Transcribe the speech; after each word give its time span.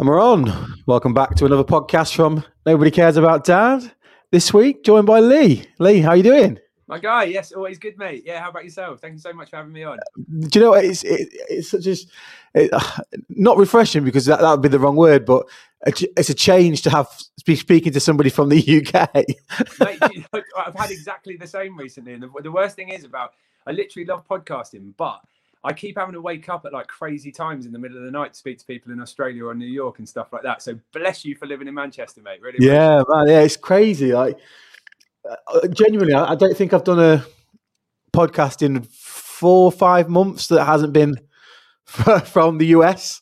And 0.00 0.08
we're 0.08 0.18
on. 0.18 0.82
Welcome 0.86 1.12
back 1.12 1.34
to 1.34 1.44
another 1.44 1.62
podcast 1.62 2.16
from 2.16 2.42
Nobody 2.64 2.90
Cares 2.90 3.18
About 3.18 3.44
Dad. 3.44 3.92
This 4.30 4.54
week, 4.54 4.82
joined 4.82 5.06
by 5.06 5.20
Lee. 5.20 5.66
Lee, 5.78 6.00
how 6.00 6.12
are 6.12 6.16
you 6.16 6.22
doing? 6.22 6.58
My 6.86 6.98
guy, 6.98 7.24
yes, 7.24 7.52
always 7.52 7.78
good, 7.78 7.98
mate. 7.98 8.22
Yeah, 8.24 8.40
how 8.40 8.48
about 8.48 8.64
yourself? 8.64 9.02
Thank 9.02 9.12
you 9.12 9.18
so 9.18 9.34
much 9.34 9.50
for 9.50 9.56
having 9.56 9.74
me 9.74 9.82
on. 9.82 9.98
Do 10.48 10.58
you 10.58 10.64
know 10.64 10.70
what? 10.70 10.86
It's 10.86 11.04
it, 11.04 11.28
it's 11.50 11.68
such 11.68 11.84
as 11.84 12.06
it, 12.54 12.70
not 13.28 13.58
refreshing 13.58 14.02
because 14.02 14.24
that, 14.24 14.40
that 14.40 14.50
would 14.50 14.62
be 14.62 14.70
the 14.70 14.78
wrong 14.78 14.96
word, 14.96 15.26
but 15.26 15.46
it's 15.84 16.30
a 16.30 16.34
change 16.34 16.80
to 16.80 16.88
have 16.88 17.06
be 17.44 17.54
speaking 17.54 17.92
to 17.92 18.00
somebody 18.00 18.30
from 18.30 18.48
the 18.48 18.56
UK. 18.58 19.14
mate, 19.14 19.36
you 20.14 20.24
know, 20.32 20.42
I've 20.56 20.74
had 20.76 20.90
exactly 20.90 21.36
the 21.36 21.46
same 21.46 21.76
recently, 21.76 22.14
and 22.14 22.22
the, 22.22 22.30
the 22.42 22.50
worst 22.50 22.74
thing 22.74 22.88
is 22.88 23.04
about 23.04 23.34
I 23.66 23.72
literally 23.72 24.06
love 24.06 24.26
podcasting, 24.26 24.94
but 24.96 25.20
I 25.62 25.72
keep 25.72 25.98
having 25.98 26.14
to 26.14 26.20
wake 26.22 26.48
up 26.48 26.64
at 26.64 26.72
like 26.72 26.86
crazy 26.86 27.30
times 27.30 27.66
in 27.66 27.72
the 27.72 27.78
middle 27.78 27.98
of 27.98 28.04
the 28.04 28.10
night 28.10 28.32
to 28.32 28.38
speak 28.38 28.58
to 28.58 28.64
people 28.64 28.92
in 28.92 29.00
Australia 29.00 29.44
or 29.44 29.54
New 29.54 29.66
York 29.66 29.98
and 29.98 30.08
stuff 30.08 30.32
like 30.32 30.42
that. 30.42 30.62
So 30.62 30.78
bless 30.92 31.24
you 31.24 31.36
for 31.36 31.46
living 31.46 31.68
in 31.68 31.74
Manchester, 31.74 32.22
mate. 32.22 32.40
Really. 32.40 32.58
Yeah, 32.60 33.02
man. 33.08 33.28
Yeah, 33.28 33.40
it's 33.40 33.58
crazy. 33.58 34.12
Like 34.12 34.38
uh, 35.28 35.68
genuinely, 35.68 36.14
I, 36.14 36.34
don't 36.34 36.56
think 36.56 36.72
I've 36.72 36.84
done 36.84 36.98
a 36.98 37.24
podcast 38.12 38.62
in 38.62 38.82
four 38.82 39.66
or 39.66 39.72
five 39.72 40.08
months 40.08 40.46
that 40.48 40.64
hasn't 40.64 40.94
been 40.94 41.16
from 41.84 42.56
the 42.56 42.66
US. 42.68 43.20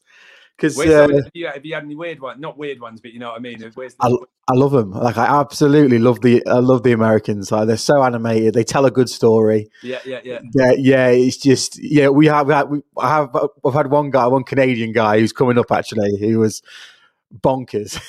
Because 0.56 0.78
uh, 0.78 1.09
have, 1.09 1.30
you, 1.34 1.47
have 1.47 1.64
you 1.64 1.75
had 1.75 1.84
any 1.84 1.97
weird 1.97 2.20
ones? 2.20 2.41
Not 2.41 2.56
weird 2.56 2.80
ones, 2.80 3.00
but 3.00 3.12
you 3.12 3.19
know 3.19 3.30
what 3.30 3.36
I 3.36 3.41
mean. 3.41 3.61
Where's 3.75 3.95
the, 3.95 4.05
I, 4.05 4.38
I 4.51 4.55
love 4.55 4.73
them. 4.73 4.93
Like 4.93 5.19
I 5.19 5.41
absolutely 5.41 5.98
love 5.98 6.23
the 6.23 6.45
I 6.47 6.61
love 6.61 6.83
the 6.83 6.92
Americans. 6.92 7.53
Like 7.53 7.67
they're 7.67 7.77
so 7.77 8.03
animated. 8.03 8.55
They 8.55 8.64
tell 8.64 8.86
a 8.86 8.91
good 8.91 9.11
story. 9.11 9.69
Yeah, 9.83 9.98
yeah, 10.06 10.20
yeah. 10.25 10.41
Yeah, 10.55 10.73
yeah. 10.73 11.09
It's 11.09 11.36
just 11.36 11.78
yeah. 11.78 12.09
We 12.09 12.27
have 12.27 12.47
we 12.69 12.83
I 12.97 13.08
have 13.08 13.36
we've 13.62 13.75
had 13.75 13.91
one 13.91 14.11
guy, 14.11 14.27
one 14.27 14.45
Canadian 14.45 14.92
guy 14.92 15.20
who's 15.20 15.33
coming 15.33 15.58
up 15.58 15.70
actually. 15.70 16.17
He 16.17 16.34
was 16.34 16.62
bonkers. 17.34 18.00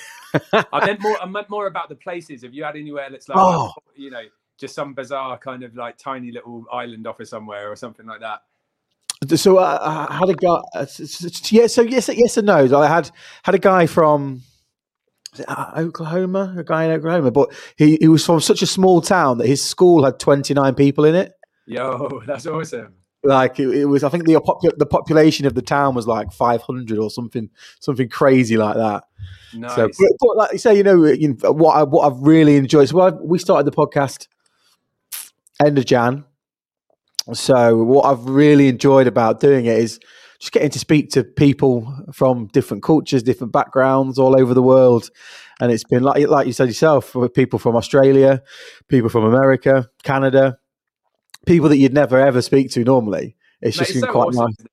I 0.53 0.85
meant 0.85 1.01
more. 1.01 1.21
I 1.21 1.25
meant 1.25 1.49
more 1.49 1.67
about 1.67 1.89
the 1.89 1.95
places. 1.95 2.43
Have 2.43 2.53
you 2.53 2.63
had 2.63 2.77
anywhere 2.77 3.09
that's 3.11 3.27
like 3.27 3.37
oh. 3.37 3.73
you 3.95 4.09
know 4.09 4.23
just 4.57 4.75
some 4.75 4.93
bizarre 4.93 5.37
kind 5.37 5.63
of 5.63 5.75
like 5.75 5.97
tiny 5.97 6.31
little 6.31 6.65
island 6.71 7.05
off 7.05 7.19
of 7.19 7.27
somewhere 7.27 7.69
or 7.69 7.75
something 7.75 8.05
like 8.05 8.21
that? 8.21 8.43
So 9.37 9.57
uh, 9.57 10.07
I 10.09 10.15
had 10.15 10.29
a 10.29 10.35
guy. 10.35 10.61
Uh, 10.73 10.85
yeah. 11.49 11.67
So 11.67 11.81
yes, 11.81 12.07
yes 12.07 12.37
and 12.37 12.47
no. 12.47 12.79
I 12.79 12.87
had 12.87 13.11
had 13.43 13.55
a 13.55 13.59
guy 13.59 13.87
from 13.87 14.43
Uh, 15.47 15.71
Oklahoma, 15.77 16.55
a 16.57 16.63
guy 16.63 16.85
in 16.85 16.91
Oklahoma, 16.91 17.31
but 17.31 17.53
he, 17.77 17.97
he 18.01 18.07
was 18.07 18.25
from 18.25 18.39
such 18.39 18.61
a 18.61 18.65
small 18.65 18.99
town 18.99 19.37
that 19.37 19.47
his 19.47 19.63
school 19.63 20.03
had 20.03 20.19
29 20.19 20.73
people 20.75 21.05
in 21.05 21.15
it. 21.15 21.33
Yo, 21.67 22.21
that's 22.27 22.47
awesome. 22.47 22.93
Like 23.23 23.59
it, 23.59 23.69
it 23.69 23.85
was, 23.85 24.03
I 24.03 24.09
think 24.09 24.25
the 24.25 24.37
uh, 24.37 24.71
the 24.77 24.85
population 24.85 25.45
of 25.45 25.53
the 25.53 25.61
town 25.61 25.93
was 25.93 26.07
like 26.07 26.31
500 26.31 26.97
or 26.97 27.11
something, 27.11 27.49
something 27.79 28.09
crazy 28.09 28.57
like 28.57 28.75
that. 28.75 29.03
Nice. 29.53 29.75
So, 29.75 29.87
but, 29.87 30.11
but 30.19 30.37
like 30.37 30.51
you 30.53 30.57
say, 30.57 30.77
you 30.77 30.83
know, 30.83 31.03
uh, 31.03 31.09
you 31.09 31.29
know 31.35 31.51
what 31.51 31.75
I, 31.75 31.83
what 31.83 32.11
I've 32.11 32.19
really 32.21 32.55
enjoyed. 32.55 32.89
So 32.89 33.01
I've, 33.01 33.15
we 33.15 33.37
started 33.37 33.65
the 33.65 33.75
podcast 33.75 34.27
end 35.63 35.77
of 35.77 35.85
Jan, 35.85 36.25
so 37.33 37.83
what 37.83 38.03
I've 38.03 38.25
really 38.25 38.67
enjoyed 38.67 39.07
about 39.07 39.39
doing 39.39 39.65
it 39.65 39.77
is 39.77 39.99
just 40.39 40.53
getting 40.53 40.69
to 40.69 40.79
speak 40.79 41.09
to 41.11 41.23
people 41.23 41.93
from 42.13 42.47
different 42.47 42.81
cultures, 42.81 43.21
different 43.21 43.51
backgrounds 43.51 44.17
all 44.17 44.39
over 44.39 44.53
the 44.53 44.63
world. 44.63 45.09
And 45.59 45.71
it's 45.71 45.83
been 45.83 46.03
like 46.03 46.27
like 46.27 46.47
you 46.47 46.53
said 46.53 46.69
yourself, 46.69 47.13
with 47.13 47.33
people 47.33 47.59
from 47.59 47.75
Australia, 47.75 48.41
people 48.87 49.09
from 49.09 49.25
America, 49.25 49.89
Canada, 50.03 50.57
people 51.45 51.67
that 51.69 51.77
you'd 51.77 51.93
never 51.93 52.17
ever 52.17 52.41
speak 52.41 52.71
to 52.71 52.83
normally. 52.83 53.35
It's 53.61 53.77
Mate, 53.77 53.81
just 53.81 53.91
it's 53.91 53.99
been 53.99 54.07
so 54.07 54.11
quite 54.13 54.27
awesome. 54.29 54.55
nice. 54.57 54.67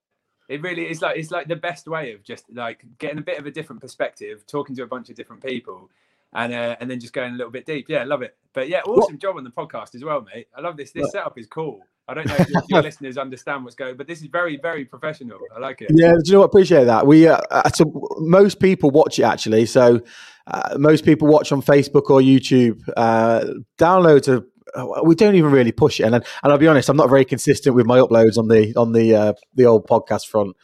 It 0.47 0.61
really 0.61 0.89
is 0.89 1.01
like 1.01 1.17
it's 1.17 1.31
like 1.31 1.49
the 1.49 1.57
best 1.57 1.87
way 1.87 2.13
of 2.13 2.23
just 2.23 2.45
like 2.53 2.85
getting 2.99 3.17
a 3.17 3.21
bit 3.21 3.37
of 3.37 3.45
a 3.45 3.51
different 3.51 3.81
perspective, 3.81 4.45
talking 4.47 4.75
to 4.77 4.83
a 4.83 4.87
bunch 4.87 5.09
of 5.09 5.15
different 5.15 5.43
people, 5.43 5.89
and 6.33 6.53
uh, 6.53 6.75
and 6.79 6.89
then 6.89 6.99
just 6.99 7.13
going 7.13 7.33
a 7.33 7.37
little 7.37 7.51
bit 7.51 7.65
deep. 7.65 7.85
Yeah, 7.89 8.03
love 8.03 8.21
it. 8.21 8.35
But 8.53 8.69
yeah, 8.69 8.81
awesome 8.81 9.15
what? 9.15 9.21
job 9.21 9.37
on 9.37 9.43
the 9.43 9.49
podcast 9.49 9.95
as 9.95 10.03
well, 10.03 10.21
mate. 10.33 10.47
I 10.55 10.61
love 10.61 10.77
this. 10.77 10.91
This 10.91 11.11
setup 11.11 11.37
is 11.37 11.47
cool. 11.47 11.79
I 12.09 12.13
don't 12.13 12.25
know 12.25 12.35
if 12.35 12.49
your, 12.49 12.63
your 12.69 12.81
listeners 12.83 13.17
understand 13.17 13.63
what's 13.63 13.75
going, 13.75 13.97
but 13.97 14.07
this 14.07 14.21
is 14.21 14.27
very, 14.27 14.57
very 14.57 14.85
professional. 14.85 15.39
I 15.55 15.59
like 15.59 15.81
it. 15.81 15.91
Yeah, 15.93 16.13
do 16.13 16.21
you 16.25 16.33
know 16.33 16.39
what? 16.39 16.45
Appreciate 16.45 16.85
that. 16.85 17.05
We 17.05 17.27
uh, 17.27 17.39
uh, 17.51 17.69
so 17.69 17.85
most 18.19 18.59
people 18.59 18.91
watch 18.91 19.19
it 19.19 19.23
actually. 19.23 19.65
So 19.65 20.01
uh, 20.47 20.77
most 20.77 21.05
people 21.05 21.27
watch 21.27 21.51
on 21.51 21.61
Facebook 21.61 22.09
or 22.09 22.21
YouTube. 22.21 22.81
Uh, 22.95 23.45
downloads 23.77 24.27
are 24.27 24.45
uh, 24.75 25.01
we 25.03 25.15
don't 25.15 25.35
even 25.35 25.51
really 25.51 25.71
push 25.71 25.99
it, 25.99 26.03
and 26.03 26.15
and 26.15 26.23
I'll 26.43 26.57
be 26.57 26.67
honest, 26.67 26.89
I'm 26.89 26.97
not 26.97 27.09
very 27.09 27.25
consistent 27.25 27.75
with 27.75 27.85
my 27.85 27.99
uploads 27.99 28.37
on 28.37 28.47
the 28.47 28.73
on 28.75 28.93
the 28.93 29.15
uh, 29.15 29.33
the 29.55 29.65
old 29.65 29.87
podcast 29.87 30.27
front. 30.27 30.55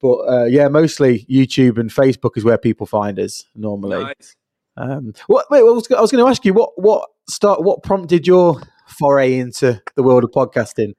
But 0.00 0.16
uh, 0.28 0.44
yeah, 0.44 0.68
mostly 0.68 1.26
YouTube 1.30 1.78
and 1.78 1.90
Facebook 1.90 2.36
is 2.36 2.44
where 2.44 2.58
people 2.58 2.86
find 2.86 3.18
us 3.18 3.46
normally. 3.54 4.02
Nice. 4.02 4.36
Um, 4.78 5.12
what? 5.26 5.50
Wait, 5.50 5.58
I 5.58 5.62
was, 5.62 5.90
I 5.90 6.00
was 6.00 6.12
going 6.12 6.24
to 6.24 6.30
ask 6.30 6.44
you 6.44 6.54
what 6.54 6.70
what 6.76 7.10
start 7.28 7.62
what 7.62 7.82
prompted 7.82 8.26
your 8.26 8.62
foray 8.86 9.36
into 9.36 9.82
the 9.96 10.02
world 10.02 10.24
of 10.24 10.30
podcasting? 10.30 10.94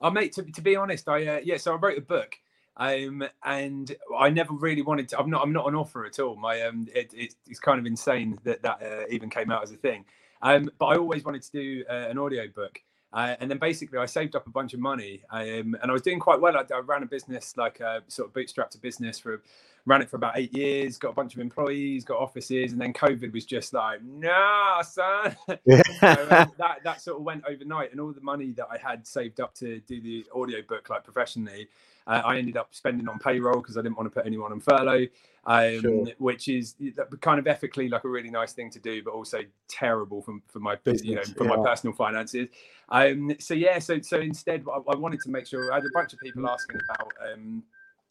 Oh, 0.00 0.10
mate, 0.10 0.32
to, 0.34 0.42
to 0.42 0.60
be 0.60 0.76
honest, 0.76 1.08
I 1.08 1.26
uh, 1.26 1.40
yeah, 1.42 1.56
so 1.56 1.72
I 1.72 1.76
wrote 1.76 1.96
a 1.96 2.02
book, 2.02 2.36
um, 2.76 3.24
and 3.42 3.96
I 4.18 4.28
never 4.28 4.52
really 4.52 4.82
wanted 4.82 5.08
to. 5.08 5.18
I'm 5.18 5.30
not. 5.30 5.42
I'm 5.42 5.52
not 5.52 5.66
an 5.66 5.74
author 5.74 6.04
at 6.04 6.20
all. 6.20 6.36
My 6.36 6.60
um, 6.62 6.86
it, 6.94 7.12
it, 7.14 7.34
it's 7.46 7.60
kind 7.60 7.78
of 7.78 7.86
insane 7.86 8.38
that 8.44 8.62
that 8.62 8.82
uh, 8.82 9.04
even 9.10 9.30
came 9.30 9.50
out 9.50 9.62
as 9.62 9.72
a 9.72 9.76
thing. 9.76 10.04
Um, 10.42 10.70
but 10.78 10.86
I 10.86 10.96
always 10.96 11.24
wanted 11.24 11.42
to 11.44 11.52
do 11.52 11.84
uh, 11.88 12.08
an 12.10 12.18
audio 12.18 12.46
book. 12.54 12.80
Uh, 13.14 13.36
and 13.38 13.48
then 13.48 13.58
basically, 13.58 13.96
I 13.96 14.06
saved 14.06 14.34
up 14.34 14.48
a 14.48 14.50
bunch 14.50 14.74
of 14.74 14.80
money, 14.80 15.22
um, 15.30 15.76
and 15.80 15.84
I 15.84 15.92
was 15.92 16.02
doing 16.02 16.18
quite 16.18 16.40
well. 16.40 16.56
I, 16.56 16.64
I 16.74 16.80
ran 16.80 17.04
a 17.04 17.06
business, 17.06 17.56
like 17.56 17.78
a 17.78 18.02
sort 18.08 18.28
of 18.28 18.34
bootstrapped 18.34 18.74
a 18.74 18.78
business 18.78 19.20
for 19.20 19.40
ran 19.86 20.00
it 20.00 20.08
for 20.08 20.16
about 20.16 20.36
eight 20.36 20.54
years, 20.54 20.96
got 20.96 21.10
a 21.10 21.14
bunch 21.14 21.34
of 21.34 21.40
employees, 21.40 22.04
got 22.04 22.18
offices, 22.18 22.72
and 22.72 22.80
then 22.80 22.92
COVID 22.92 23.32
was 23.32 23.44
just 23.44 23.74
like, 23.74 24.02
nah, 24.02 24.82
son. 24.82 25.36
Yeah. 25.66 25.82
so, 26.00 26.26
um, 26.30 26.52
that 26.58 26.78
that 26.84 27.00
sort 27.00 27.18
of 27.18 27.22
went 27.22 27.44
overnight, 27.48 27.92
and 27.92 28.00
all 28.00 28.12
the 28.12 28.20
money 28.20 28.52
that 28.52 28.66
I 28.70 28.78
had 28.78 29.06
saved 29.06 29.40
up 29.40 29.54
to 29.56 29.80
do 29.80 30.00
the 30.00 30.24
audio 30.34 30.62
book 30.66 30.88
like 30.88 31.04
professionally, 31.04 31.68
uh, 32.06 32.22
I 32.24 32.38
ended 32.38 32.56
up 32.56 32.68
spending 32.74 33.08
on 33.08 33.18
payroll 33.18 33.60
because 33.60 33.76
I 33.76 33.82
didn't 33.82 33.96
want 33.96 34.06
to 34.06 34.10
put 34.10 34.26
anyone 34.26 34.52
on 34.52 34.60
furlough, 34.60 35.06
um, 35.46 35.80
sure. 35.80 36.06
which 36.18 36.48
is 36.48 36.74
kind 37.20 37.38
of 37.38 37.46
ethically 37.46 37.88
like 37.88 38.04
a 38.04 38.08
really 38.08 38.30
nice 38.30 38.52
thing 38.52 38.70
to 38.70 38.78
do, 38.78 39.02
but 39.02 39.12
also 39.12 39.40
terrible 39.68 40.22
for, 40.22 40.38
for 40.48 40.60
my 40.60 40.76
Business, 40.76 41.04
you 41.04 41.14
know 41.14 41.22
for 41.22 41.44
yeah. 41.44 41.56
my 41.56 41.62
personal 41.62 41.94
finances. 41.94 42.48
Um, 42.88 43.34
so 43.38 43.52
yeah, 43.52 43.78
so 43.78 44.00
so 44.00 44.18
instead, 44.18 44.64
I, 44.66 44.92
I, 44.92 44.96
wanted 44.96 45.20
to 45.20 45.30
make 45.30 45.46
sure 45.46 45.72
I 45.72 45.76
had 45.76 45.84
a 45.84 45.92
bunch 45.94 46.12
of 46.12 46.20
people 46.20 46.48
asking 46.48 46.80
about 46.88 47.12
um, 47.32 47.62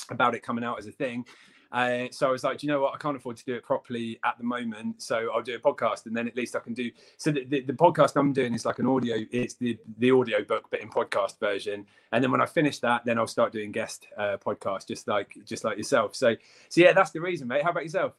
about 0.10 0.36
it 0.36 0.44
coming 0.44 0.64
out 0.64 0.80
as 0.80 0.88
a 0.88 0.92
thing. 0.92 1.26
Uh, 1.74 2.06
so 2.12 2.28
I 2.28 2.32
was 2.32 2.44
like, 2.44 2.60
do 2.60 2.68
you 2.68 2.72
know 2.72 2.82
what? 2.82 2.94
I 2.94 2.98
can't 2.98 3.18
afford 3.18 3.36
to 3.38 3.46
do 3.46 3.56
it 3.56 3.64
properly 3.64 4.20
at 4.24 4.38
the 4.38 4.44
moment. 4.44 5.02
So 5.02 5.32
I'll 5.34 5.42
do 5.42 5.56
a 5.56 5.60
podcast, 5.60 6.06
and 6.06 6.16
then 6.16 6.28
at 6.28 6.38
least 6.38 6.56
I 6.56 6.60
can 6.60 6.76
do. 6.76 6.92
So 7.18 7.32
the, 7.32 7.46
the, 7.46 7.62
the, 7.62 7.74
podcast 7.74 8.16
I'm 8.16 8.32
doing 8.32 8.54
is 8.54 8.64
like 8.64 8.78
an 8.78 8.86
audio. 8.86 9.18
It's 9.32 9.56
the 9.56 9.80
the 9.98 10.12
audio 10.12 10.44
book, 10.44 10.66
but 10.70 10.82
in 10.82 10.90
podcast 10.90 11.40
version. 11.40 11.88
And 12.12 12.24
then 12.24 12.32
when 12.32 12.42
I 12.42 12.46
finish 12.46 12.78
that, 12.80 13.06
then 13.06 13.18
I'll 13.18 13.26
start 13.26 13.52
doing 13.52 13.72
guest 13.72 14.08
uh, 14.16 14.38
podcasts, 14.38 14.88
just 14.88 15.08
like 15.08 15.36
just 15.46 15.64
like 15.64 15.78
yourself. 15.78 16.16
So 16.16 16.36
so 16.70 16.82
yeah, 16.82 16.94
that's 16.94 17.10
the 17.10 17.22
reason, 17.22 17.48
mate. 17.48 17.64
How 17.64 17.72
about 17.72 17.84
yourself? 17.84 18.14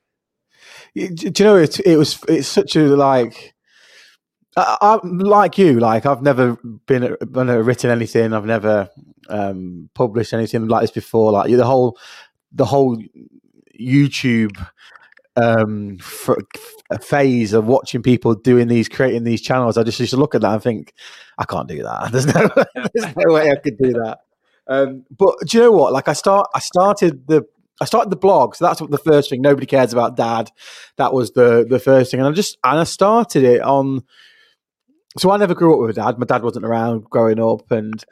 Do 0.96 1.14
you 1.22 1.44
know 1.44 1.56
it? 1.56 1.78
It 1.78 1.96
was 1.96 2.18
it's 2.28 2.48
such 2.48 2.74
a 2.74 2.82
like. 2.96 3.54
I, 4.56 5.00
am 5.02 5.18
like 5.18 5.58
you, 5.58 5.80
like 5.80 6.06
I've 6.06 6.22
never 6.22 6.56
been, 6.86 7.16
been 7.32 7.48
written 7.48 7.90
anything. 7.90 8.32
I've 8.32 8.46
never 8.46 8.88
um, 9.28 9.90
published 9.94 10.32
anything 10.32 10.68
like 10.68 10.82
this 10.82 10.92
before. 10.92 11.32
Like 11.32 11.50
the 11.50 11.66
whole, 11.66 11.98
the 12.52 12.64
whole 12.64 13.02
YouTube 13.80 14.56
um, 15.36 15.98
phase 17.00 17.52
of 17.52 17.66
watching 17.66 18.02
people 18.02 18.34
doing 18.34 18.68
these, 18.68 18.88
creating 18.88 19.24
these 19.24 19.42
channels, 19.42 19.76
I 19.76 19.82
just 19.82 20.00
used 20.00 20.12
to 20.12 20.16
look 20.16 20.34
at 20.34 20.42
that 20.42 20.52
and 20.52 20.62
think, 20.62 20.94
I 21.38 21.44
can't 21.44 21.68
do 21.68 21.82
that. 21.82 22.12
There's 22.12 22.26
no, 22.26 22.48
there's 22.94 23.16
no 23.16 23.34
way 23.34 23.50
I 23.50 23.56
could 23.56 23.76
do 23.78 23.92
that. 23.92 24.18
Um, 24.66 25.04
but 25.10 25.34
do 25.46 25.58
you 25.58 25.64
know 25.64 25.72
what? 25.72 25.92
Like 25.92 26.08
I 26.08 26.12
start, 26.12 26.48
I 26.54 26.60
started 26.60 27.26
the, 27.26 27.44
I 27.80 27.86
started 27.86 28.10
the 28.10 28.16
blog, 28.16 28.54
so 28.54 28.64
that's 28.64 28.80
what 28.80 28.90
the 28.90 28.98
first 28.98 29.30
thing. 29.30 29.42
Nobody 29.42 29.66
cares 29.66 29.92
about 29.92 30.16
dad. 30.16 30.50
That 30.96 31.12
was 31.12 31.32
the 31.32 31.66
the 31.68 31.80
first 31.80 32.10
thing, 32.10 32.20
and 32.20 32.28
I 32.28 32.32
just 32.32 32.56
and 32.62 32.78
I 32.78 32.84
started 32.84 33.42
it 33.42 33.62
on. 33.62 34.02
So 35.18 35.30
I 35.30 35.36
never 35.36 35.54
grew 35.54 35.74
up 35.74 35.80
with 35.80 35.98
a 35.98 36.00
dad. 36.00 36.18
My 36.18 36.26
dad 36.26 36.44
wasn't 36.44 36.66
around 36.66 37.04
growing 37.10 37.40
up, 37.40 37.70
and 37.72 38.02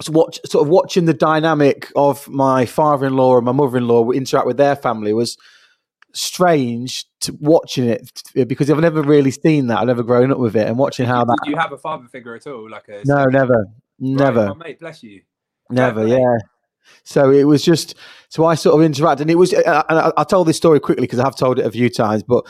so 0.00 0.12
watch 0.12 0.40
sort 0.46 0.64
of 0.64 0.68
watching 0.68 1.04
the 1.04 1.14
dynamic 1.14 1.90
of 1.96 2.28
my 2.28 2.66
father-in-law 2.66 3.36
and 3.36 3.44
my 3.44 3.52
mother-in-law 3.52 4.10
interact 4.10 4.46
with 4.46 4.56
their 4.56 4.76
family 4.76 5.12
was 5.12 5.36
strange 6.14 7.06
to 7.20 7.36
watching 7.40 7.88
it 7.88 8.22
because 8.34 8.70
I've 8.70 8.78
never 8.78 9.02
really 9.02 9.30
seen 9.30 9.68
that. 9.68 9.78
I've 9.78 9.86
never 9.86 10.02
grown 10.02 10.32
up 10.32 10.38
with 10.38 10.56
it 10.56 10.66
and 10.66 10.78
watching 10.78 11.06
how 11.06 11.24
that. 11.24 11.38
Did 11.44 11.50
you 11.50 11.56
have 11.56 11.72
a 11.72 11.78
father 11.78 12.06
figure 12.08 12.34
at 12.34 12.46
all? 12.46 12.68
Like 12.70 12.88
a 12.88 13.02
no, 13.04 13.24
never, 13.26 13.66
never. 13.98 14.46
Right. 14.46 14.56
Mate, 14.58 14.80
bless 14.80 15.02
you. 15.02 15.22
Never, 15.70 16.06
yeah. 16.06 16.38
So 17.04 17.30
it 17.30 17.44
was 17.44 17.64
just 17.64 17.94
so 18.28 18.44
I 18.44 18.54
sort 18.54 18.80
of 18.80 18.90
interacted, 18.90 19.20
and 19.20 19.30
it 19.30 19.36
was. 19.36 19.54
Uh, 19.54 19.82
and 19.88 19.98
I, 19.98 20.12
I 20.16 20.24
told 20.24 20.48
this 20.48 20.56
story 20.56 20.80
quickly 20.80 21.02
because 21.02 21.20
I 21.20 21.24
have 21.24 21.36
told 21.36 21.58
it 21.58 21.66
a 21.66 21.70
few 21.70 21.88
times, 21.88 22.22
but 22.22 22.44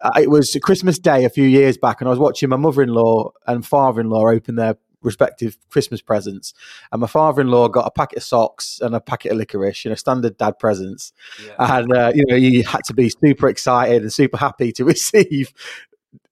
uh, 0.00 0.12
it 0.20 0.30
was 0.30 0.56
Christmas 0.62 0.98
Day 0.98 1.24
a 1.24 1.30
few 1.30 1.44
years 1.46 1.76
back, 1.76 2.00
and 2.00 2.08
I 2.08 2.10
was 2.10 2.18
watching 2.18 2.48
my 2.48 2.56
mother-in-law 2.56 3.32
and 3.46 3.66
father-in-law 3.66 4.30
open 4.30 4.54
their 4.54 4.76
respective 5.02 5.56
Christmas 5.70 6.00
presents, 6.00 6.54
and 6.90 7.00
my 7.00 7.06
father-in-law 7.06 7.68
got 7.68 7.86
a 7.86 7.90
packet 7.90 8.18
of 8.18 8.22
socks 8.24 8.80
and 8.82 8.94
a 8.94 9.00
packet 9.00 9.32
of 9.32 9.38
licorice, 9.38 9.84
you 9.84 9.90
know, 9.90 9.94
standard 9.94 10.36
dad 10.36 10.58
presents, 10.58 11.12
Yeah. 11.44 11.78
and 11.78 11.92
uh, 11.92 12.12
you 12.14 12.24
know, 12.28 12.36
he 12.36 12.62
had 12.62 12.84
to 12.84 12.94
be 12.94 13.08
super 13.10 13.48
excited 13.48 14.02
and 14.02 14.12
super 14.12 14.36
happy 14.38 14.72
to 14.72 14.84
receive 14.94 15.52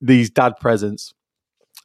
these 0.01 0.29
dad 0.29 0.53
presents. 0.59 1.13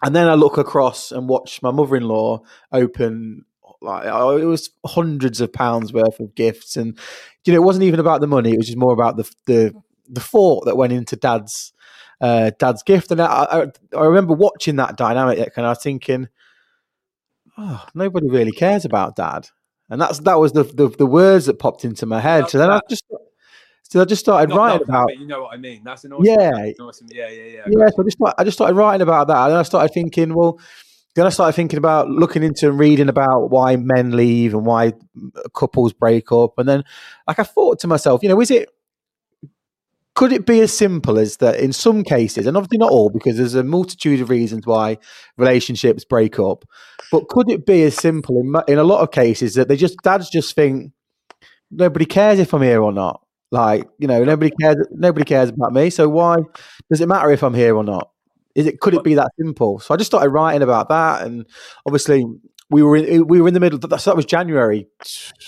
And 0.03 0.15
then 0.15 0.29
I 0.29 0.35
look 0.35 0.59
across 0.59 1.11
and 1.13 1.29
watch 1.29 1.63
my 1.63 1.71
mother-in-law 1.71 2.43
open 2.73 3.45
like 3.83 4.07
oh, 4.07 4.37
it 4.37 4.45
was 4.45 4.71
hundreds 4.87 5.41
of 5.41 5.53
pounds 5.53 5.93
worth 5.93 6.19
of 6.21 6.35
gifts, 6.35 6.77
and 6.77 6.99
you 7.45 7.53
know, 7.53 7.59
it 7.59 7.65
wasn't 7.65 7.85
even 7.85 8.01
about 8.01 8.21
the 8.21 8.27
money; 8.27 8.53
it 8.53 8.59
was 8.59 8.67
just 8.67 8.79
more 8.79 8.93
about 8.93 9.17
the 9.17 9.31
the 9.47 9.75
the 10.09 10.21
thought 10.21 10.65
that 10.67 10.77
went 10.77 10.93
into 10.93 11.17
dad's 11.17 11.73
uh, 12.21 12.51
dad's 12.59 12.83
gift. 12.83 13.11
And 13.11 13.21
I, 13.21 13.27
I, 13.27 13.67
I 13.97 14.05
remember 14.05 14.35
watching 14.35 14.77
that 14.77 14.97
dynamic, 14.97 15.53
and 15.57 15.67
I 15.67 15.71
was 15.71 15.83
thinking, 15.83 16.29
oh, 17.59 17.85
nobody 17.95 18.29
really 18.29 18.53
cares 18.53 18.85
about 18.85 19.17
dad. 19.17 19.49
And 19.89 20.01
that's 20.01 20.19
that 20.21 20.41
was 20.41 20.53
the, 20.53 20.65
the 20.65 20.89
the 20.89 21.07
words 21.07 21.47
that 21.47 21.59
popped 21.59 21.85
into 21.85 22.07
my 22.07 22.21
head. 22.21 22.49
So 22.51 22.59
then 22.59 22.71
I 22.71 22.81
just 22.91 23.05
so 23.85 24.01
I 24.01 24.05
just 24.05 24.21
started 24.21 24.51
Not 24.51 24.59
writing 24.59 24.83
about 24.83 25.17
you 25.17 25.27
know 25.27 25.43
what 25.43 25.55
I 25.55 25.59
mean. 25.59 25.83
That's 25.85 26.05
an 26.05 26.13
awesome. 26.13 26.25
Yeah. 26.27 26.51
that's 26.51 26.81
awesome. 26.81 27.07
Yeah, 27.11 27.29
yeah, 27.29 27.45
yeah. 27.45 27.63
yeah. 27.69 27.87
So 27.89 28.03
I 28.03 28.05
just 28.05 28.19
I 28.39 28.45
just 28.45 28.57
started 28.57 28.75
writing 28.75 29.03
about 29.03 29.29
that, 29.29 29.45
and 29.45 29.53
then 29.53 29.59
I 29.59 29.63
started 29.63 29.95
thinking, 29.95 30.35
well, 30.35 30.59
then 31.15 31.25
I 31.25 31.29
started 31.29 31.53
thinking 31.53 31.79
about 31.79 32.11
looking 32.11 32.43
into 32.43 32.69
and 32.69 32.79
reading 32.79 33.09
about 33.09 33.51
why 33.51 33.77
men 33.77 34.17
leave 34.17 34.55
and 34.55 34.67
why 34.67 34.93
couples 35.55 35.93
break 35.93 36.33
up, 36.33 36.59
and 36.59 36.69
then 36.69 36.83
like 37.29 37.39
I 37.39 37.45
thought 37.45 37.79
to 37.81 37.87
myself, 37.87 38.25
you 38.25 38.29
know, 38.29 38.41
is 38.41 38.51
it 38.51 38.69
could 40.17 40.33
it 40.33 40.47
be 40.47 40.61
as 40.61 40.77
simple 40.77 41.19
as 41.19 41.37
that 41.37 41.61
in 41.61 41.73
some 41.73 42.03
cases, 42.03 42.47
and 42.47 42.57
obviously 42.57 42.79
not 42.79 42.91
all, 42.91 43.11
because 43.11 43.37
there's 43.37 43.55
a 43.55 43.63
multitude 43.63 44.21
of 44.21 44.31
reasons 44.31 44.67
why 44.67 44.99
relationships 45.37 46.05
break 46.05 46.39
up, 46.41 46.65
but 47.13 47.29
could 47.29 47.51
it 47.51 47.65
be 47.65 47.85
as 47.85 47.95
simple 47.95 48.41
in, 48.41 48.55
in 48.67 48.79
a 48.79 48.85
lot 48.85 49.03
of 49.03 49.13
cases 49.13 49.55
that 49.55 49.69
they 49.69 49.77
just 49.77 49.97
dads 50.03 50.29
just 50.29 50.57
think 50.57 50.93
nobody 51.71 52.07
cares 52.07 52.41
if 52.41 52.53
I'm 52.53 52.63
here 52.63 52.83
or 52.83 52.93
not? 52.93 53.21
Like, 53.53 53.89
you 53.99 54.09
know, 54.09 54.25
nobody 54.25 54.51
cares. 54.61 54.77
Nobody 54.91 55.25
cares 55.25 55.51
about 55.51 55.73
me. 55.73 55.89
So 55.91 56.09
why 56.09 56.39
does 56.91 57.01
it 57.01 57.07
matter 57.07 57.31
if 57.31 57.45
I'm 57.45 57.55
here 57.55 57.77
or 57.77 57.85
not? 57.85 58.11
Is 58.57 58.67
it 58.67 58.81
could 58.81 58.95
it 58.95 59.05
be 59.05 59.15
that 59.15 59.31
simple? 59.39 59.79
So 59.79 59.95
I 59.95 59.97
just 59.97 60.11
started 60.11 60.31
writing 60.31 60.63
about 60.63 60.89
that, 60.89 61.25
and 61.25 61.47
obviously 61.87 62.25
we 62.71 62.83
were 62.83 62.97
in, 62.97 63.29
we 63.29 63.41
were 63.41 63.49
in 63.49 63.55
the 63.55 63.61
middle. 63.61 63.79
So 63.81 64.11
that 64.11 64.17
was 64.17 64.25
January 64.25 64.89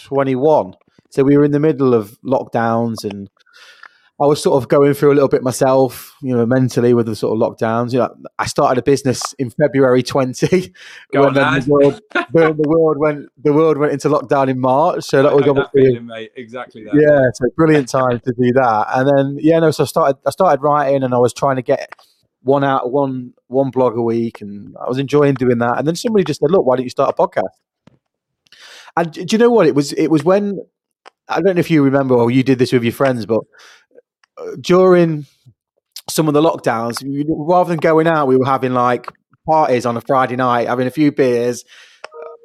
twenty 0.05 0.37
one. 0.37 0.75
So 1.11 1.25
we 1.25 1.37
were 1.37 1.45
in 1.45 1.53
the 1.53 1.59
middle 1.59 1.93
of 1.93 2.19
lockdowns, 2.21 3.03
and 3.03 3.29
I 4.21 4.27
was 4.27 4.43
sort 4.43 4.61
of 4.61 4.69
going 4.69 4.95
through 4.95 5.13
a 5.13 5.15
little 5.15 5.29
bit 5.29 5.45
myself, 5.45 6.17
you 6.23 6.37
know, 6.37 6.45
mentally 6.45 6.93
with 6.93 7.07
the 7.07 7.15
sort 7.15 7.41
of 7.41 7.41
lockdowns. 7.41 7.93
You 7.93 8.01
know, 8.01 8.15
I 8.39 8.47
started 8.47 8.77
a 8.79 8.83
business 8.83 9.33
in 9.39 9.51
February 9.51 10.03
twenty, 10.03 10.75
Go 11.13 11.21
when 11.21 11.29
on, 11.29 11.35
then 11.35 11.61
the 11.61 11.71
world, 11.71 12.01
the, 12.13 12.53
the 12.53 12.69
world 12.69 12.99
went 12.99 13.29
the 13.43 13.53
world 13.53 13.79
went 13.79 13.93
into 13.93 14.09
lockdown 14.09 14.49
in 14.49 14.59
March. 14.59 15.05
So 15.05 15.23
that 15.23 15.31
I 15.31 15.35
was 15.35 15.47
know 15.47 15.55
that 15.55 15.71
feeling, 15.73 16.07
mate. 16.07 16.33
Exactly 16.35 16.83
that. 16.85 16.95
yeah, 16.95 17.21
so 17.35 17.47
brilliant 17.57 17.89
time 17.89 18.19
to 18.19 18.33
do 18.33 18.53
that. 18.55 18.87
And 18.95 19.09
then 19.09 19.39
yeah, 19.41 19.61
no, 19.61 19.71
so 19.71 19.85
I 19.85 19.87
started 19.87 20.17
I 20.27 20.31
started 20.31 20.63
writing 20.63 21.05
and 21.05 21.15
I 21.15 21.19
was 21.19 21.33
trying 21.33 21.57
to 21.57 21.63
get 21.63 21.93
one 22.43 22.65
out 22.65 22.91
one 22.91 23.35
one 23.47 23.71
blog 23.71 23.97
a 23.97 24.03
week 24.03 24.41
and 24.41 24.77
I 24.81 24.89
was 24.89 24.99
enjoying 24.99 25.35
doing 25.35 25.59
that. 25.59 25.79
And 25.79 25.87
then 25.87 25.95
somebody 25.95 26.25
just 26.25 26.41
said, 26.41 26.51
Look, 26.51 26.67
why 26.67 26.77
don't 26.77 26.85
you 26.85 26.91
start 26.91 27.15
a 27.17 27.23
podcast? 27.23 27.55
And 28.97 29.13
do 29.13 29.27
you 29.31 29.39
know 29.39 29.51
what? 29.51 29.69
It 29.69 29.77
was 29.77 29.93
it 29.93 30.09
was 30.09 30.25
when 30.25 30.59
I 31.29 31.41
don't 31.41 31.55
know 31.55 31.61
if 31.61 31.71
you 31.71 31.85
remember 31.85 32.15
or 32.15 32.31
you 32.33 32.43
did 32.43 32.59
this 32.59 32.73
with 32.73 32.83
your 32.83 32.93
friends, 32.93 33.27
but 33.27 33.43
during 34.61 35.27
some 36.09 36.29
of 36.29 36.35
the 36.35 36.43
lockdowns, 36.43 37.03
rather 37.29 37.69
than 37.69 37.79
going 37.79 38.07
out, 38.07 38.29
we 38.29 38.37
were 38.37 38.47
having 38.47 38.73
like 38.73 39.07
parties 39.47 39.87
on 39.87 39.97
a 39.97 40.01
Friday 40.01 40.37
night, 40.37 40.69
having 40.69 40.87
a 40.87 40.91
few 40.91 41.13
beers, 41.13 41.65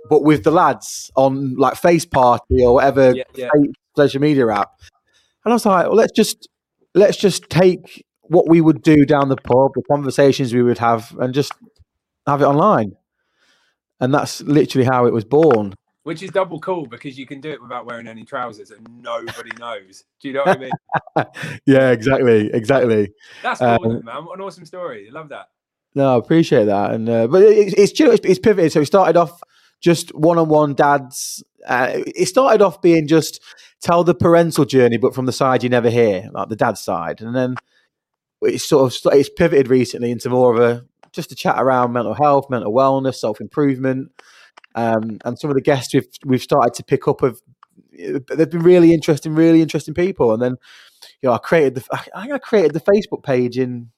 but 0.09 0.23
with 0.23 0.43
the 0.43 0.51
lads 0.51 1.11
on 1.15 1.55
like 1.55 1.75
Face 1.75 2.05
Party 2.05 2.63
or 2.63 2.73
whatever 2.75 3.13
Yeah, 3.15 3.23
yeah. 3.35 3.49
social 3.95 4.21
media 4.21 4.47
app. 4.49 4.71
And 5.45 5.51
I 5.51 5.55
was 5.55 5.65
like, 5.65 5.87
well, 5.87 5.95
let's 5.95 6.13
just 6.13 6.47
let's 6.93 7.17
just 7.17 7.49
take 7.49 8.03
what 8.21 8.47
we 8.49 8.61
would 8.61 8.81
do 8.81 9.05
down 9.05 9.29
the 9.29 9.35
pub, 9.35 9.71
the 9.75 9.83
conversations 9.89 10.53
we 10.53 10.63
would 10.63 10.77
have, 10.77 11.15
and 11.19 11.33
just 11.33 11.51
have 12.25 12.41
it 12.41 12.45
online. 12.45 12.93
And 13.99 14.13
that's 14.13 14.41
literally 14.41 14.85
how 14.85 15.05
it 15.05 15.13
was 15.13 15.25
born. 15.25 15.73
Which 16.03 16.21
is 16.21 16.31
double 16.31 16.59
cool 16.59 16.85
because 16.85 17.17
you 17.17 17.25
can 17.25 17.39
do 17.39 17.51
it 17.51 17.61
without 17.61 17.85
wearing 17.85 18.07
any 18.07 18.25
trousers 18.25 18.71
and 18.71 18.85
nobody 19.01 19.51
knows. 19.57 20.03
Do 20.19 20.27
you 20.27 20.33
know 20.33 20.43
what 20.43 20.57
I 20.57 20.59
mean? 20.59 20.71
yeah, 21.65 21.91
exactly, 21.91 22.49
exactly. 22.53 23.13
That's 23.41 23.59
cool, 23.59 23.97
Um, 23.97 24.03
man. 24.03 24.25
What 24.25 24.37
an 24.37 24.43
awesome 24.43 24.65
story. 24.65 25.07
I 25.09 25.13
love 25.13 25.29
that. 25.29 25.47
No, 25.95 26.15
I 26.15 26.17
appreciate 26.17 26.65
that. 26.65 26.91
And 26.91 27.07
uh, 27.07 27.27
but 27.27 27.43
it, 27.43 27.73
it's 27.77 27.97
you 27.97 28.07
know, 28.07 28.11
it's, 28.11 28.25
it's 28.25 28.39
pivoted. 28.39 28.71
So 28.73 28.81
it 28.81 28.85
started 28.85 29.15
off 29.15 29.41
just 29.79 30.13
one-on-one 30.15 30.73
dads. 30.73 31.43
Uh, 31.65 31.91
it 31.93 32.27
started 32.27 32.61
off 32.61 32.81
being 32.81 33.07
just 33.07 33.41
tell 33.81 34.03
the 34.03 34.15
parental 34.15 34.65
journey, 34.65 34.97
but 34.97 35.13
from 35.15 35.25
the 35.25 35.31
side 35.31 35.63
you 35.63 35.69
never 35.69 35.89
hear, 35.89 36.29
like 36.33 36.49
the 36.49 36.55
dad 36.55 36.77
side, 36.77 37.21
and 37.21 37.35
then 37.35 37.55
it's 38.41 38.65
sort 38.65 38.93
of 39.05 39.13
it's 39.13 39.29
pivoted 39.29 39.69
recently 39.69 40.11
into 40.11 40.29
more 40.29 40.53
of 40.53 40.59
a 40.59 40.85
just 41.11 41.31
a 41.31 41.35
chat 41.35 41.61
around 41.61 41.93
mental 41.93 42.13
health, 42.13 42.49
mental 42.49 42.73
wellness, 42.73 43.15
self-improvement, 43.15 44.11
um, 44.75 45.17
and 45.25 45.37
some 45.37 45.49
of 45.49 45.55
the 45.55 45.61
guests 45.61 45.93
we've 45.93 46.07
we've 46.25 46.41
started 46.41 46.73
to 46.75 46.83
pick 46.83 47.07
up 47.07 47.21
of 47.23 47.41
they've 47.91 48.49
been 48.49 48.63
really 48.63 48.93
interesting, 48.93 49.35
really 49.35 49.61
interesting 49.61 49.93
people. 49.93 50.33
And 50.33 50.41
then 50.41 50.55
you 51.21 51.29
know, 51.29 51.33
I 51.33 51.37
created 51.37 51.75
the 51.75 51.85
I 52.13 52.21
think 52.21 52.33
I 52.33 52.37
created 52.39 52.73
the 52.73 52.81
Facebook 52.81 53.23
page 53.23 53.57
in 53.57 53.91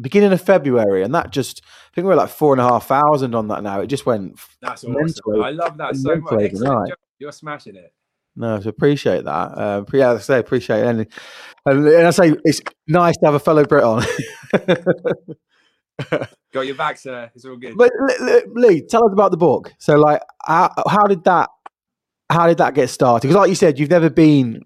beginning 0.00 0.32
of 0.32 0.40
February, 0.42 1.02
and 1.02 1.14
that 1.14 1.30
just 1.30 1.62
I 1.64 1.94
think 1.94 2.06
we're 2.06 2.14
like 2.16 2.28
four 2.30 2.52
and 2.52 2.60
a 2.60 2.64
half 2.68 2.86
thousand 2.86 3.34
on 3.34 3.48
that 3.48 3.62
now. 3.62 3.80
It 3.80 3.86
just 3.86 4.06
went 4.06 4.38
That's 4.60 4.84
awesome. 4.84 5.42
I 5.42 5.50
love 5.50 5.76
that 5.78 5.96
so 5.96 6.10
much. 6.16 6.24
mentally 6.32 6.44
Excellent 6.46 6.66
overnight. 6.68 6.88
job. 6.90 6.98
You're 7.18 7.32
smashing 7.32 7.76
it. 7.76 7.92
no, 8.36 8.60
so 8.60 8.68
appreciate 8.68 9.24
that. 9.24 9.30
Uh, 9.30 9.84
yeah, 9.92 10.12
I 10.12 10.18
say 10.18 10.38
appreciate 10.38 10.80
it, 10.80 10.86
and, 10.86 11.06
and, 11.64 11.86
and 11.86 12.06
I 12.06 12.10
say 12.10 12.34
it's 12.44 12.60
nice 12.86 13.16
to 13.18 13.26
have 13.26 13.34
a 13.34 13.38
fellow 13.38 13.64
Brit 13.64 13.84
on. 13.84 14.04
Got 16.56 16.66
your 16.66 16.74
back, 16.74 16.96
sir. 16.96 17.30
It's 17.34 17.44
all 17.44 17.56
good. 17.56 17.76
but 17.76 17.92
Lee- 18.54 18.80
tell 18.80 19.04
us 19.04 19.12
about 19.12 19.30
the 19.30 19.36
book. 19.36 19.74
So, 19.78 19.96
like, 19.96 20.22
how, 20.42 20.72
how 20.88 21.02
did 21.02 21.22
that 21.24 21.50
how 22.30 22.46
did 22.46 22.56
that 22.56 22.74
get 22.74 22.88
started? 22.88 23.28
Because, 23.28 23.36
like 23.36 23.50
you 23.50 23.54
said, 23.54 23.78
you've 23.78 23.90
never 23.90 24.08
been 24.08 24.62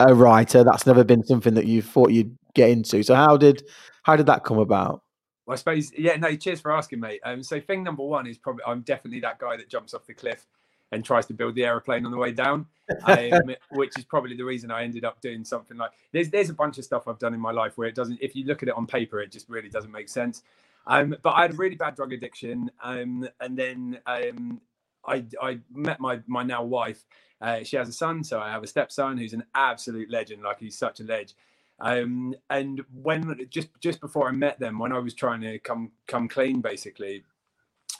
a 0.00 0.12
writer. 0.12 0.64
That's 0.64 0.84
never 0.84 1.04
been 1.04 1.24
something 1.24 1.54
that 1.54 1.66
you 1.66 1.80
thought 1.80 2.10
you'd 2.10 2.36
get 2.56 2.70
into. 2.70 3.04
So, 3.04 3.14
how 3.14 3.36
did 3.36 3.62
how 4.02 4.16
did 4.16 4.26
that 4.26 4.42
come 4.42 4.58
about? 4.58 5.02
Well, 5.46 5.54
I 5.54 5.58
suppose, 5.58 5.92
yeah, 5.96 6.16
no, 6.16 6.34
cheers 6.34 6.60
for 6.60 6.72
asking, 6.72 6.98
mate. 6.98 7.20
Um, 7.24 7.40
so 7.44 7.60
thing 7.60 7.84
number 7.84 8.02
one 8.02 8.26
is 8.26 8.36
probably 8.36 8.64
I'm 8.66 8.80
definitely 8.80 9.20
that 9.20 9.38
guy 9.38 9.56
that 9.56 9.68
jumps 9.68 9.94
off 9.94 10.06
the 10.06 10.14
cliff 10.14 10.44
and 10.90 11.04
tries 11.04 11.26
to 11.26 11.34
build 11.34 11.54
the 11.54 11.64
aeroplane 11.64 12.04
on 12.04 12.10
the 12.10 12.18
way 12.18 12.32
down, 12.32 12.66
um, 13.04 13.54
which 13.70 13.96
is 13.96 14.04
probably 14.04 14.36
the 14.36 14.44
reason 14.44 14.72
I 14.72 14.82
ended 14.82 15.04
up 15.04 15.20
doing 15.20 15.44
something 15.44 15.76
like 15.76 15.92
there's 16.10 16.30
there's 16.30 16.50
a 16.50 16.54
bunch 16.54 16.78
of 16.78 16.84
stuff 16.84 17.06
I've 17.06 17.18
done 17.20 17.32
in 17.32 17.40
my 17.40 17.52
life 17.52 17.76
where 17.76 17.86
it 17.86 17.94
doesn't 17.94 18.18
if 18.20 18.34
you 18.34 18.44
look 18.44 18.62
at 18.62 18.68
it 18.68 18.74
on 18.76 18.86
paper 18.86 19.20
it 19.20 19.30
just 19.30 19.48
really 19.48 19.68
doesn't 19.68 19.92
make 19.92 20.08
sense. 20.08 20.42
Um, 20.86 21.16
but 21.22 21.30
I 21.32 21.42
had 21.42 21.52
a 21.54 21.56
really 21.56 21.76
bad 21.76 21.96
drug 21.96 22.12
addiction, 22.12 22.70
um, 22.82 23.28
and 23.40 23.56
then 23.58 23.98
um, 24.06 24.60
I 25.06 25.24
I 25.42 25.60
met 25.72 26.00
my 26.00 26.20
my 26.26 26.42
now 26.42 26.64
wife. 26.64 27.04
Uh, 27.40 27.62
she 27.64 27.76
has 27.76 27.88
a 27.88 27.92
son, 27.92 28.24
so 28.24 28.40
I 28.40 28.50
have 28.50 28.62
a 28.62 28.66
stepson 28.66 29.18
who's 29.18 29.32
an 29.34 29.44
absolute 29.54 30.10
legend. 30.10 30.42
Like 30.42 30.60
he's 30.60 30.78
such 30.78 31.00
a 31.00 31.04
ledge. 31.04 31.34
Um, 31.80 32.34
and 32.50 32.82
when 32.94 33.46
just 33.50 33.68
just 33.80 34.00
before 34.00 34.28
I 34.28 34.32
met 34.32 34.58
them, 34.60 34.78
when 34.78 34.92
I 34.92 34.98
was 34.98 35.14
trying 35.14 35.40
to 35.42 35.58
come 35.60 35.92
come 36.08 36.28
clean 36.28 36.60
basically 36.60 37.24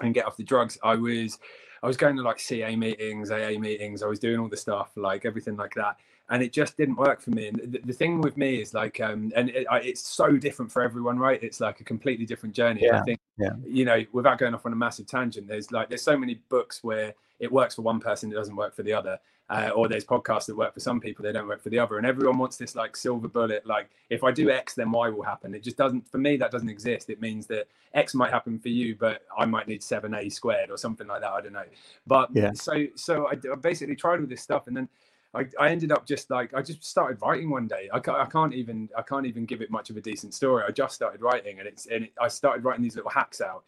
and 0.01 0.15
get 0.15 0.27
off 0.27 0.37
the 0.37 0.45
drugs, 0.45 0.79
I 0.83 0.97
was 0.97 1.39
I 1.83 1.87
was 1.87 1.97
going 1.97 2.17
to 2.17 2.23
like 2.23 2.41
CA 2.41 2.77
meetings, 2.77 3.31
AA 3.31 3.59
meetings. 3.59 4.03
I 4.03 4.07
was 4.07 4.19
doing 4.19 4.41
all 4.41 4.49
the 4.49 4.57
stuff, 4.57 4.93
like 4.97 5.25
everything 5.27 5.57
like 5.57 5.75
that, 5.77 5.97
and 6.31 6.43
it 6.43 6.53
just 6.53 6.77
didn't 6.77 6.97
work 6.97 7.21
for 7.21 7.31
me. 7.31 7.49
And 7.49 7.61
the, 7.73 7.81
the 7.85 7.93
thing 7.93 8.21
with 8.21 8.37
me 8.37 8.57
is 8.57 8.73
like, 8.73 8.99
um, 9.01 9.31
and 9.37 9.51
it, 9.51 9.67
I, 9.71 9.81
it's 9.81 10.09
so 10.09 10.37
different 10.37 10.73
for 10.73 10.83
everyone, 10.83 11.19
right? 11.19 11.43
It's 11.43 11.61
like 11.61 11.81
a 11.81 11.85
completely 11.85 12.25
different 12.25 12.55
journey. 12.55 12.87
And 12.87 12.97
I 12.97 13.03
think, 13.03 13.21
yeah. 13.37 13.51
you 13.67 13.85
know, 13.85 14.03
without 14.13 14.39
going 14.39 14.55
off 14.55 14.65
on 14.65 14.73
a 14.73 14.77
massive 14.77 15.07
tangent, 15.07 15.47
there's 15.49 15.71
like 15.71 15.89
there's 15.89 16.03
so 16.03 16.17
many 16.17 16.41
books 16.49 16.83
where 16.83 17.15
it 17.41 17.53
works 17.53 17.75
for 17.75 17.83
one 17.83 18.01
person, 18.01 18.33
it 18.33 18.35
doesn't 18.35 18.57
work 18.57 18.75
for 18.75 18.83
the 18.83 18.93
other. 18.93 19.19
Uh, 19.51 19.71
or 19.77 19.89
there's 19.89 20.07
podcasts 20.07 20.47
that 20.47 20.57
work 20.57 20.73
for 20.73 20.81
some 20.81 20.99
people, 20.99 21.23
they 21.23 21.31
don't 21.31 21.47
work 21.47 21.63
for 21.63 21.69
the 21.69 21.79
other. 21.79 21.99
And 21.99 22.07
everyone 22.07 22.39
wants 22.39 22.57
this 22.57 22.75
like 22.75 22.97
silver 22.97 23.29
bullet, 23.29 23.67
like 23.67 23.91
if 24.09 24.25
I 24.25 24.33
do 24.33 24.49
X, 24.51 24.73
then 24.73 24.91
Y 24.91 25.11
will 25.11 25.23
happen. 25.23 25.55
It 25.55 25.63
just 25.63 25.77
doesn't, 25.77 26.11
for 26.11 26.17
me, 26.17 26.39
that 26.39 26.51
doesn't 26.51 26.71
exist. 26.71 27.11
It 27.11 27.21
means 27.21 27.47
that 27.49 27.69
X 27.93 28.15
might 28.15 28.33
happen 28.33 28.59
for 28.59 28.71
you, 28.71 28.97
but 28.99 29.21
I 29.37 29.45
might 29.45 29.69
need 29.69 29.83
seven 29.83 30.15
A 30.15 30.31
squared 30.31 30.71
or 30.71 30.79
something 30.79 31.07
like 31.07 31.21
that. 31.21 31.31
I 31.31 31.43
don't 31.43 31.53
know. 31.53 31.67
But 32.07 32.31
Yeah. 32.33 32.53
so, 32.55 32.87
so 32.95 33.27
I, 33.27 33.33
I 33.33 33.57
basically 33.57 33.97
tried 33.97 34.21
all 34.21 34.27
this 34.27 34.41
stuff 34.41 34.67
and 34.67 34.75
then 34.75 34.89
I, 35.35 35.47
I 35.59 35.71
ended 35.71 35.91
up 35.93 36.07
just 36.07 36.31
like 36.31 36.55
I 36.55 36.63
just 36.63 36.85
started 36.85 37.21
writing 37.21 37.51
one 37.51 37.67
day. 37.67 37.89
I 37.93 37.99
can't, 37.99 38.19
I 38.19 38.27
can't 38.27 38.55
even 38.55 38.89
I 38.97 39.03
can't 39.03 39.27
even 39.27 39.45
give 39.45 39.63
it 39.63 39.71
much 39.71 39.91
of 39.91 39.97
a 39.97 40.01
decent 40.01 40.35
story. 40.35 40.65
I 40.67 40.71
just 40.71 40.95
started 40.95 41.21
writing 41.21 41.59
and 41.59 41.69
it's 41.69 41.87
and 41.87 42.05
it, 42.05 42.13
I 42.21 42.29
started 42.29 42.65
writing 42.65 42.83
these 42.83 42.97
little 42.97 43.11
hacks 43.11 43.41
out. 43.41 43.65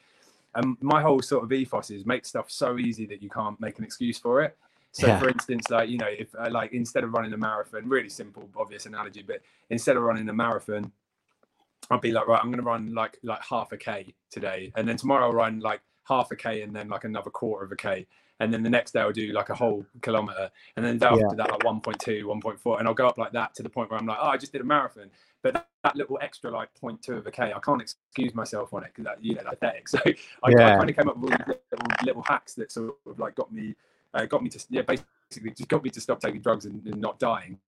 And 0.54 0.76
my 0.80 1.02
whole 1.02 1.20
sort 1.20 1.44
of 1.44 1.52
ethos 1.52 1.90
is 1.90 2.06
make 2.06 2.24
stuff 2.24 2.50
so 2.50 2.78
easy 2.78 3.04
that 3.06 3.22
you 3.22 3.28
can't 3.28 3.60
make 3.60 3.78
an 3.78 3.84
excuse 3.84 4.18
for 4.18 4.42
it. 4.42 4.56
So, 4.92 5.08
Yeah. 5.08 5.18
for 5.18 5.28
instance, 5.28 5.68
like 5.68 5.90
you 5.90 5.98
know, 5.98 6.08
if 6.08 6.34
uh, 6.34 6.48
like 6.50 6.72
instead 6.72 7.04
of 7.04 7.12
running 7.12 7.32
a 7.34 7.36
marathon, 7.36 7.86
really 7.88 8.08
simple, 8.08 8.48
obvious 8.56 8.86
analogy, 8.86 9.22
but 9.22 9.42
instead 9.68 9.96
of 9.96 10.02
running 10.02 10.26
a 10.28 10.32
marathon, 10.32 10.90
I'd 11.90 12.00
be 12.00 12.12
like, 12.12 12.26
right, 12.26 12.40
I'm 12.42 12.50
going 12.50 12.64
to 12.64 12.64
run 12.64 12.94
like 12.94 13.18
like 13.22 13.42
half 13.42 13.72
a 13.72 13.76
k 13.76 14.14
today, 14.30 14.72
and 14.76 14.88
then 14.88 14.96
tomorrow 14.96 15.26
I'll 15.26 15.34
run 15.34 15.60
like 15.60 15.82
half 16.08 16.30
a 16.30 16.36
k 16.36 16.62
and 16.62 16.74
then 16.74 16.88
like 16.88 17.04
another 17.04 17.30
quarter 17.30 17.64
of 17.64 17.72
a 17.72 17.76
k 17.76 18.06
and 18.40 18.52
then 18.52 18.62
the 18.62 18.70
next 18.70 18.92
day 18.92 19.00
I'll 19.00 19.12
do 19.12 19.32
like 19.32 19.48
a 19.48 19.54
whole 19.54 19.86
kilometer, 20.02 20.50
and 20.76 20.84
then 20.84 20.98
the 20.98 21.10
after 21.10 21.36
that 21.36 21.50
like 21.50 21.60
1.2, 21.60 22.22
1.4, 22.22 22.78
and 22.78 22.88
I'll 22.88 22.94
go 22.94 23.06
up 23.06 23.18
like 23.18 23.32
that 23.32 23.54
to 23.54 23.62
the 23.62 23.68
point 23.68 23.90
where 23.90 23.98
I'm 23.98 24.06
like, 24.06 24.18
oh, 24.20 24.28
I 24.28 24.36
just 24.36 24.52
did 24.52 24.60
a 24.60 24.64
marathon, 24.64 25.10
but 25.42 25.54
that, 25.54 25.68
that 25.84 25.96
little 25.96 26.18
extra 26.20 26.50
like 26.50 26.68
0.2 26.80 27.16
of 27.16 27.26
a 27.26 27.30
k, 27.30 27.52
I 27.54 27.58
can't 27.60 27.80
excuse 27.80 28.34
myself 28.34 28.74
on 28.74 28.84
it 28.84 28.90
because 28.94 29.04
that 29.04 29.24
you 29.24 29.34
know 29.34 29.42
that's 29.44 29.56
pathetic. 29.58 29.88
So 29.96 29.98
I, 30.42 30.50
yeah. 30.50 30.74
I 30.74 30.76
kind 30.76 30.90
of 30.90 30.96
came 30.96 31.08
up 31.08 31.16
with 31.16 31.30
little, 31.30 31.86
little, 32.04 32.22
hacks 32.22 32.54
that 32.54 32.70
sort 32.70 32.94
of 33.06 33.18
like 33.18 33.34
got 33.34 33.52
me, 33.52 33.74
uh, 34.12 34.26
got 34.26 34.42
me 34.42 34.50
to 34.50 34.66
yeah, 34.68 34.82
basically 34.82 35.50
just 35.50 35.68
got 35.68 35.82
me 35.82 35.90
to 35.90 36.00
stop 36.00 36.20
taking 36.20 36.40
drugs 36.40 36.66
and, 36.66 36.84
and 36.86 37.00
not 37.00 37.18
dying 37.18 37.58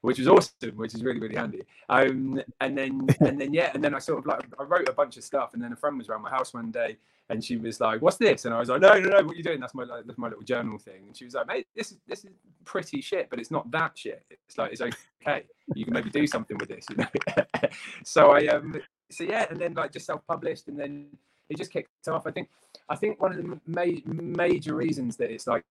which 0.00 0.18
was 0.18 0.28
awesome, 0.28 0.76
which 0.76 0.94
is 0.94 1.02
really 1.02 1.18
really 1.18 1.34
handy. 1.34 1.62
Um, 1.88 2.38
and 2.60 2.76
then 2.76 3.06
and 3.20 3.40
then 3.40 3.54
yeah, 3.54 3.70
and 3.72 3.82
then 3.82 3.94
I 3.94 3.98
sort 3.98 4.18
of 4.18 4.26
like 4.26 4.44
I 4.58 4.62
wrote 4.64 4.86
a 4.86 4.92
bunch 4.92 5.16
of 5.16 5.24
stuff, 5.24 5.54
and 5.54 5.62
then 5.62 5.72
a 5.72 5.76
friend 5.76 5.96
was 5.96 6.10
around 6.10 6.20
my 6.20 6.28
house 6.30 6.52
one 6.52 6.70
day, 6.70 6.98
and 7.30 7.42
she 7.42 7.56
was 7.56 7.80
like, 7.80 8.02
"What's 8.02 8.16
this?" 8.16 8.44
And 8.44 8.54
I 8.54 8.58
was 8.58 8.68
like, 8.68 8.80
"No, 8.80 8.98
no, 8.98 9.08
no, 9.08 9.24
what 9.24 9.34
are 9.34 9.36
you 9.36 9.42
doing? 9.42 9.60
That's 9.60 9.74
my 9.74 9.84
like, 9.84 10.04
that's 10.06 10.18
my 10.18 10.28
little 10.28 10.44
journal 10.44 10.78
thing." 10.78 11.04
And 11.06 11.16
she 11.16 11.24
was 11.24 11.34
like, 11.34 11.46
"Mate, 11.46 11.66
this 11.74 11.92
is 11.92 11.98
this 12.06 12.24
is 12.24 12.30
pretty 12.64 13.00
shit, 13.00 13.30
but 13.30 13.38
it's 13.38 13.50
not 13.50 13.70
that 13.70 13.96
shit. 13.96 14.24
It's 14.30 14.58
like 14.58 14.72
it's 14.72 14.82
okay. 14.82 15.44
You 15.74 15.84
can 15.84 15.94
maybe 15.94 16.10
do 16.10 16.26
something 16.26 16.58
with 16.58 16.68
this, 16.68 16.86
you 16.90 16.96
know." 16.96 17.68
so 18.04 18.30
I 18.32 18.46
um 18.48 18.80
so 19.10 19.24
yeah, 19.24 19.46
and 19.50 19.58
then 19.58 19.74
like 19.74 19.92
just 19.92 20.06
self-published, 20.06 20.68
and 20.68 20.78
then 20.78 21.06
it 21.48 21.56
just 21.56 21.72
kicked 21.72 22.08
off. 22.08 22.26
I 22.26 22.30
think 22.30 22.48
I 22.88 22.96
think 22.96 23.20
one 23.20 23.32
of 23.32 23.38
the 23.38 23.60
ma- 23.66 24.02
major 24.04 24.74
reasons 24.74 25.16
that 25.16 25.30
it's 25.30 25.46
like 25.46 25.64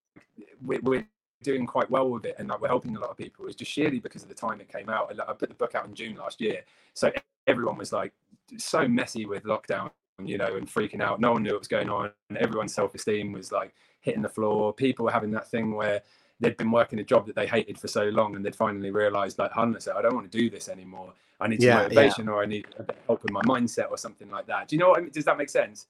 we're, 0.63 0.81
we're 0.81 1.07
doing 1.43 1.67
quite 1.67 1.89
well 1.91 2.10
with 2.10 2.25
it 2.25 2.36
and 2.39 2.48
like 2.48 2.62
we're 2.62 2.69
helping 2.69 2.95
a 2.95 3.00
lot 3.00 3.10
of 3.10 3.17
people 3.17 3.45
is 3.48 3.55
just 3.55 3.69
sheerly 3.69 4.00
because 4.00 4.24
of 4.24 4.29
the 4.29 4.36
time 4.36 4.62
it 4.62 4.72
came 4.72 4.89
out. 4.89 5.13
I 5.27 5.33
put 5.33 5.50
the 5.50 5.55
book 5.55 5.75
out 5.75 5.86
in 5.86 5.93
June 5.93 6.15
last 6.15 6.41
year, 6.41 6.62
so 6.93 7.12
everyone 7.48 7.77
was 7.77 7.91
like 7.91 8.13
so 8.57 8.88
messy 8.88 9.25
with 9.25 9.43
lockdown, 9.43 9.91
you 10.24 10.38
know, 10.38 10.55
and 10.55 10.67
freaking 10.67 11.01
out. 11.01 11.20
No 11.20 11.34
one 11.34 11.43
knew 11.43 11.51
what 11.51 11.60
was 11.60 11.67
going 11.67 11.89
on, 11.89 12.12
and 12.29 12.38
everyone's 12.38 12.74
self-esteem 12.74 13.32
was 13.32 13.51
like 13.51 13.74
hitting 14.01 14.22
the 14.22 14.29
floor. 14.29 14.74
People 14.74 15.05
were 15.05 15.12
having 15.12 15.32
that 15.32 15.50
thing 15.50 15.74
where 15.74 16.01
they'd 16.39 16.58
been 16.58 16.72
working 16.72 17.00
a 17.00 17.03
job 17.03 17.25
that 17.25 17.36
they 17.36 17.48
hated 17.48 17.79
for 17.79 17.88
so 17.88 18.05
long, 18.05 18.36
and 18.36 18.46
they'd 18.46 18.55
finally 18.55 18.91
realised, 18.91 19.39
like, 19.39 19.51
honestly, 19.55 19.93
I 19.96 20.01
don't 20.01 20.15
want 20.15 20.32
to 20.32 20.38
do 20.38 20.50
this 20.50 20.70
anymore. 20.70 21.13
I 21.39 21.48
need 21.48 21.62
some 21.62 21.70
yeah, 21.70 21.77
motivation, 21.84 22.25
yeah. 22.25 22.32
or 22.32 22.43
I 22.43 22.46
need 22.46 22.65
help 23.08 23.24
with 23.24 23.32
my 23.32 23.41
mindset, 23.41 23.89
or 23.89 23.98
something 23.98 24.29
like 24.29 24.46
that. 24.48 24.67
Do 24.67 24.75
you 24.75 24.79
know 24.82 24.89
what? 24.89 25.00
I 25.00 25.01
mean? 25.01 25.12
Does 25.12 25.25
that 25.25 25.38
make 25.38 25.50
sense? 25.50 25.88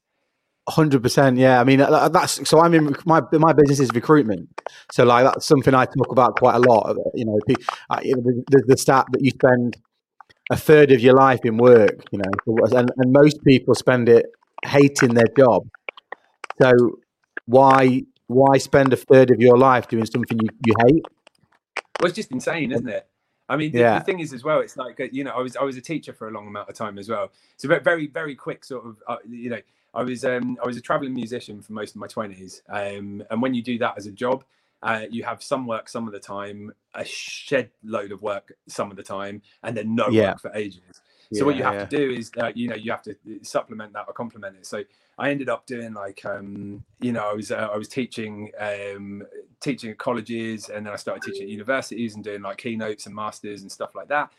Hundred 0.69 1.03
percent, 1.03 1.37
yeah. 1.37 1.59
I 1.59 1.65
mean, 1.65 1.81
uh, 1.81 2.07
that's 2.07 2.47
so. 2.47 2.61
I'm 2.61 2.73
in 2.73 2.95
my 3.05 3.21
my 3.33 3.51
business 3.51 3.81
is 3.81 3.91
recruitment, 3.93 4.47
so 4.93 5.03
like 5.03 5.25
that's 5.25 5.45
something 5.45 5.73
I 5.73 5.83
talk 5.83 6.09
about 6.09 6.37
quite 6.37 6.55
a 6.55 6.59
lot. 6.59 6.95
You 7.13 7.25
know, 7.25 7.37
uh, 7.89 7.99
the, 7.99 8.63
the 8.67 8.77
stat 8.77 9.05
that 9.11 9.21
you 9.21 9.31
spend 9.31 9.75
a 10.51 10.57
third 10.57 10.91
of 10.91 10.99
your 10.99 11.13
life 11.13 11.39
in 11.43 11.57
work, 11.57 12.03
you 12.11 12.19
know, 12.19 12.65
and, 12.75 12.91
and 12.97 13.13
most 13.13 13.43
people 13.43 13.75
spend 13.75 14.09
it 14.09 14.25
hating 14.65 15.13
their 15.13 15.27
job. 15.37 15.67
So 16.61 16.99
why 17.45 18.03
why 18.27 18.57
spend 18.57 18.93
a 18.93 18.95
third 18.95 19.31
of 19.31 19.39
your 19.39 19.57
life 19.57 19.87
doing 19.87 20.05
something 20.05 20.37
you, 20.41 20.49
you 20.65 20.73
hate? 20.85 21.05
Well, 21.99 22.07
it's 22.07 22.15
just 22.15 22.31
insane, 22.31 22.71
isn't 22.71 22.87
it? 22.87 23.07
I 23.49 23.57
mean, 23.57 23.71
the, 23.71 23.79
yeah. 23.79 23.99
the, 23.99 24.05
thing 24.05 24.19
is 24.19 24.33
as 24.33 24.43
well, 24.43 24.61
it's 24.61 24.77
like 24.77 24.99
you 25.11 25.23
know, 25.23 25.31
I 25.31 25.41
was 25.41 25.55
I 25.55 25.63
was 25.63 25.77
a 25.77 25.81
teacher 25.81 26.13
for 26.13 26.27
a 26.27 26.31
long 26.31 26.47
amount 26.47 26.69
of 26.69 26.75
time 26.75 26.97
as 26.97 27.09
well. 27.09 27.31
So 27.57 27.67
very 27.79 28.07
very 28.07 28.35
quick 28.35 28.63
sort 28.63 28.85
of 28.85 28.97
uh, 29.07 29.17
you 29.29 29.49
know 29.49 29.59
I 29.93 30.03
was 30.03 30.25
um, 30.25 30.57
I 30.63 30.65
was 30.65 30.77
a 30.77 30.81
traveling 30.81 31.13
musician 31.13 31.61
for 31.61 31.73
most 31.73 31.95
of 31.95 31.97
my 31.97 32.07
twenties, 32.07 32.63
um, 32.69 33.23
and 33.29 33.41
when 33.41 33.53
you 33.53 33.61
do 33.61 33.77
that 33.79 33.95
as 33.97 34.07
a 34.07 34.11
job, 34.11 34.43
uh, 34.83 35.05
you 35.09 35.23
have 35.23 35.41
some 35.41 35.65
work 35.65 35.89
some 35.89 36.07
of 36.07 36.13
the 36.13 36.19
time, 36.19 36.71
a 36.93 37.05
shed 37.05 37.71
load 37.83 38.11
of 38.11 38.21
work 38.21 38.53
some 38.67 38.91
of 38.91 38.97
the 38.97 39.03
time, 39.03 39.41
and 39.63 39.75
then 39.75 39.95
no 39.95 40.09
yeah. 40.09 40.31
work 40.31 40.41
for 40.41 40.51
ages. 40.53 40.81
So 41.31 41.39
yeah, 41.39 41.43
what 41.45 41.55
you 41.55 41.63
have 41.63 41.73
yeah. 41.73 41.85
to 41.85 41.97
do 41.97 42.11
is, 42.13 42.31
uh, 42.37 42.51
you 42.53 42.67
know, 42.67 42.75
you 42.75 42.91
have 42.91 43.01
to 43.03 43.15
supplement 43.41 43.93
that 43.93 44.05
or 44.07 44.13
complement 44.13 44.57
it. 44.57 44.67
So 44.67 44.83
I 45.17 45.31
ended 45.31 45.49
up 45.49 45.65
doing 45.65 45.93
like, 45.93 46.23
um, 46.25 46.83
you 46.99 47.11
know, 47.11 47.31
I 47.31 47.33
was 47.33 47.49
uh, 47.49 47.69
I 47.73 47.77
was 47.77 47.87
teaching 47.87 48.51
um, 48.59 49.23
teaching 49.61 49.91
at 49.91 49.97
colleges, 49.97 50.69
and 50.69 50.85
then 50.85 50.93
I 50.93 50.97
started 50.97 51.23
teaching 51.23 51.43
at 51.43 51.49
universities 51.49 52.15
and 52.15 52.23
doing 52.23 52.41
like 52.41 52.57
keynotes 52.57 53.05
and 53.05 53.15
masters 53.15 53.61
and 53.61 53.71
stuff 53.71 53.95
like 53.95 54.09
that 54.09 54.31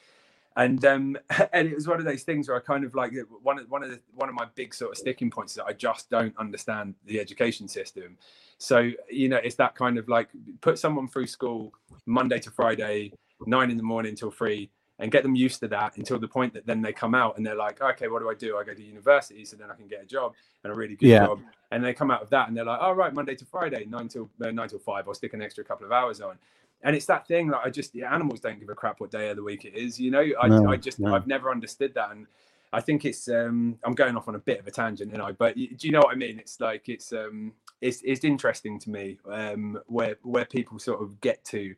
and 0.57 0.85
um 0.85 1.17
and 1.53 1.69
it 1.69 1.75
was 1.75 1.89
one 1.89 1.99
of 1.99 2.05
those 2.05 2.23
things 2.23 2.49
where 2.49 2.57
I 2.57 2.61
kind 2.61 2.85
of 2.85 2.95
like 2.95 3.13
one 3.43 3.59
of 3.59 3.71
one 3.71 3.83
of 3.83 3.91
the 3.91 4.01
one 4.15 4.29
of 4.29 4.35
my 4.35 4.47
big 4.55 4.75
sort 4.75 4.93
of 4.93 4.99
sticking 4.99 5.31
points 5.31 5.53
is 5.53 5.57
that 5.57 5.67
I 5.67 5.73
just 5.73 6.11
don't 6.11 6.37
understand 6.39 6.95
the 7.07 7.21
education 7.21 7.69
system. 7.69 8.17
So 8.59 8.91
you 9.11 9.29
know, 9.29 9.41
it's 9.43 9.57
that 9.57 9.75
kind 9.75 9.99
of 9.99 10.09
like 10.09 10.29
put 10.61 10.79
someone 10.79 11.09
through 11.09 11.27
school 11.27 11.73
Monday 12.07 12.39
to 12.41 12.51
Friday, 12.51 13.13
nine 13.47 13.71
in 13.71 13.77
the 13.77 13.83
morning 13.83 14.15
till 14.15 14.31
three, 14.31 14.71
and 14.99 15.11
get 15.11 15.23
them 15.23 15.35
used 15.35 15.61
to 15.61 15.69
that 15.69 15.97
until 15.97 16.19
the 16.19 16.29
point 16.29 16.55
that 16.55 16.67
then 16.67 16.81
they 16.81 16.93
come 16.93 17.15
out 17.15 17.37
and 17.37 17.45
they're 17.45 17.57
like, 17.57 17.83
okay, 17.83 18.09
what 18.09 18.21
do 18.21 18.31
I 18.31 18.35
do? 18.35 18.57
I 18.57 18.65
go 18.65 18.75
to 18.75 18.83
university, 18.83 19.45
so 19.45 19.57
then 19.57 19.71
I 19.71 19.75
can 19.75 19.89
get 19.89 20.03
a 20.03 20.07
job 20.07 20.35
and 20.63 20.73
a 20.73 20.77
really 20.77 20.95
good 20.95 21.09
yeah. 21.09 21.27
job. 21.27 21.41
And 21.73 21.85
they 21.85 21.93
come 21.93 22.11
out 22.11 22.23
of 22.23 22.31
that 22.31 22.47
and 22.47 22.57
they're 22.57 22.65
like, 22.65 22.79
oh 22.81 22.93
right, 22.93 23.13
Monday 23.13 23.35
to 23.35 23.45
Friday, 23.45 23.87
nine 23.87 24.09
till 24.09 24.31
uh, 24.45 24.51
nine 24.51 24.69
till 24.69 24.79
five. 24.79 25.09
I'll 25.09 25.15
stick 25.15 25.35
an 25.35 25.43
extra 25.43 25.65
couple 25.65 25.85
of 25.85 25.93
hours 25.93 26.21
on 26.21 26.39
and 26.85 26.95
it's 26.95 27.07
that 27.07 27.27
thing 27.27 27.49
that 27.49 27.61
I 27.65 27.71
just 27.71 27.93
the 27.93 28.05
animals 28.05 28.41
don't 28.41 28.61
give 28.61 28.69
a 28.69 28.75
crap 28.75 29.01
what 29.01 29.11
day 29.11 29.31
of 29.31 29.37
the 29.37 29.43
week 29.43 29.65
it 29.65 29.75
is. 29.75 29.99
You 29.99 30.11
know, 30.11 30.25
I, 30.41 30.49
no, 30.49 30.71
I 30.71 30.77
just 30.77 31.01
no. 31.01 31.15
I've 31.15 31.27
never 31.27 31.51
understood 31.51 31.95
that, 31.95 32.13
and 32.13 32.27
I 32.73 32.81
think 32.81 33.05
it's 33.05 33.29
um 33.29 33.79
I'm 33.85 33.95
going 33.95 34.17
off 34.17 34.29
on 34.29 34.35
a 34.35 34.39
bit 34.39 34.61
of 34.61 34.67
a 34.67 34.71
tangent, 34.71 35.11
you 35.11 35.19
know, 35.19 35.33
but 35.33 35.57
do 35.57 35.69
you 35.81 35.91
know 35.91 36.01
what 36.01 36.13
I 36.13 36.17
mean? 36.17 36.39
It's 36.39 36.61
like 36.61 36.89
it's 36.89 37.13
um 37.13 37.53
it's 37.81 38.03
it's 38.05 38.25
interesting 38.25 38.79
to 38.81 38.91
me 38.91 39.19
um 39.31 39.79
where 39.87 40.17
where 40.23 40.45
people 40.45 40.79
sort 40.79 41.03
of 41.03 41.21
get 41.21 41.45
to 41.47 41.75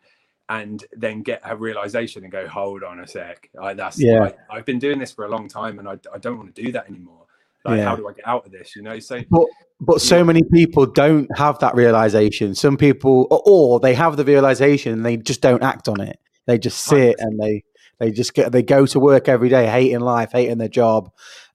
and 0.48 0.84
then 0.96 1.22
get 1.22 1.40
a 1.44 1.56
realization 1.56 2.22
and 2.22 2.32
go 2.32 2.46
hold 2.46 2.84
on 2.84 3.00
a 3.00 3.06
sec 3.06 3.50
I, 3.60 3.74
that's 3.74 4.00
yeah 4.00 4.30
I, 4.48 4.56
have 4.56 4.64
been 4.64 4.78
doing 4.78 4.98
this 4.98 5.10
for 5.10 5.24
a 5.24 5.28
long 5.28 5.48
time 5.48 5.80
and 5.80 5.88
I, 5.88 5.98
I 6.14 6.18
don't 6.18 6.36
want 6.38 6.54
to 6.54 6.62
do 6.62 6.70
that 6.70 6.88
anymore 6.88 7.25
like, 7.66 7.78
yeah. 7.78 7.84
how 7.84 7.96
do 7.96 8.08
I 8.08 8.12
get 8.12 8.26
out 8.26 8.46
of 8.46 8.52
this? 8.52 8.74
You 8.76 8.82
know, 8.82 8.98
so 8.98 9.22
but, 9.30 9.46
but 9.80 10.00
so 10.00 10.24
many 10.24 10.42
people 10.52 10.86
don't 10.86 11.28
have 11.36 11.58
that 11.60 11.74
realization. 11.74 12.54
Some 12.54 12.76
people, 12.76 13.26
or 13.30 13.80
they 13.80 13.94
have 13.94 14.16
the 14.16 14.24
realization 14.24 14.92
and 14.92 15.04
they 15.04 15.16
just 15.16 15.40
don't 15.40 15.62
act 15.62 15.88
on 15.88 16.00
it. 16.00 16.18
They 16.46 16.58
just 16.58 16.84
sit 16.84 17.16
and 17.18 17.38
they 17.40 17.64
they 17.98 18.10
just 18.10 18.34
get 18.34 18.52
they 18.52 18.62
go 18.62 18.86
to 18.86 19.00
work 19.00 19.28
every 19.28 19.48
day 19.48 19.66
hating 19.66 20.00
life, 20.00 20.32
hating 20.32 20.58
their 20.58 20.68
job, 20.68 21.10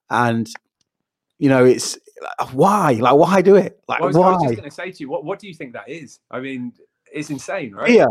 and 0.10 0.48
you 1.38 1.50
know 1.50 1.66
it's 1.66 1.98
why 2.52 2.94
like 2.94 3.16
why 3.16 3.42
do 3.42 3.56
it 3.56 3.80
like 3.88 4.00
well, 4.00 4.06
I 4.06 4.08
was, 4.08 4.18
why? 4.18 4.28
I 4.28 4.32
was 4.32 4.44
just 4.44 4.56
going 4.56 4.70
to 4.70 4.76
say 4.76 4.92
to 4.92 5.00
you, 5.00 5.10
what 5.10 5.24
what 5.24 5.40
do 5.40 5.48
you 5.48 5.54
think 5.54 5.74
that 5.74 5.90
is? 5.90 6.20
I 6.30 6.40
mean, 6.40 6.74
it's 7.12 7.30
insane, 7.30 7.74
right? 7.74 7.88
Fear, 7.88 8.08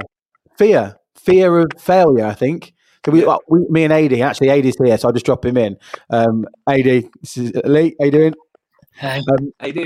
fear, 0.56 0.96
fear 1.16 1.58
of 1.58 1.68
failure. 1.78 2.24
I 2.24 2.34
think 2.34 2.72
so 3.04 3.12
we, 3.12 3.26
we, 3.48 3.66
me 3.68 3.84
and 3.84 3.92
AD, 3.92 4.12
actually 4.20 4.50
AD's 4.50 4.76
here, 4.82 4.98
so 4.98 5.08
I'll 5.08 5.14
just 5.14 5.26
drop 5.26 5.44
him 5.44 5.56
in. 5.56 5.76
Um, 6.10 6.46
AD, 6.68 6.84
this 7.22 7.36
is 7.36 7.52
Lee. 7.64 7.96
How 7.98 8.06
you 8.06 8.10
doing? 8.10 8.34
Hey. 8.94 9.20
Um, 9.38 9.52
AD. 9.60 9.78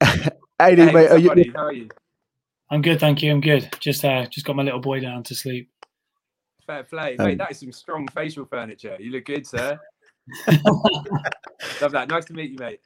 AD, 0.60 0.78
hey, 0.78 0.92
mate, 0.92 1.10
are 1.10 1.18
you, 1.18 1.52
how 1.54 1.64
are 1.64 1.72
you? 1.72 1.88
I'm 2.70 2.82
good, 2.82 3.00
thank 3.00 3.22
you. 3.22 3.30
I'm 3.30 3.40
good. 3.40 3.68
Just 3.80 4.04
uh, 4.04 4.26
just 4.26 4.44
got 4.46 4.56
my 4.56 4.62
little 4.62 4.80
boy 4.80 5.00
down 5.00 5.22
to 5.24 5.34
sleep. 5.34 5.70
Fair 6.66 6.84
play, 6.84 7.16
um, 7.16 7.26
mate. 7.26 7.38
That 7.38 7.50
is 7.50 7.60
some 7.60 7.72
strong 7.72 8.06
facial 8.08 8.44
furniture. 8.46 8.96
You 8.98 9.10
look 9.10 9.24
good, 9.24 9.46
sir. 9.46 9.78
Love 11.80 11.92
that. 11.92 12.08
Nice 12.08 12.24
to 12.26 12.34
meet 12.34 12.50
you, 12.50 12.58
mate. 12.58 12.80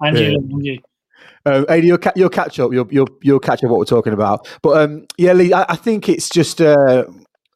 And 0.00 0.18
you, 0.18 0.26
and 0.26 0.66
you. 0.66 0.78
Um, 1.46 1.66
Adi, 1.68 1.86
you'll, 1.86 1.98
ca- 1.98 2.12
you'll 2.16 2.28
catch 2.28 2.58
up. 2.58 2.72
You'll, 2.72 2.88
you'll, 2.92 3.08
you'll 3.22 3.40
catch 3.40 3.62
up 3.64 3.70
what 3.70 3.78
we're 3.78 3.84
talking 3.84 4.12
about. 4.12 4.48
But 4.62 4.82
um, 4.82 5.06
yeah, 5.16 5.32
Lee, 5.32 5.52
I, 5.52 5.64
I 5.68 5.76
think 5.76 6.08
it's 6.08 6.28
just 6.28 6.60
uh, 6.60 7.04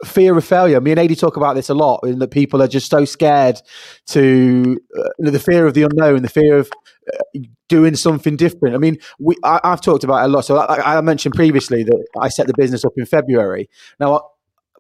fear 0.05 0.37
of 0.37 0.45
failure. 0.45 0.81
Me 0.81 0.93
and 0.93 1.01
Adi 1.01 1.15
talk 1.15 1.37
about 1.37 1.55
this 1.55 1.69
a 1.69 1.75
lot, 1.75 2.01
in 2.05 2.19
that 2.19 2.31
people 2.31 2.63
are 2.63 2.69
just 2.69 2.91
so 2.91 3.05
scared 3.05 3.61
to 4.07 4.79
uh, 4.97 5.03
you 5.19 5.25
know, 5.25 5.31
the 5.31 5.41
fear 5.41 5.67
of 5.67 5.75
the 5.75 5.83
unknown, 5.83 6.23
the 6.23 6.29
fear 6.29 6.59
of 6.59 6.71
uh, 7.13 7.41
doing 7.69 7.97
something 7.97 8.37
different. 8.37 8.75
I 8.75 8.79
mean, 8.79 8.99
we 9.19 9.37
I, 9.45 9.61
have 9.65 9.81
talked 9.81 10.05
about 10.05 10.23
it 10.23 10.27
a 10.27 10.29
lot. 10.29 10.45
So 10.45 10.59
I, 10.59 10.99
I, 10.99 11.01
mentioned 11.01 11.35
previously 11.35 11.83
that 11.85 12.07
I 12.19 12.29
set 12.29 12.47
the 12.47 12.55
business 12.57 12.85
up 12.85 12.93
in 12.97 13.07
February. 13.07 13.69
Now. 13.99 14.31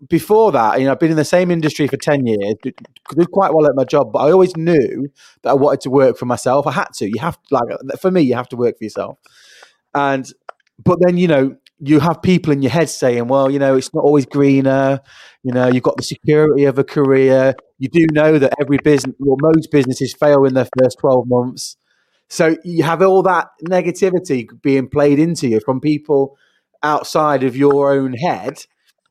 Before 0.09 0.53
that, 0.53 0.79
you 0.79 0.87
know, 0.87 0.93
I've 0.93 1.01
been 1.01 1.11
in 1.11 1.17
the 1.17 1.25
same 1.25 1.51
industry 1.51 1.89
for 1.89 1.97
ten 1.97 2.25
years, 2.25 2.55
did 2.63 2.77
quite 3.33 3.53
well 3.53 3.67
at 3.67 3.75
my 3.75 3.83
job, 3.83 4.13
but 4.13 4.21
I 4.21 4.31
always 4.31 4.57
knew 4.57 5.09
that 5.43 5.51
I 5.51 5.55
wanted 5.55 5.81
to 5.81 5.91
work 5.91 6.17
for 6.17 6.25
myself. 6.25 6.69
I 6.69 6.71
had 6.71 6.93
to. 6.99 7.09
You 7.09 7.19
have 7.19 7.37
to, 7.43 7.55
like 7.57 8.01
for 8.01 8.13
me, 8.13 8.21
you 8.21 8.37
have 8.37 8.49
to 8.51 8.57
work 8.57 8.79
for 8.79 8.85
yourself. 8.85 9.19
And 9.97 10.33
but 10.85 10.99
then 11.05 11.17
you 11.17 11.27
know 11.27 11.57
you 11.81 12.01
have 12.01 12.23
people 12.23 12.53
in 12.53 12.63
your 12.63 12.73
head 12.73 12.89
saying, 12.89 13.29
well, 13.29 13.51
you 13.51 13.59
know, 13.59 13.77
it's 13.77 13.95
not 13.95 14.05
always 14.05 14.27
greener. 14.27 15.01
You 15.43 15.53
know, 15.53 15.69
you've 15.69 15.83
got 15.83 15.97
the 15.97 16.03
security 16.03 16.65
of 16.65 16.79
a 16.79 16.85
career. 16.85 17.55
You 17.79 17.89
do 17.89 18.07
know 18.13 18.39
that 18.39 18.55
every 18.61 18.79
business, 18.83 19.15
well, 19.19 19.37
most 19.41 19.71
businesses 19.71 20.15
fail 20.15 20.45
in 20.45 20.55
their 20.55 20.69
first 20.79 20.99
12 20.99 21.29
months. 21.29 21.77
So 22.29 22.57
you 22.65 22.83
have 22.83 23.01
all 23.01 23.23
that 23.23 23.49
negativity 23.65 24.49
being 24.61 24.89
played 24.89 25.19
into 25.19 25.49
you 25.49 25.61
from 25.61 25.81
people 25.81 26.37
outside 26.83 27.43
of 27.45 27.57
your 27.57 27.93
own 27.93 28.13
head 28.13 28.65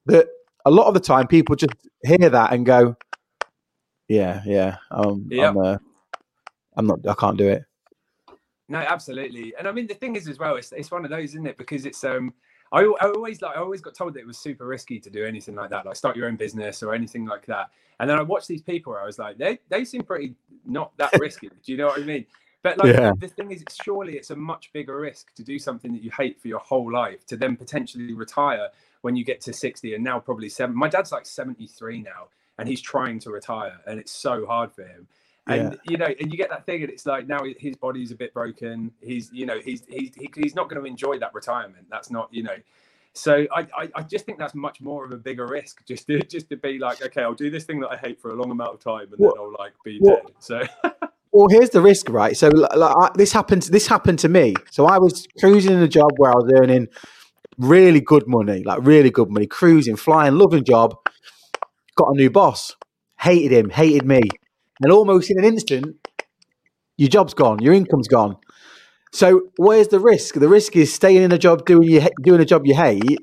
that 0.06 0.28
a 0.66 0.72
lot 0.72 0.88
of 0.88 0.94
the 0.94 1.00
time 1.00 1.28
people 1.28 1.56
just 1.56 1.74
hear 2.04 2.30
that 2.30 2.54
and 2.54 2.66
go, 2.66 2.96
yeah, 4.08 4.42
yeah, 4.46 4.78
um. 4.92 5.30
I'm, 5.34 5.58
uh, 5.58 5.78
I'm 6.76 6.86
not, 6.86 7.00
I 7.08 7.14
can't 7.16 7.38
do 7.38 7.48
it. 7.50 7.64
No, 8.70 8.78
absolutely. 8.80 9.54
And 9.58 9.68
I 9.68 9.72
mean, 9.72 9.88
the 9.88 9.94
thing 9.94 10.16
is 10.16 10.28
as 10.28 10.38
well, 10.38 10.56
it's, 10.58 10.72
it's 10.72 10.92
one 10.92 11.06
of 11.06 11.10
those, 11.10 11.30
isn't 11.30 11.48
it? 11.48 11.58
Because 11.58 11.86
it's, 11.86 12.04
um, 12.04 12.34
I, 12.72 12.82
I, 12.82 13.08
always 13.10 13.42
like 13.42 13.56
I 13.56 13.60
always 13.60 13.82
got 13.82 13.96
told 13.96 14.14
that 14.14 14.20
it 14.20 14.28
was 14.28 14.38
super 14.38 14.66
risky 14.66 15.00
to 15.00 15.10
do 15.10 15.26
anything 15.26 15.56
like 15.56 15.70
that, 15.70 15.86
like 15.86 15.96
start 15.96 16.16
your 16.16 16.28
own 16.28 16.36
business 16.36 16.84
or 16.84 16.94
anything 16.94 17.26
like 17.26 17.46
that. 17.46 17.70
And 18.00 18.10
then 18.10 18.18
I 18.18 18.22
watched 18.22 18.48
these 18.48 18.62
people 18.62 18.96
I 18.96 19.06
was 19.06 19.18
like, 19.20 19.38
they 19.38 19.60
they 19.70 19.86
seem 19.86 20.04
pretty 20.04 20.36
not 20.66 20.96
that 20.98 21.12
risky. 21.20 21.48
do 21.48 21.72
you 21.72 21.78
know 21.78 21.88
what 21.88 22.00
I 22.00 22.04
mean? 22.04 22.26
But 22.64 22.78
like 22.78 22.94
Yeah. 22.96 23.14
the 23.18 23.28
thing 23.28 23.52
is, 23.52 23.64
surely 23.84 24.18
it's 24.18 24.32
a 24.32 24.36
much 24.36 24.72
bigger 24.74 25.00
risk 25.00 25.34
to 25.36 25.44
do 25.44 25.58
something 25.60 25.94
that 25.94 26.04
you 26.04 26.12
hate 26.12 26.40
for 26.42 26.48
your 26.48 26.60
whole 26.60 26.92
life 26.92 27.26
to 27.28 27.38
then 27.38 27.56
potentially 27.56 28.14
retire 28.14 28.70
when 29.02 29.16
you 29.16 29.24
get 29.24 29.40
to 29.42 29.54
60 29.54 29.94
and 29.94 30.04
now 30.04 30.20
probably 30.20 30.50
seven. 30.50 30.76
My 30.76 30.90
dad's 30.90 31.12
like 31.12 31.26
73 31.26 32.02
now 32.02 32.28
and 32.58 32.68
he's 32.68 32.82
trying 32.82 33.20
to 33.20 33.30
retire 33.32 33.80
and 33.86 34.00
it's 34.00 34.12
so 34.12 34.46
hard 34.46 34.74
for 34.74 34.84
him. 34.84 35.08
And 35.48 35.78
you 35.84 35.98
know, 35.98 36.08
and 36.20 36.32
you 36.32 36.38
get 36.38 36.50
that 36.50 36.66
thing, 36.66 36.82
and 36.84 36.92
it's 36.92 37.06
like 37.06 37.28
now 37.28 37.40
his 37.58 37.76
body's 37.76 38.12
a 38.12 38.16
bit 38.16 38.34
broken. 38.34 38.92
He's, 39.02 39.30
you 39.32 39.46
know, 39.46 39.60
he's 39.64 39.84
he's 39.88 40.12
he- 40.16 40.30
he's 40.36 40.56
not 40.56 40.70
going 40.70 40.82
to 40.82 40.88
enjoy 40.88 41.20
that 41.20 41.34
retirement. 41.34 41.86
That's 41.90 42.12
not, 42.12 42.28
you 42.32 42.44
know. 42.44 42.56
So 43.14 43.48
I, 43.52 43.62
I 43.76 43.90
I 43.96 44.02
just 44.04 44.26
think 44.26 44.38
that's 44.38 44.54
much 44.54 44.80
more 44.82 45.04
of 45.06 45.12
a 45.12 45.18
bigger 45.18 45.48
risk, 45.48 45.84
just 45.86 46.06
to 46.08 46.20
just 46.24 46.50
to 46.50 46.58
be 46.58 46.78
like, 46.80 47.02
okay, 47.04 47.22
I'll 47.24 47.34
do 47.34 47.50
this 47.50 47.64
thing 47.64 47.80
that 47.80 47.90
I 47.90 47.98
hate 47.98 48.20
for 48.22 48.32
a 48.32 48.36
long 48.36 48.52
amount 48.52 48.74
of 48.74 48.80
time, 48.80 49.08
and 49.12 49.18
What- 49.18 49.36
then 49.36 49.44
I'll 49.44 49.56
like 49.58 49.74
be 49.84 49.98
what- 50.00 50.24
dead. 50.26 50.34
So 50.40 50.62
Well, 51.34 51.48
here's 51.50 51.70
the 51.70 51.82
risk, 51.82 52.10
right? 52.10 52.36
So 52.36 52.48
like, 52.50 52.72
I, 52.74 53.10
this 53.16 53.32
happened. 53.32 53.64
This 53.64 53.86
happened 53.88 54.18
to 54.20 54.30
me. 54.30 54.56
So 54.72 54.86
I 54.86 54.98
was 54.98 55.28
cruising 55.40 55.74
in 55.74 55.82
a 55.82 55.88
job 55.88 56.12
where 56.18 56.32
I 56.32 56.36
was 56.36 56.52
earning 56.60 56.88
really 57.58 58.00
good 58.02 58.28
money, 58.28 58.64
like 58.64 58.80
really 58.82 59.10
good 59.12 59.30
money, 59.30 59.46
cruising, 59.46 59.98
flying, 59.98 60.36
loving 60.38 60.64
job. 60.64 60.96
Got 61.96 62.10
a 62.10 62.16
new 62.16 62.30
boss. 62.30 62.76
Hated 63.20 63.52
him. 63.52 63.70
Hated 63.72 64.06
me. 64.06 64.22
And 64.82 64.92
almost 64.92 65.32
in 65.32 65.40
an 65.40 65.46
instant, 65.46 65.96
your 66.98 67.10
job's 67.10 67.34
gone. 67.34 67.60
Your 67.62 67.74
income's 67.74 68.08
gone. 68.08 68.38
So 69.12 69.44
where's 69.58 69.88
the 69.88 70.00
risk? 70.00 70.36
The 70.36 70.50
risk 70.50 70.76
is 70.76 70.94
staying 70.94 71.24
in 71.24 71.32
a 71.32 71.38
job 71.38 71.66
doing 71.66 71.90
you 71.90 72.08
doing 72.24 72.42
a 72.42 72.46
job 72.46 72.66
you 72.66 72.76
hate, 72.76 73.20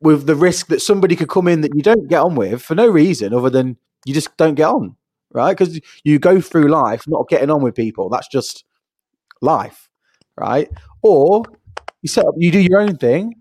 with 0.00 0.26
the 0.26 0.34
risk 0.34 0.66
that 0.66 0.82
somebody 0.82 1.16
could 1.16 1.28
come 1.28 1.48
in 1.48 1.62
that 1.62 1.74
you 1.74 1.82
don't 1.82 2.08
get 2.08 2.20
on 2.20 2.34
with 2.34 2.62
for 2.62 2.74
no 2.74 2.88
reason 2.88 3.32
other 3.32 3.48
than 3.50 3.76
you 4.04 4.12
just 4.12 4.36
don't 4.36 4.54
get 4.54 4.68
on, 4.68 4.96
right? 5.32 5.56
Because 5.56 5.80
you 6.04 6.18
go 6.18 6.40
through 6.40 6.68
life 6.68 7.04
not 7.08 7.28
getting 7.28 7.50
on 7.50 7.62
with 7.62 7.74
people. 7.74 8.10
That's 8.10 8.28
just 8.28 8.64
life, 9.40 9.88
right? 10.36 10.68
Or 11.02 11.44
you 12.02 12.08
set 12.08 12.26
up, 12.26 12.34
you 12.36 12.50
do 12.50 12.60
your 12.60 12.80
own 12.80 12.96
thing. 12.96 13.34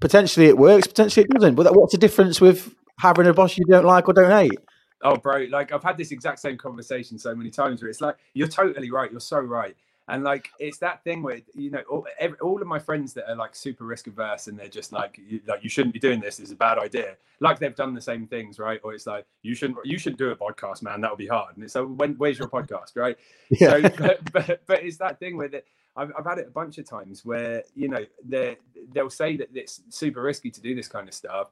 Potentially 0.00 0.46
it 0.46 0.56
works, 0.56 0.86
potentially 0.86 1.24
it 1.24 1.30
doesn't. 1.30 1.56
But 1.56 1.74
what's 1.76 1.92
the 1.92 1.98
difference 1.98 2.40
with 2.40 2.74
having 3.00 3.26
a 3.26 3.34
boss 3.34 3.58
you 3.58 3.64
don't 3.68 3.84
like 3.84 4.08
or 4.08 4.14
don't 4.14 4.30
hate? 4.30 4.58
Oh, 5.02 5.16
bro, 5.16 5.46
like 5.50 5.72
I've 5.72 5.82
had 5.82 5.96
this 5.96 6.10
exact 6.10 6.40
same 6.40 6.56
conversation 6.56 7.18
so 7.18 7.34
many 7.34 7.50
times 7.50 7.82
where 7.82 7.90
it's 7.90 8.00
like, 8.00 8.16
you're 8.34 8.48
totally 8.48 8.90
right. 8.90 9.10
You're 9.10 9.20
so 9.20 9.38
right. 9.38 9.76
And 10.08 10.24
like, 10.24 10.48
it's 10.58 10.78
that 10.78 11.04
thing 11.04 11.22
where, 11.22 11.40
you 11.54 11.70
know, 11.70 11.82
all, 11.88 12.06
every, 12.18 12.38
all 12.38 12.60
of 12.62 12.66
my 12.66 12.78
friends 12.78 13.12
that 13.12 13.30
are 13.30 13.36
like 13.36 13.54
super 13.54 13.84
risk 13.84 14.06
averse 14.06 14.46
and 14.46 14.58
they're 14.58 14.66
just 14.68 14.90
like, 14.90 15.20
you, 15.24 15.40
like, 15.46 15.62
you 15.62 15.68
shouldn't 15.68 15.92
be 15.92 16.00
doing 16.00 16.18
this. 16.18 16.40
It's 16.40 16.50
a 16.50 16.56
bad 16.56 16.78
idea. 16.78 17.16
Like 17.40 17.58
they've 17.58 17.74
done 17.74 17.94
the 17.94 18.00
same 18.00 18.26
things, 18.26 18.58
right? 18.58 18.80
Or 18.82 18.94
it's 18.94 19.06
like, 19.06 19.26
you 19.42 19.54
shouldn't, 19.54 19.78
you 19.84 19.98
shouldn't 19.98 20.18
do 20.18 20.30
a 20.30 20.36
podcast, 20.36 20.82
man. 20.82 21.02
That 21.02 21.10
would 21.10 21.18
be 21.18 21.26
hard. 21.26 21.56
And 21.56 21.64
it's 21.64 21.74
so 21.74 21.86
when, 21.86 22.14
where's 22.14 22.38
your 22.38 22.48
podcast, 22.48 22.96
right? 22.96 23.18
So, 23.58 23.82
but, 23.82 24.32
but, 24.32 24.62
but 24.66 24.82
it's 24.82 24.96
that 24.98 25.20
thing 25.20 25.36
where 25.36 25.48
the, 25.48 25.62
I've, 25.98 26.12
I've 26.16 26.24
had 26.24 26.38
it 26.38 26.46
a 26.46 26.50
bunch 26.50 26.78
of 26.78 26.88
times 26.88 27.24
where, 27.24 27.64
you 27.74 27.88
know, 27.88 28.04
they 28.24 28.56
they'll 28.92 29.10
say 29.10 29.36
that 29.36 29.48
it's 29.52 29.82
super 29.90 30.22
risky 30.22 30.50
to 30.50 30.60
do 30.60 30.74
this 30.74 30.86
kind 30.86 31.08
of 31.08 31.14
stuff. 31.14 31.48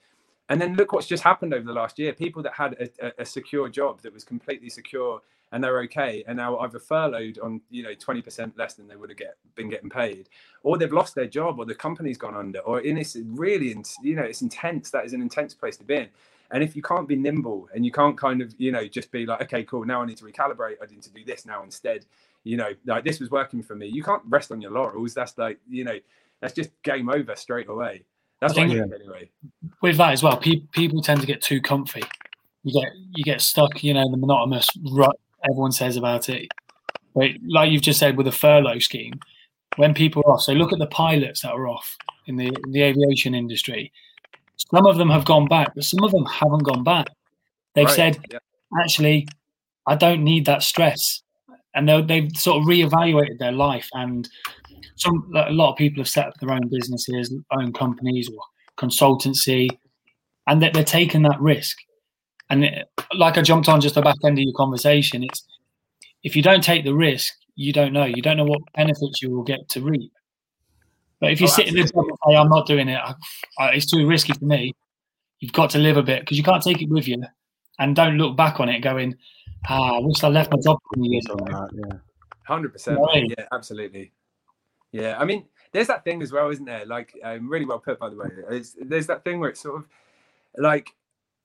And 0.48 0.60
then 0.60 0.76
look 0.76 0.92
what's 0.92 1.06
just 1.06 1.24
happened 1.24 1.52
over 1.52 1.64
the 1.64 1.72
last 1.72 1.98
year. 1.98 2.12
People 2.12 2.42
that 2.44 2.52
had 2.54 2.90
a, 3.00 3.22
a, 3.22 3.24
secure 3.24 3.68
job 3.68 4.00
that 4.02 4.12
was 4.12 4.22
completely 4.22 4.70
secure 4.70 5.20
and 5.52 5.62
they're 5.62 5.80
okay, 5.82 6.24
and 6.26 6.36
now 6.36 6.58
either 6.58 6.78
furloughed 6.78 7.38
on 7.38 7.60
you 7.70 7.82
know 7.82 7.94
twenty 7.94 8.22
percent 8.22 8.56
less 8.58 8.74
than 8.74 8.88
they 8.88 8.96
would 8.96 9.10
have 9.10 9.18
get 9.18 9.36
been 9.54 9.68
getting 9.68 9.90
paid, 9.90 10.28
or 10.62 10.76
they've 10.76 10.92
lost 10.92 11.14
their 11.14 11.26
job, 11.26 11.58
or 11.58 11.64
the 11.64 11.74
company's 11.74 12.18
gone 12.18 12.36
under, 12.36 12.60
or 12.60 12.80
in 12.80 12.98
it's 12.98 13.16
really 13.16 13.76
you 14.02 14.16
know 14.16 14.22
it's 14.22 14.42
intense. 14.42 14.90
That 14.90 15.04
is 15.04 15.12
an 15.12 15.22
intense 15.22 15.54
place 15.54 15.76
to 15.78 15.84
be 15.84 15.96
in. 15.96 16.08
And 16.50 16.62
if 16.62 16.76
you 16.76 16.82
can't 16.82 17.08
be 17.08 17.16
nimble 17.16 17.68
and 17.74 17.84
you 17.84 17.90
can't 17.90 18.16
kind 18.16 18.40
of 18.40 18.54
you 18.58 18.70
know 18.72 18.86
just 18.86 19.10
be 19.10 19.26
like 19.26 19.42
okay 19.42 19.64
cool 19.64 19.84
now 19.84 20.02
I 20.02 20.06
need 20.06 20.16
to 20.18 20.24
recalibrate 20.24 20.76
I 20.82 20.86
need 20.90 21.02
to 21.02 21.10
do 21.10 21.24
this 21.24 21.44
now 21.44 21.62
instead 21.62 22.06
you 22.44 22.56
know 22.56 22.70
like 22.84 23.04
this 23.04 23.18
was 23.18 23.30
working 23.30 23.62
for 23.62 23.74
me 23.74 23.86
you 23.86 24.02
can't 24.02 24.22
rest 24.28 24.52
on 24.52 24.60
your 24.60 24.70
laurels 24.70 25.14
that's 25.14 25.36
like 25.38 25.58
you 25.68 25.84
know 25.84 25.98
that's 26.40 26.54
just 26.54 26.70
game 26.82 27.08
over 27.08 27.34
straight 27.34 27.68
away 27.68 28.04
that's 28.40 28.52
I 28.52 28.56
think- 28.56 28.72
think 28.72 28.92
anyway 28.94 29.30
with 29.82 29.96
that 29.98 30.12
as 30.12 30.22
well, 30.22 30.36
pe- 30.36 30.60
people 30.72 31.02
tend 31.02 31.20
to 31.20 31.26
get 31.26 31.40
too 31.42 31.60
comfy. 31.60 32.02
You 32.64 32.80
get 32.82 32.92
you 33.14 33.24
get 33.24 33.40
stuck, 33.40 33.82
you 33.84 33.94
know, 33.94 34.02
in 34.02 34.10
the 34.10 34.18
monotonous 34.18 34.68
rut 34.90 35.16
everyone 35.48 35.72
says 35.72 35.96
about 35.96 36.28
it. 36.28 36.48
But 37.14 37.30
like 37.46 37.70
you've 37.70 37.82
just 37.82 37.98
said 38.00 38.16
with 38.16 38.26
the 38.26 38.32
furlough 38.32 38.78
scheme, 38.80 39.20
when 39.76 39.94
people 39.94 40.22
are 40.26 40.32
off, 40.34 40.42
so 40.42 40.52
look 40.52 40.72
at 40.72 40.78
the 40.78 40.86
pilots 40.86 41.42
that 41.42 41.52
are 41.52 41.68
off 41.68 41.96
in 42.26 42.36
the 42.36 42.46
in 42.46 42.72
the 42.72 42.82
aviation 42.82 43.34
industry. 43.34 43.92
Some 44.56 44.86
of 44.86 44.96
them 44.96 45.10
have 45.10 45.24
gone 45.24 45.46
back, 45.46 45.74
but 45.74 45.84
some 45.84 46.02
of 46.02 46.10
them 46.12 46.24
haven't 46.26 46.64
gone 46.64 46.82
back. 46.82 47.06
They've 47.74 47.84
Right, 47.86 47.94
said, 47.94 48.18
yeah. 48.32 48.38
actually, 48.80 49.28
I 49.86 49.94
don't 49.94 50.24
need 50.24 50.46
that 50.46 50.62
stress, 50.62 51.22
and 51.74 51.88
they 51.88 52.00
they've 52.02 52.30
sort 52.36 52.60
of 52.62 52.66
reevaluated 52.66 53.38
their 53.38 53.52
life. 53.52 53.88
And 53.92 54.28
some 54.94 55.30
a 55.34 55.50
lot 55.50 55.72
of 55.72 55.76
people 55.76 56.00
have 56.00 56.08
set 56.08 56.26
up 56.26 56.34
their 56.40 56.52
own 56.52 56.68
businesses, 56.68 57.34
own 57.50 57.72
companies, 57.72 58.28
or 58.28 58.40
consultancy, 58.78 59.68
and 60.46 60.62
that 60.62 60.72
they're 60.72 60.84
taking 60.84 61.22
that 61.22 61.40
risk. 61.40 61.76
And 62.48 62.64
it, 62.64 62.88
like 63.14 63.36
I 63.36 63.42
jumped 63.42 63.68
on 63.68 63.80
just 63.80 63.96
the 63.96 64.02
back 64.02 64.16
end 64.24 64.38
of 64.38 64.42
your 64.42 64.54
conversation, 64.54 65.24
it's 65.24 65.44
if 66.22 66.36
you 66.36 66.42
don't 66.42 66.62
take 66.62 66.84
the 66.84 66.94
risk, 66.94 67.34
you 67.56 67.72
don't 67.72 67.92
know. 67.92 68.04
You 68.04 68.22
don't 68.22 68.36
know 68.36 68.44
what 68.44 68.60
benefits 68.74 69.22
you 69.22 69.30
will 69.30 69.42
get 69.42 69.68
to 69.70 69.80
reap. 69.80 70.12
But 71.20 71.32
if 71.32 71.40
you 71.40 71.46
Oh, 71.46 71.50
sit 71.50 71.68
in 71.68 71.74
this 71.74 71.90
job 71.90 72.04
and 72.04 72.18
say, 72.26 72.36
"I'm 72.36 72.48
not 72.48 72.66
doing 72.66 72.88
it. 72.88 73.00
I, 73.02 73.14
I, 73.58 73.70
it's 73.70 73.90
too 73.90 74.06
risky 74.06 74.34
for 74.34 74.44
me," 74.44 74.72
you've 75.40 75.52
got 75.52 75.70
to 75.70 75.78
live 75.78 75.96
a 75.96 76.02
bit 76.02 76.20
because 76.20 76.36
you 76.36 76.44
can't 76.44 76.62
take 76.62 76.82
it 76.82 76.90
with 76.90 77.08
you, 77.08 77.22
and 77.78 77.96
don't 77.96 78.18
look 78.18 78.36
back 78.36 78.60
on 78.60 78.68
it 78.68 78.80
going, 78.80 79.16
"Ah, 79.68 79.96
I 79.96 79.98
wish 80.00 80.22
I 80.22 80.28
left 80.28 80.52
my 80.52 80.58
job 80.62 80.78
20 80.94 81.08
years 81.08 81.24
ago." 81.26 81.68
yeah. 81.72 81.96
Hundred 82.46 82.72
percent. 82.72 82.98
Right. 83.00 83.24
Yeah, 83.36 83.46
absolutely. 83.52 84.12
Yeah, 84.96 85.18
I 85.18 85.24
mean, 85.24 85.44
there's 85.72 85.88
that 85.88 86.04
thing 86.04 86.22
as 86.22 86.32
well, 86.32 86.48
isn't 86.48 86.64
there? 86.64 86.86
Like, 86.86 87.18
um, 87.22 87.50
really 87.50 87.66
well 87.66 87.78
put, 87.78 87.98
by 87.98 88.08
the 88.08 88.16
way. 88.16 88.28
It's, 88.50 88.74
there's 88.80 89.06
that 89.08 89.24
thing 89.24 89.40
where 89.40 89.50
it's 89.50 89.60
sort 89.60 89.82
of 89.82 89.86
like, 90.56 90.94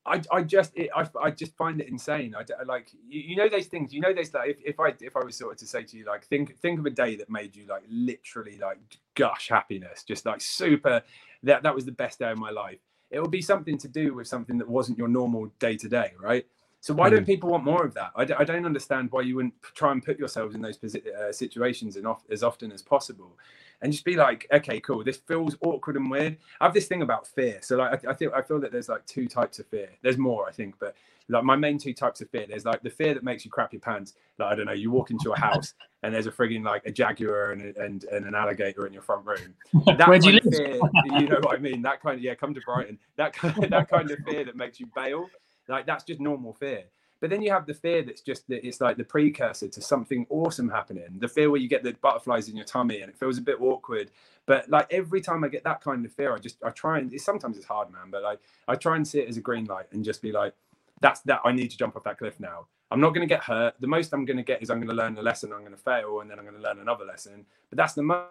I, 0.05 0.21
I 0.31 0.43
just, 0.43 0.71
it, 0.75 0.89
I, 0.95 1.07
I 1.21 1.31
just 1.31 1.55
find 1.57 1.81
it 1.81 1.89
insane. 1.89 2.33
I, 2.33 2.45
like, 2.63 2.87
you, 3.07 3.21
you 3.21 3.35
know, 3.35 3.49
those 3.49 3.67
things. 3.67 3.93
You 3.93 3.99
know, 3.99 4.13
there's 4.13 4.33
like, 4.33 4.51
if, 4.51 4.57
if 4.63 4.79
I, 4.79 4.93
if 5.01 5.17
I 5.17 5.23
was 5.23 5.35
sort 5.35 5.51
of 5.51 5.57
to 5.59 5.67
say 5.67 5.83
to 5.83 5.97
you, 5.97 6.05
like, 6.05 6.25
think, 6.25 6.57
think 6.59 6.79
of 6.79 6.85
a 6.85 6.89
day 6.89 7.17
that 7.17 7.29
made 7.29 7.55
you 7.55 7.65
like 7.67 7.83
literally 7.89 8.57
like 8.57 8.79
gush 9.15 9.49
happiness, 9.49 10.03
just 10.03 10.25
like 10.25 10.41
super. 10.41 11.03
That 11.43 11.63
that 11.63 11.75
was 11.75 11.85
the 11.85 11.91
best 11.91 12.19
day 12.19 12.31
of 12.31 12.37
my 12.37 12.51
life. 12.51 12.79
It 13.11 13.19
would 13.19 13.31
be 13.31 13.41
something 13.41 13.77
to 13.79 13.87
do 13.89 14.13
with 14.13 14.27
something 14.27 14.57
that 14.59 14.69
wasn't 14.69 14.97
your 14.97 15.09
normal 15.09 15.51
day 15.59 15.75
to 15.77 15.89
day, 15.89 16.13
right? 16.19 16.45
So 16.81 16.93
why 16.95 17.09
don't 17.11 17.25
people 17.25 17.49
want 17.49 17.63
more 17.63 17.85
of 17.85 17.93
that? 17.93 18.11
I, 18.15 18.25
d- 18.25 18.33
I 18.37 18.43
don't 18.43 18.65
understand 18.65 19.11
why 19.11 19.21
you 19.21 19.35
wouldn't 19.35 19.53
try 19.75 19.91
and 19.91 20.03
put 20.03 20.17
yourselves 20.17 20.55
in 20.55 20.61
those 20.61 20.79
uh, 20.83 21.31
situations 21.31 21.95
and 21.95 22.07
off, 22.07 22.23
as 22.31 22.41
often 22.43 22.71
as 22.71 22.81
possible, 22.81 23.37
and 23.83 23.91
just 23.93 24.03
be 24.03 24.15
like, 24.15 24.47
okay, 24.51 24.79
cool. 24.79 25.03
This 25.03 25.17
feels 25.17 25.55
awkward 25.61 25.95
and 25.95 26.09
weird. 26.09 26.37
I 26.59 26.65
have 26.65 26.73
this 26.73 26.87
thing 26.87 27.03
about 27.03 27.27
fear. 27.27 27.59
So 27.61 27.77
like, 27.77 28.03
I, 28.05 28.11
I 28.11 28.13
think 28.15 28.33
I 28.33 28.41
feel 28.41 28.59
that 28.61 28.71
there's 28.71 28.89
like 28.89 29.05
two 29.05 29.27
types 29.27 29.59
of 29.59 29.67
fear. 29.67 29.89
There's 30.01 30.17
more, 30.17 30.47
I 30.47 30.51
think, 30.51 30.75
but 30.79 30.95
like 31.29 31.43
my 31.43 31.55
main 31.55 31.77
two 31.77 31.93
types 31.93 32.19
of 32.21 32.29
fear. 32.31 32.45
There's 32.49 32.65
like 32.65 32.81
the 32.81 32.89
fear 32.89 33.13
that 33.13 33.23
makes 33.23 33.45
you 33.45 33.51
crap 33.51 33.73
your 33.73 33.79
pants. 33.79 34.15
Like 34.39 34.51
I 34.51 34.55
don't 34.55 34.65
know, 34.65 34.71
you 34.73 34.89
walk 34.89 35.11
into 35.11 35.31
a 35.33 35.39
house 35.47 35.75
and 36.01 36.13
there's 36.13 36.25
a 36.25 36.31
frigging 36.31 36.65
like 36.65 36.83
a 36.87 36.91
jaguar 36.91 37.51
and, 37.51 37.61
a- 37.75 37.79
and 37.83 38.03
and 38.05 38.25
an 38.25 38.33
alligator 38.33 38.87
in 38.87 38.93
your 38.93 39.03
front 39.03 39.25
room. 39.25 39.53
That 39.85 40.07
Where 40.07 40.17
do 40.19 40.31
you 40.31 40.39
live? 40.43 40.53
fear, 40.53 40.79
you 41.19 41.27
know 41.27 41.39
what 41.41 41.55
I 41.55 41.59
mean? 41.59 41.83
That 41.83 42.01
kind 42.01 42.15
of 42.17 42.23
yeah, 42.23 42.33
come 42.33 42.53
to 42.55 42.61
Brighton. 42.65 42.97
That 43.17 43.33
kind 43.33 43.55
that 43.71 43.87
kind 43.89 44.09
of 44.09 44.17
fear 44.27 44.43
that 44.45 44.55
makes 44.55 44.79
you 44.79 44.87
bail. 44.95 45.29
Like 45.71 45.87
that's 45.87 46.03
just 46.03 46.19
normal 46.19 46.53
fear. 46.53 46.83
But 47.21 47.29
then 47.29 47.41
you 47.43 47.51
have 47.51 47.67
the 47.67 47.73
fear 47.75 48.03
that's 48.03 48.21
just 48.21 48.47
that 48.49 48.67
it's 48.67 48.81
like 48.81 48.97
the 48.97 49.03
precursor 49.03 49.67
to 49.69 49.81
something 49.81 50.25
awesome 50.29 50.69
happening. 50.69 51.19
The 51.19 51.27
fear 51.27 51.51
where 51.51 51.61
you 51.61 51.69
get 51.69 51.83
the 51.83 51.93
butterflies 51.93 52.49
in 52.49 52.55
your 52.55 52.65
tummy 52.65 53.01
and 53.01 53.09
it 53.09 53.17
feels 53.17 53.37
a 53.37 53.41
bit 53.41 53.61
awkward. 53.61 54.11
But 54.47 54.69
like 54.69 54.87
every 54.91 55.21
time 55.21 55.43
I 55.43 55.47
get 55.47 55.63
that 55.63 55.81
kind 55.81 56.05
of 56.05 56.11
fear, 56.11 56.35
I 56.35 56.39
just 56.39 56.63
I 56.63 56.71
try 56.71 56.99
and 56.99 57.13
it's, 57.13 57.23
sometimes 57.23 57.57
it's 57.57 57.65
hard, 57.67 57.91
man. 57.91 58.09
But 58.11 58.23
like 58.23 58.39
I 58.67 58.75
try 58.75 58.95
and 58.95 59.07
see 59.07 59.19
it 59.19 59.29
as 59.29 59.37
a 59.37 59.41
green 59.41 59.65
light 59.65 59.85
and 59.91 60.03
just 60.03 60.21
be 60.21 60.31
like, 60.31 60.53
that's 60.99 61.21
that 61.21 61.41
I 61.45 61.51
need 61.51 61.71
to 61.71 61.77
jump 61.77 61.95
off 61.95 62.03
that 62.03 62.17
cliff 62.17 62.39
now. 62.39 62.67
I'm 62.91 62.99
not 62.99 63.11
going 63.11 63.27
to 63.27 63.33
get 63.33 63.43
hurt. 63.43 63.75
The 63.79 63.87
most 63.87 64.13
I'm 64.13 64.25
going 64.25 64.37
to 64.37 64.43
get 64.43 64.61
is 64.61 64.69
I'm 64.69 64.77
going 64.79 64.89
to 64.89 64.95
learn 64.95 65.17
a 65.17 65.21
lesson. 65.21 65.53
I'm 65.53 65.61
going 65.61 65.71
to 65.71 65.77
fail, 65.77 66.19
and 66.19 66.29
then 66.29 66.37
I'm 66.39 66.45
going 66.45 66.57
to 66.57 66.61
learn 66.61 66.79
another 66.79 67.05
lesson. 67.05 67.45
But 67.69 67.77
that's 67.77 67.93
the 67.93 68.03
most. 68.03 68.27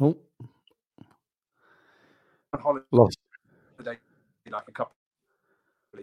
Oh, 0.00 0.16
holiday 2.60 2.86
lost. 2.92 3.18
like 3.84 4.00
a 4.68 4.72
couple. 4.72 4.94
of 5.94 6.00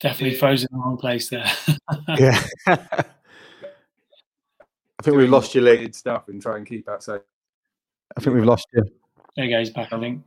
Definitely 0.00 0.36
frozen 0.38 0.68
in 0.70 0.78
the 0.78 0.84
wrong 0.84 0.96
place 0.96 1.28
there. 1.30 1.46
Yeah. 2.18 2.42
I 2.66 3.04
think 5.02 5.16
we've 5.16 5.28
lost 5.30 5.54
you, 5.54 5.60
Lee. 5.60 5.90
stuff 5.92 6.28
and 6.28 6.40
try 6.40 6.56
and 6.56 6.66
keep 6.66 6.88
outside. 6.88 7.20
I 8.16 8.20
think 8.20 8.34
we've 8.36 8.44
lost 8.44 8.66
you. 8.72 8.82
there 9.36 9.44
he 9.46 9.50
goes 9.50 9.70
back, 9.70 9.92
I 9.92 10.00
think. 10.00 10.22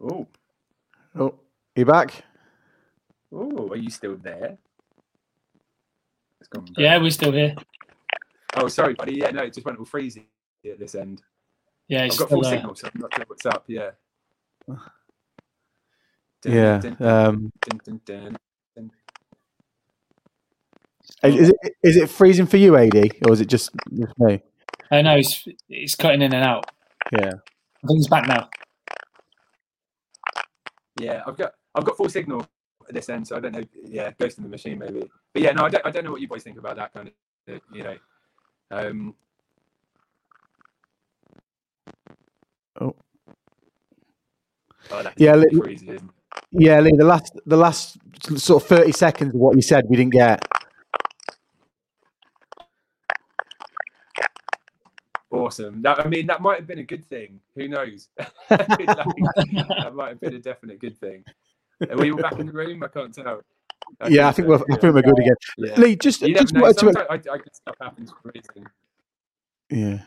Oh, 0.00 0.26
Oh, 1.16 1.34
you 1.76 1.84
back? 1.84 2.24
oh, 3.32 3.68
are 3.68 3.76
you 3.76 3.90
still 3.90 4.16
there? 4.16 4.58
It's 6.40 6.48
gone. 6.48 6.66
Yeah, 6.76 6.98
we're 6.98 7.10
still 7.10 7.32
here. 7.32 7.54
Oh, 8.56 8.68
sorry, 8.68 8.94
buddy. 8.94 9.14
Yeah, 9.16 9.30
no, 9.30 9.44
it 9.44 9.54
just 9.54 9.64
went 9.64 9.78
all 9.78 9.86
freezy 9.86 10.24
at 10.70 10.78
this 10.78 10.94
end. 10.94 11.22
Yeah, 11.88 12.00
I've 12.00 12.06
it's 12.06 12.18
got 12.18 12.30
full 12.30 12.42
there. 12.42 12.56
signal, 12.56 12.74
so 12.74 12.88
I'm 12.92 13.00
not 13.00 13.14
sure 13.14 13.24
what's 13.26 13.46
up. 13.46 13.64
Yeah. 13.66 13.90
Yeah. 16.44 16.80
Um, 17.00 17.52
is 21.22 21.48
it 21.50 21.76
is 21.82 21.96
it 21.96 22.10
freezing 22.10 22.46
for 22.46 22.56
you, 22.56 22.76
AD, 22.76 22.94
or 23.26 23.32
is 23.32 23.40
it 23.40 23.46
just, 23.48 23.70
just 23.94 24.18
me? 24.18 24.42
I 24.90 25.02
know 25.02 25.16
it's 25.16 25.46
it's 25.68 25.94
cutting 25.94 26.22
in 26.22 26.34
and 26.34 26.44
out. 26.44 26.66
Yeah. 27.12 27.32
I 27.32 27.86
think 27.86 27.98
it's 27.98 28.08
back 28.08 28.26
now. 28.26 28.48
Yeah, 31.00 31.22
I've 31.26 31.36
got 31.36 31.52
I've 31.74 31.84
got 31.84 31.96
full 31.96 32.08
signal 32.08 32.46
at 32.88 32.94
this 32.94 33.08
end, 33.08 33.26
so 33.26 33.36
I 33.36 33.40
don't 33.40 33.52
know. 33.52 33.64
Yeah, 33.84 34.10
ghost 34.18 34.38
in 34.38 34.44
the 34.44 34.50
machine 34.50 34.78
maybe. 34.78 35.10
But 35.32 35.42
yeah, 35.42 35.52
no, 35.52 35.64
I 35.64 35.68
don't 35.70 35.86
I 35.86 35.90
don't 35.90 36.04
know 36.04 36.12
what 36.12 36.20
you 36.20 36.28
boys 36.28 36.42
think 36.42 36.58
about 36.58 36.76
that 36.76 36.92
kind 36.92 37.10
of 37.48 37.60
you 37.72 37.82
know. 37.82 37.96
Um, 38.70 39.14
oh. 42.80 42.94
oh 44.90 45.10
yeah, 45.16 45.34
li- 45.34 45.58
freezing, 45.58 46.10
yeah, 46.50 46.80
Lee. 46.80 46.92
The 46.96 47.04
last 47.04 47.38
the 47.46 47.56
last 47.56 47.98
sort 48.38 48.62
of 48.62 48.68
thirty 48.68 48.92
seconds 48.92 49.34
of 49.34 49.40
what 49.40 49.56
you 49.56 49.62
said, 49.62 49.86
we 49.88 49.96
didn't 49.96 50.12
get. 50.12 50.46
Awesome. 55.30 55.82
That 55.82 55.98
I 55.98 56.08
mean, 56.08 56.26
that 56.28 56.40
might 56.40 56.58
have 56.58 56.66
been 56.66 56.78
a 56.78 56.84
good 56.84 57.04
thing. 57.04 57.40
Who 57.56 57.68
knows? 57.68 58.08
that 58.48 59.92
might 59.94 60.08
have 60.10 60.20
been 60.20 60.34
a 60.34 60.38
definite 60.38 60.78
good 60.78 60.96
thing. 60.98 61.24
Are 61.90 61.96
we 61.96 62.12
all 62.12 62.18
back 62.18 62.38
in 62.38 62.46
the 62.46 62.52
room? 62.52 62.82
I 62.84 62.88
can't 62.88 63.12
tell. 63.12 63.40
I 64.00 64.08
yeah, 64.08 64.28
I 64.28 64.32
think 64.32 64.48
we're 64.48 64.62
I 64.70 64.76
think 64.76 64.94
we're 64.94 65.02
good 65.02 65.18
again. 65.18 65.34
Yeah. 65.58 65.74
Lee, 65.80 65.96
just 65.96 66.22
you 66.22 66.34
just 66.34 66.54
wanted 66.54 66.78
to. 66.78 67.06
I, 67.10 67.14
I 67.14 67.38
stuff 67.52 67.76
happens. 67.80 68.12
Yeah. 69.70 70.02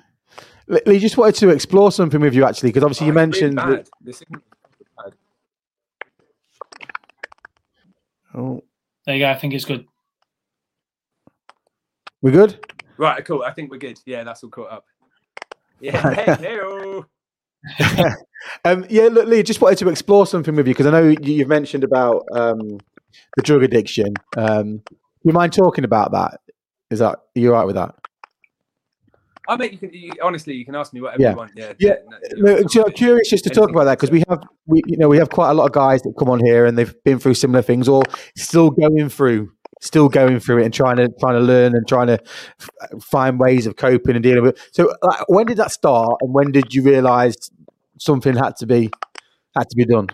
Lee, 0.67 0.99
just 0.99 1.17
wanted 1.17 1.35
to 1.35 1.49
explore 1.49 1.91
something 1.91 2.19
with 2.19 2.33
you 2.33 2.43
actually, 2.45 2.69
because 2.69 2.83
obviously 2.83 3.05
oh, 3.05 3.07
you 3.07 3.13
mentioned. 3.13 3.57
That... 3.57 3.87
Oh. 8.33 8.61
There 9.05 9.15
you 9.15 9.23
go. 9.23 9.29
I 9.29 9.35
think 9.35 9.53
it's 9.53 9.65
good. 9.65 9.85
We're 12.21 12.31
good. 12.31 12.59
Right. 12.97 13.23
Cool. 13.23 13.43
I 13.43 13.51
think 13.53 13.71
we're 13.71 13.77
good. 13.77 13.99
Yeah, 14.05 14.23
that's 14.23 14.43
all 14.43 14.49
caught 14.49 14.71
up. 14.71 14.85
Yeah. 15.79 16.35
Hey, 16.35 17.01
um, 18.65 18.85
yeah, 18.89 19.03
look, 19.11 19.27
Lee, 19.27 19.43
just 19.43 19.61
wanted 19.61 19.77
to 19.79 19.89
explore 19.89 20.25
something 20.25 20.55
with 20.55 20.67
you 20.67 20.73
because 20.73 20.85
I 20.85 20.91
know 20.91 21.15
you've 21.21 21.47
mentioned 21.47 21.83
about 21.83 22.23
um, 22.33 22.79
the 23.35 23.43
drug 23.43 23.63
addiction. 23.63 24.13
Um, 24.35 24.77
do 24.77 24.95
you 25.23 25.33
mind 25.33 25.53
talking 25.53 25.83
about 25.83 26.11
that? 26.11 26.39
Is 26.89 26.99
that 26.99 27.15
are 27.15 27.21
you 27.35 27.53
all 27.53 27.59
right 27.59 27.65
with 27.65 27.75
that? 27.75 27.95
I 29.47 29.55
mean, 29.55 29.71
you 29.71 29.77
can 29.77 29.93
you, 29.93 30.11
honestly, 30.21 30.55
you 30.55 30.65
can 30.65 30.75
ask 30.75 30.93
me 30.93 31.01
whatever 31.01 31.21
yeah. 31.21 31.29
you 31.31 31.37
want. 31.37 31.51
Yeah, 31.55 31.73
yeah. 31.79 31.95
No, 32.33 32.61
so 32.67 32.85
I'm 32.85 32.91
curious 32.91 33.29
just 33.29 33.43
to 33.45 33.49
talk 33.49 33.69
about 33.69 33.85
that 33.85 33.97
because 33.97 34.11
we 34.11 34.23
have, 34.27 34.43
we 34.65 34.81
you 34.87 34.97
know, 34.97 35.07
we 35.07 35.17
have 35.17 35.29
quite 35.29 35.51
a 35.51 35.53
lot 35.53 35.65
of 35.65 35.71
guys 35.71 36.01
that 36.01 36.13
come 36.19 36.29
on 36.29 36.43
here 36.43 36.65
and 36.65 36.77
they've 36.77 36.93
been 37.03 37.19
through 37.19 37.35
similar 37.35 37.61
things 37.61 37.87
or 37.87 38.03
still 38.35 38.69
going 38.71 39.09
through 39.09 39.51
still 39.81 40.09
going 40.09 40.39
through 40.39 40.59
it 40.59 40.65
and 40.65 40.73
trying 40.73 40.97
to 40.97 41.09
trying 41.19 41.35
to 41.35 41.39
learn 41.39 41.75
and 41.75 41.87
trying 41.87 42.07
to 42.07 42.19
find 43.01 43.39
ways 43.39 43.67
of 43.67 43.75
coping 43.75 44.15
and 44.15 44.23
dealing 44.23 44.43
with 44.43 44.55
it. 44.55 44.69
So, 44.71 44.93
like, 45.01 45.27
when 45.27 45.45
did 45.45 45.57
that 45.57 45.71
start, 45.71 46.17
and 46.21 46.33
when 46.33 46.51
did 46.51 46.73
you 46.73 46.83
realise 46.83 47.35
something 47.99 48.35
had 48.35 48.55
to 48.57 48.65
be 48.65 48.89
had 49.55 49.69
to 49.69 49.75
be 49.75 49.85
done? 49.85 50.07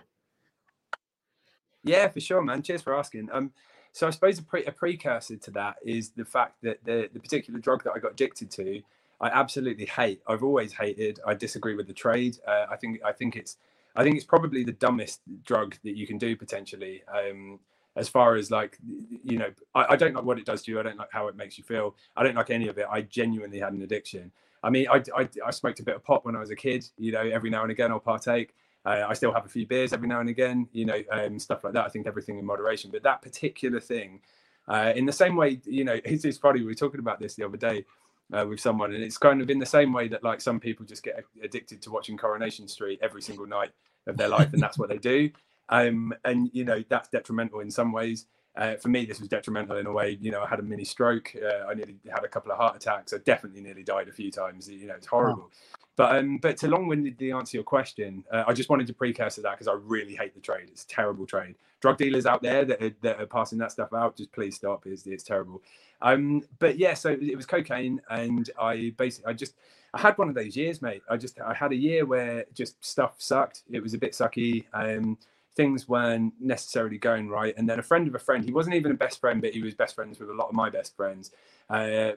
Yeah, 1.84 2.08
for 2.08 2.20
sure, 2.20 2.42
man. 2.42 2.62
Cheers 2.62 2.82
for 2.82 2.98
asking. 2.98 3.30
Um, 3.32 3.52
so 3.92 4.08
I 4.08 4.10
suppose 4.10 4.40
a, 4.40 4.44
pre- 4.44 4.66
a 4.66 4.72
precursor 4.72 5.36
to 5.38 5.52
that 5.52 5.76
is 5.86 6.12
the 6.12 6.26
fact 6.26 6.62
that 6.64 6.84
the 6.84 7.10
the 7.14 7.20
particular 7.20 7.60
drug 7.60 7.84
that 7.84 7.94
I 7.96 8.00
got 8.00 8.14
addicted 8.14 8.52
to, 8.52 8.82
I 9.24 9.30
absolutely 9.30 9.86
hate. 9.86 10.22
I've 10.28 10.44
always 10.44 10.74
hated. 10.74 11.22
I 11.26 11.34
disagree 11.34 11.76
with 11.76 11.88
the 11.88 11.94
trade. 11.94 12.38
Uh, 12.46 12.66
I 12.70 12.76
think 12.76 13.00
I 13.06 13.14
think 13.14 13.38
it's 13.38 13.56
I 13.96 14.04
think 14.04 14.18
it's 14.18 14.26
probably 14.26 14.66
the 14.66 14.74
dumbest 14.74 15.22
drug 15.46 15.76
that 15.86 15.96
you 15.96 16.06
can 16.06 16.18
do 16.18 16.36
potentially. 16.36 17.04
Um, 17.08 17.60
as 17.96 18.10
far 18.10 18.36
as 18.36 18.52
like 18.52 18.78
you 19.24 19.38
know 19.38 19.52
I, 19.76 19.86
I, 19.92 19.96
don't 19.96 20.16
like 20.16 20.24
what 20.24 20.40
it 20.40 20.46
does 20.46 20.64
to 20.64 20.72
you 20.72 20.80
i 20.80 20.84
don't 20.84 20.98
like 20.98 21.12
how 21.12 21.28
it 21.28 21.36
makes 21.36 21.60
you 21.60 21.64
feel 21.64 21.96
i 22.18 22.24
don't 22.24 22.36
like 22.36 22.50
any 22.50 22.68
of 22.68 22.80
it 22.80 22.88
i 22.90 23.02
genuinely 23.02 23.60
had 23.60 23.72
an 23.72 23.84
addiction 23.84 24.32
i 24.64 24.72
mean 24.72 24.88
i, 24.90 25.00
I, 25.16 25.30
I 25.46 25.52
smoked 25.52 25.80
a 25.80 25.84
bit 25.84 25.96
of 25.96 26.04
pot 26.04 26.26
when 26.26 26.36
i 26.36 26.40
was 26.40 26.50
a 26.50 26.56
kid 26.56 26.90
you 26.98 27.12
know 27.12 27.22
every 27.22 27.52
now 27.52 27.62
and 27.62 27.70
again 27.70 27.92
i'll 27.92 28.00
partake 28.00 28.56
uh, 28.84 29.06
i 29.08 29.14
still 29.14 29.32
have 29.32 29.46
a 29.46 29.48
few 29.48 29.68
beers 29.68 29.94
every 29.94 30.08
now 30.08 30.22
and 30.22 30.30
again 30.30 30.68
you 30.72 30.86
know 30.86 31.04
um, 31.12 31.38
stuff 31.38 31.64
like 31.64 31.74
that 31.74 31.86
i 31.86 31.88
think 31.88 32.08
everything 32.08 32.40
in 32.40 32.46
moderation 32.46 32.90
but 32.90 33.04
that 33.04 33.22
particular 33.22 33.80
thing 33.80 34.20
uh, 34.68 34.92
in 34.96 35.06
the 35.06 35.14
same 35.14 35.36
way 35.36 35.62
you 35.66 35.84
know 35.84 36.00
it's, 36.04 36.26
it's 36.26 36.40
funny 36.40 36.62
we 36.62 36.66
were 36.66 36.74
talking 36.74 37.00
about 37.00 37.20
this 37.20 37.36
the 37.36 37.46
other 37.46 37.58
day 37.58 37.86
uh, 38.32 38.46
with 38.48 38.60
someone 38.60 38.94
and 38.94 39.04
it's 39.04 39.18
kind 39.18 39.42
of 39.42 39.50
in 39.50 39.60
the 39.60 39.66
same 39.66 39.92
way 39.92 40.08
that 40.08 40.24
like 40.24 40.40
some 40.40 40.60
people 40.60 40.86
just 40.86 41.04
get 41.04 41.24
addicted 41.44 41.82
to 41.82 41.92
watching 41.92 42.18
coronation 42.18 42.68
street 42.68 43.00
every 43.02 43.22
single 43.22 43.46
night 43.46 43.72
of 44.08 44.18
their 44.18 44.30
life 44.30 44.52
and 44.54 44.62
that's 44.62 44.78
what 44.78 44.90
they 44.90 44.98
do 44.98 45.30
um, 45.70 46.14
and 46.26 46.50
you 46.54 46.66
know 46.66 46.84
that's 46.90 47.10
detrimental 47.10 47.60
in 47.62 47.72
some 47.72 47.92
ways. 47.92 48.28
Uh, 48.56 48.76
for 48.76 48.90
me, 48.90 49.06
this 49.06 49.20
was 49.20 49.30
detrimental 49.30 49.78
in 49.78 49.88
a 49.88 49.92
way. 49.92 50.18
You 50.22 50.30
know, 50.30 50.44
I 50.44 50.48
had 50.48 50.60
a 50.60 50.64
mini 50.64 50.86
stroke. 50.86 51.36
Uh, 51.36 51.66
I 51.68 51.74
nearly 51.74 51.96
had 52.14 52.24
a 52.24 52.28
couple 52.28 52.52
of 52.52 52.58
heart 52.60 52.76
attacks. 52.76 53.12
I 53.12 53.18
definitely 53.20 53.62
nearly 53.62 53.84
died 53.84 54.08
a 54.08 54.12
few 54.12 54.30
times. 54.30 54.70
You 54.70 54.88
know, 54.88 54.94
it's 54.94 55.08
horrible. 55.08 55.50
But 55.96 56.16
um, 56.16 56.38
but 56.40 56.58
to 56.58 56.68
long-windedly 56.68 57.32
answer 57.32 57.58
your 57.58 57.64
question, 57.64 58.24
uh, 58.32 58.44
I 58.48 58.54
just 58.54 58.70
wanted 58.70 58.88
to 58.88 58.94
precursor 58.94 59.42
that 59.42 59.52
because 59.52 59.68
I 59.68 59.74
really 59.74 60.16
hate 60.16 60.34
the 60.34 60.40
trade. 60.40 60.70
It's 60.72 60.84
a 60.84 60.88
terrible 60.88 61.28
trade. 61.28 61.56
Drug 61.82 61.98
dealers 61.98 62.26
out 62.26 62.42
there 62.42 62.66
that 62.66 62.82
are, 62.82 62.96
that 63.02 63.22
are 63.22 63.26
passing 63.28 63.60
that 63.60 63.72
stuff 63.72 63.94
out, 63.94 64.18
just 64.18 64.32
please 64.32 64.56
stop. 64.56 64.88
It's, 64.88 65.06
it's 65.06 65.24
terrible. 65.24 65.62
Um, 66.02 66.44
but 66.60 66.78
yeah, 66.80 66.96
so 66.96 67.12
it 67.12 67.36
was 67.36 67.46
cocaine, 67.46 68.02
and 68.10 68.50
I 68.60 68.94
basically 68.98 69.30
I 69.30 69.34
just 69.34 69.54
I 69.94 70.02
had 70.02 70.18
one 70.18 70.30
of 70.30 70.36
those 70.36 70.56
years, 70.56 70.82
mate. 70.82 71.04
I 71.10 71.18
just 71.18 71.40
I 71.40 71.54
had 71.54 71.72
a 71.72 71.76
year 71.76 72.06
where 72.06 72.46
just 72.54 72.84
stuff 72.84 73.16
sucked. 73.20 73.62
It 73.72 73.82
was 73.84 73.94
a 73.94 74.00
bit 74.00 74.14
sucky. 74.14 74.66
Um, 74.74 75.18
things 75.56 75.88
weren't 75.88 76.34
necessarily 76.40 76.98
going 76.98 77.30
right. 77.30 77.54
And 77.58 77.70
then 77.70 77.80
a 77.80 77.84
friend 77.84 78.08
of 78.08 78.16
a 78.16 78.20
friend, 78.20 78.44
he 78.44 78.52
wasn't 78.52 78.76
even 78.76 78.92
a 78.92 78.96
best 78.96 79.20
friend, 79.20 79.42
but 79.42 79.54
he 79.54 79.62
was 79.62 79.76
best 79.76 79.96
friends 79.96 80.20
with 80.20 80.30
a 80.30 80.34
lot 80.34 80.50
of 80.50 80.56
my 80.56 80.70
best 80.70 80.96
friends, 80.96 81.32
uh, 81.70 82.12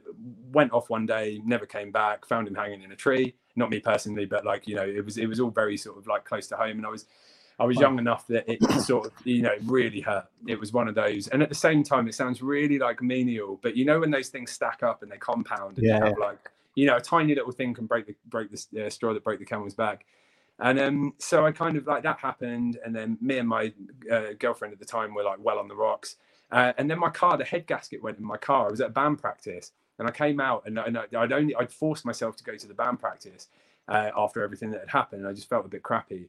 went 0.52 0.72
off 0.72 0.88
one 0.88 1.06
day, 1.06 1.40
never 1.44 1.66
came 1.66 1.90
back, 1.90 2.26
found 2.26 2.48
him 2.48 2.54
hanging 2.54 2.82
in 2.82 2.92
a 2.92 2.96
tree. 2.96 3.34
Not 3.54 3.70
me 3.70 3.80
personally, 3.80 4.26
but 4.26 4.44
like, 4.44 4.66
you 4.66 4.74
know, 4.74 4.86
it 4.86 5.04
was, 5.04 5.18
it 5.18 5.26
was 5.26 5.40
all 5.40 5.50
very 5.50 5.76
sort 5.76 5.98
of 5.98 6.06
like 6.06 6.24
close 6.24 6.46
to 6.48 6.56
home. 6.56 6.78
And 6.78 6.86
I 6.86 6.90
was, 6.90 7.06
I 7.58 7.64
was 7.64 7.78
young 7.78 7.98
enough 7.98 8.26
that 8.28 8.44
it 8.50 8.62
sort 8.82 9.06
of, 9.06 9.12
you 9.24 9.42
know, 9.42 9.54
really 9.64 10.00
hurt. 10.00 10.26
It 10.46 10.60
was 10.60 10.72
one 10.72 10.88
of 10.88 10.94
those. 10.94 11.28
And 11.28 11.42
at 11.42 11.48
the 11.48 11.54
same 11.54 11.82
time, 11.82 12.06
it 12.06 12.14
sounds 12.14 12.42
really 12.42 12.78
like 12.78 13.00
menial, 13.00 13.58
but 13.62 13.76
you 13.76 13.84
know, 13.84 14.00
when 14.00 14.10
those 14.10 14.28
things 14.28 14.50
stack 14.50 14.82
up 14.82 15.02
and 15.02 15.10
they 15.10 15.16
compound 15.16 15.78
and 15.78 15.86
yeah. 15.86 16.00
they 16.00 16.06
have 16.08 16.18
like, 16.18 16.50
you 16.74 16.86
know, 16.86 16.96
a 16.96 17.00
tiny 17.00 17.34
little 17.34 17.52
thing 17.52 17.72
can 17.72 17.86
break 17.86 18.06
the, 18.06 18.14
break 18.26 18.50
the 18.50 18.86
uh, 18.86 18.90
straw 18.90 19.14
that 19.14 19.24
broke 19.24 19.38
the 19.38 19.46
camel's 19.46 19.74
back 19.74 20.04
and 20.58 20.78
um, 20.78 21.14
so 21.18 21.44
I 21.44 21.52
kind 21.52 21.76
of 21.76 21.86
like 21.86 22.02
that 22.04 22.18
happened, 22.18 22.78
and 22.84 22.94
then 22.94 23.18
me 23.20 23.38
and 23.38 23.48
my 23.48 23.72
uh, 24.10 24.32
girlfriend 24.38 24.72
at 24.72 24.78
the 24.78 24.86
time 24.86 25.14
were 25.14 25.22
like 25.22 25.38
well 25.38 25.58
on 25.58 25.68
the 25.68 25.76
rocks. 25.76 26.16
Uh, 26.50 26.72
and 26.78 26.90
then 26.90 26.98
my 26.98 27.10
car, 27.10 27.36
the 27.36 27.44
head 27.44 27.66
gasket 27.66 28.02
went 28.02 28.18
in 28.18 28.24
my 28.24 28.36
car. 28.36 28.68
I 28.68 28.70
was 28.70 28.80
at 28.80 28.88
a 28.88 28.92
band 28.92 29.18
practice, 29.18 29.72
and 29.98 30.08
I 30.08 30.10
came 30.10 30.40
out, 30.40 30.62
and, 30.66 30.78
and 30.78 30.98
I'd 30.98 31.32
only 31.32 31.54
I'd 31.56 31.72
forced 31.72 32.04
myself 32.04 32.36
to 32.36 32.44
go 32.44 32.56
to 32.56 32.66
the 32.66 32.74
band 32.74 33.00
practice 33.00 33.48
uh, 33.88 34.10
after 34.16 34.42
everything 34.42 34.70
that 34.70 34.80
had 34.80 34.90
happened. 34.90 35.22
And 35.22 35.28
I 35.28 35.32
just 35.34 35.48
felt 35.48 35.66
a 35.66 35.68
bit 35.68 35.82
crappy, 35.82 36.28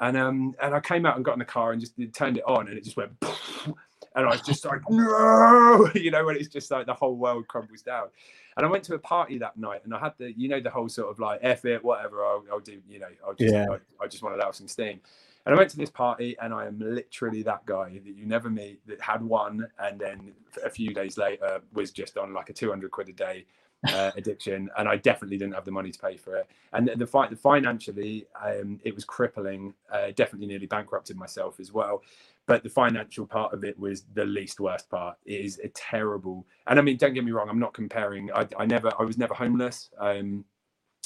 and 0.00 0.16
um, 0.16 0.54
and 0.62 0.74
I 0.74 0.80
came 0.80 1.04
out 1.04 1.16
and 1.16 1.24
got 1.24 1.34
in 1.34 1.38
the 1.38 1.44
car 1.44 1.72
and 1.72 1.80
just 1.80 1.94
turned 2.14 2.38
it 2.38 2.44
on, 2.46 2.68
and 2.68 2.78
it 2.78 2.84
just 2.84 2.96
went, 2.96 3.12
and 3.22 3.74
I 4.14 4.30
was 4.30 4.40
just 4.40 4.64
like, 4.64 4.80
no, 4.88 5.90
you 5.94 6.10
know, 6.10 6.24
when 6.24 6.36
it's 6.36 6.48
just 6.48 6.70
like 6.70 6.86
the 6.86 6.94
whole 6.94 7.16
world 7.16 7.46
crumbles 7.48 7.82
down. 7.82 8.08
And 8.56 8.64
I 8.64 8.68
went 8.70 8.84
to 8.84 8.94
a 8.94 8.98
party 8.98 9.36
that 9.38 9.58
night, 9.58 9.82
and 9.84 9.94
I 9.94 9.98
had 9.98 10.14
the, 10.16 10.32
you 10.32 10.48
know, 10.48 10.60
the 10.60 10.70
whole 10.70 10.88
sort 10.88 11.10
of 11.10 11.18
like 11.18 11.40
F 11.42 11.64
it, 11.66 11.84
whatever. 11.84 12.24
I'll, 12.24 12.44
I'll 12.50 12.60
do, 12.60 12.80
you 12.88 12.98
know, 12.98 13.08
I'll 13.26 13.34
just, 13.34 13.52
yeah. 13.52 13.66
I, 13.70 14.04
I 14.04 14.08
just 14.08 14.22
want 14.22 14.34
to 14.34 14.42
allow 14.42 14.50
some 14.50 14.66
steam. 14.66 15.00
And 15.44 15.54
I 15.54 15.58
went 15.58 15.70
to 15.70 15.76
this 15.76 15.90
party, 15.90 16.36
and 16.40 16.54
I 16.54 16.66
am 16.66 16.78
literally 16.78 17.42
that 17.42 17.66
guy 17.66 18.00
that 18.04 18.16
you 18.16 18.24
never 18.26 18.48
meet 18.48 18.80
that 18.86 19.00
had 19.00 19.22
one, 19.22 19.68
and 19.78 20.00
then 20.00 20.32
a 20.64 20.70
few 20.70 20.94
days 20.94 21.18
later 21.18 21.60
was 21.72 21.90
just 21.90 22.16
on 22.16 22.32
like 22.32 22.48
a 22.48 22.54
200 22.54 22.90
quid 22.90 23.10
a 23.10 23.12
day 23.12 23.44
uh, 23.88 24.10
addiction, 24.16 24.70
and 24.78 24.88
I 24.88 24.96
definitely 24.96 25.36
didn't 25.36 25.54
have 25.54 25.66
the 25.66 25.70
money 25.70 25.92
to 25.92 25.98
pay 25.98 26.16
for 26.16 26.36
it. 26.36 26.48
And 26.72 26.88
the, 26.88 26.96
the, 26.96 27.26
the 27.30 27.36
financially, 27.36 28.26
um, 28.42 28.80
it 28.84 28.94
was 28.94 29.04
crippling. 29.04 29.74
Uh, 29.92 30.12
definitely 30.16 30.46
nearly 30.46 30.66
bankrupted 30.66 31.16
myself 31.16 31.60
as 31.60 31.72
well 31.72 32.02
but 32.46 32.62
the 32.62 32.70
financial 32.70 33.26
part 33.26 33.52
of 33.52 33.64
it 33.64 33.78
was 33.78 34.04
the 34.14 34.24
least 34.24 34.60
worst 34.60 34.88
part. 34.88 35.16
It 35.24 35.40
is 35.40 35.58
a 35.58 35.68
terrible, 35.68 36.46
and 36.66 36.78
I 36.78 36.82
mean, 36.82 36.96
don't 36.96 37.14
get 37.14 37.24
me 37.24 37.32
wrong, 37.32 37.48
I'm 37.48 37.58
not 37.58 37.74
comparing. 37.74 38.30
I, 38.32 38.46
I 38.58 38.66
never, 38.66 38.92
I 38.98 39.02
was 39.02 39.18
never 39.18 39.34
homeless. 39.34 39.90
Um, 39.98 40.44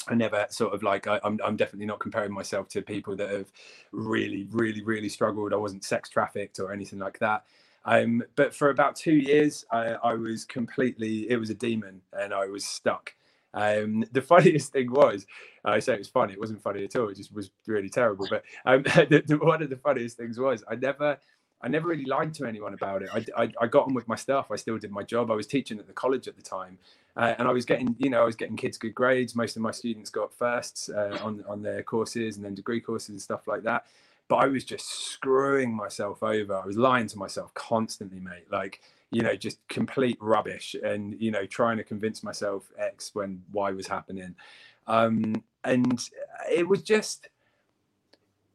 I 0.07 0.15
never 0.15 0.47
sort 0.49 0.73
of 0.73 0.83
like 0.83 1.07
I, 1.07 1.15
am 1.17 1.21
I'm, 1.23 1.39
I'm 1.43 1.55
definitely 1.55 1.85
not 1.85 1.99
comparing 1.99 2.31
myself 2.31 2.67
to 2.69 2.81
people 2.81 3.15
that 3.17 3.29
have 3.29 3.51
really, 3.91 4.47
really, 4.51 4.83
really 4.83 5.09
struggled. 5.09 5.53
I 5.53 5.57
wasn't 5.57 5.83
sex 5.83 6.09
trafficked 6.09 6.59
or 6.59 6.73
anything 6.73 6.99
like 6.99 7.19
that. 7.19 7.43
Um, 7.85 8.23
but 8.35 8.53
for 8.53 8.69
about 8.69 8.95
two 8.95 9.13
years, 9.13 9.65
I, 9.71 9.95
I 10.03 10.13
was 10.13 10.45
completely. 10.45 11.29
It 11.29 11.37
was 11.37 11.49
a 11.49 11.55
demon, 11.55 12.01
and 12.13 12.33
I 12.33 12.47
was 12.47 12.65
stuck. 12.65 13.13
Um, 13.53 14.03
the 14.11 14.21
funniest 14.21 14.71
thing 14.71 14.91
was, 14.91 15.25
I 15.63 15.79
say 15.79 15.93
it 15.93 15.99
was 15.99 16.07
funny. 16.07 16.33
It 16.33 16.39
wasn't 16.39 16.63
funny 16.63 16.83
at 16.83 16.95
all. 16.95 17.09
It 17.09 17.17
just 17.17 17.33
was 17.33 17.51
really 17.67 17.89
terrible. 17.89 18.27
But 18.29 18.43
um, 18.65 18.83
the, 18.83 19.23
the, 19.25 19.37
one 19.37 19.61
of 19.61 19.69
the 19.69 19.77
funniest 19.77 20.17
things 20.17 20.39
was 20.39 20.63
I 20.67 20.75
never, 20.75 21.17
I 21.61 21.67
never 21.67 21.87
really 21.87 22.05
lied 22.05 22.33
to 22.35 22.45
anyone 22.45 22.73
about 22.73 23.03
it. 23.03 23.09
I, 23.13 23.43
I, 23.43 23.51
I, 23.61 23.67
got 23.67 23.87
on 23.87 23.93
with 23.93 24.07
my 24.07 24.15
stuff. 24.15 24.47
I 24.51 24.55
still 24.55 24.77
did 24.77 24.91
my 24.91 25.03
job. 25.03 25.29
I 25.29 25.35
was 25.35 25.45
teaching 25.45 25.77
at 25.77 25.87
the 25.87 25.93
college 25.93 26.27
at 26.27 26.35
the 26.35 26.41
time, 26.41 26.79
uh, 27.15 27.35
and 27.37 27.47
I 27.47 27.51
was 27.51 27.65
getting, 27.65 27.95
you 27.99 28.09
know, 28.09 28.21
I 28.21 28.25
was 28.25 28.35
getting 28.35 28.55
kids 28.55 28.77
good 28.77 28.95
grades. 28.95 29.35
Most 29.35 29.55
of 29.55 29.61
my 29.61 29.71
students 29.71 30.09
got 30.09 30.33
firsts 30.33 30.89
uh, 30.89 31.19
on 31.21 31.43
on 31.47 31.61
their 31.61 31.83
courses 31.83 32.37
and 32.37 32.45
then 32.45 32.55
degree 32.55 32.81
courses 32.81 33.09
and 33.09 33.21
stuff 33.21 33.47
like 33.47 33.63
that. 33.63 33.85
But 34.31 34.37
I 34.37 34.47
was 34.47 34.63
just 34.63 34.87
screwing 34.87 35.75
myself 35.75 36.23
over. 36.23 36.55
I 36.55 36.65
was 36.65 36.77
lying 36.77 37.07
to 37.07 37.17
myself 37.17 37.53
constantly, 37.53 38.21
mate. 38.21 38.45
Like, 38.49 38.79
you 39.11 39.23
know, 39.23 39.35
just 39.35 39.59
complete 39.67 40.17
rubbish 40.21 40.73
and, 40.81 41.19
you 41.19 41.31
know, 41.31 41.45
trying 41.45 41.75
to 41.75 41.83
convince 41.83 42.23
myself 42.23 42.71
X 42.79 43.13
when 43.13 43.43
Y 43.51 43.71
was 43.71 43.87
happening. 43.87 44.33
Um, 44.87 45.43
and 45.65 45.99
it 46.49 46.65
was 46.65 46.81
just, 46.81 47.27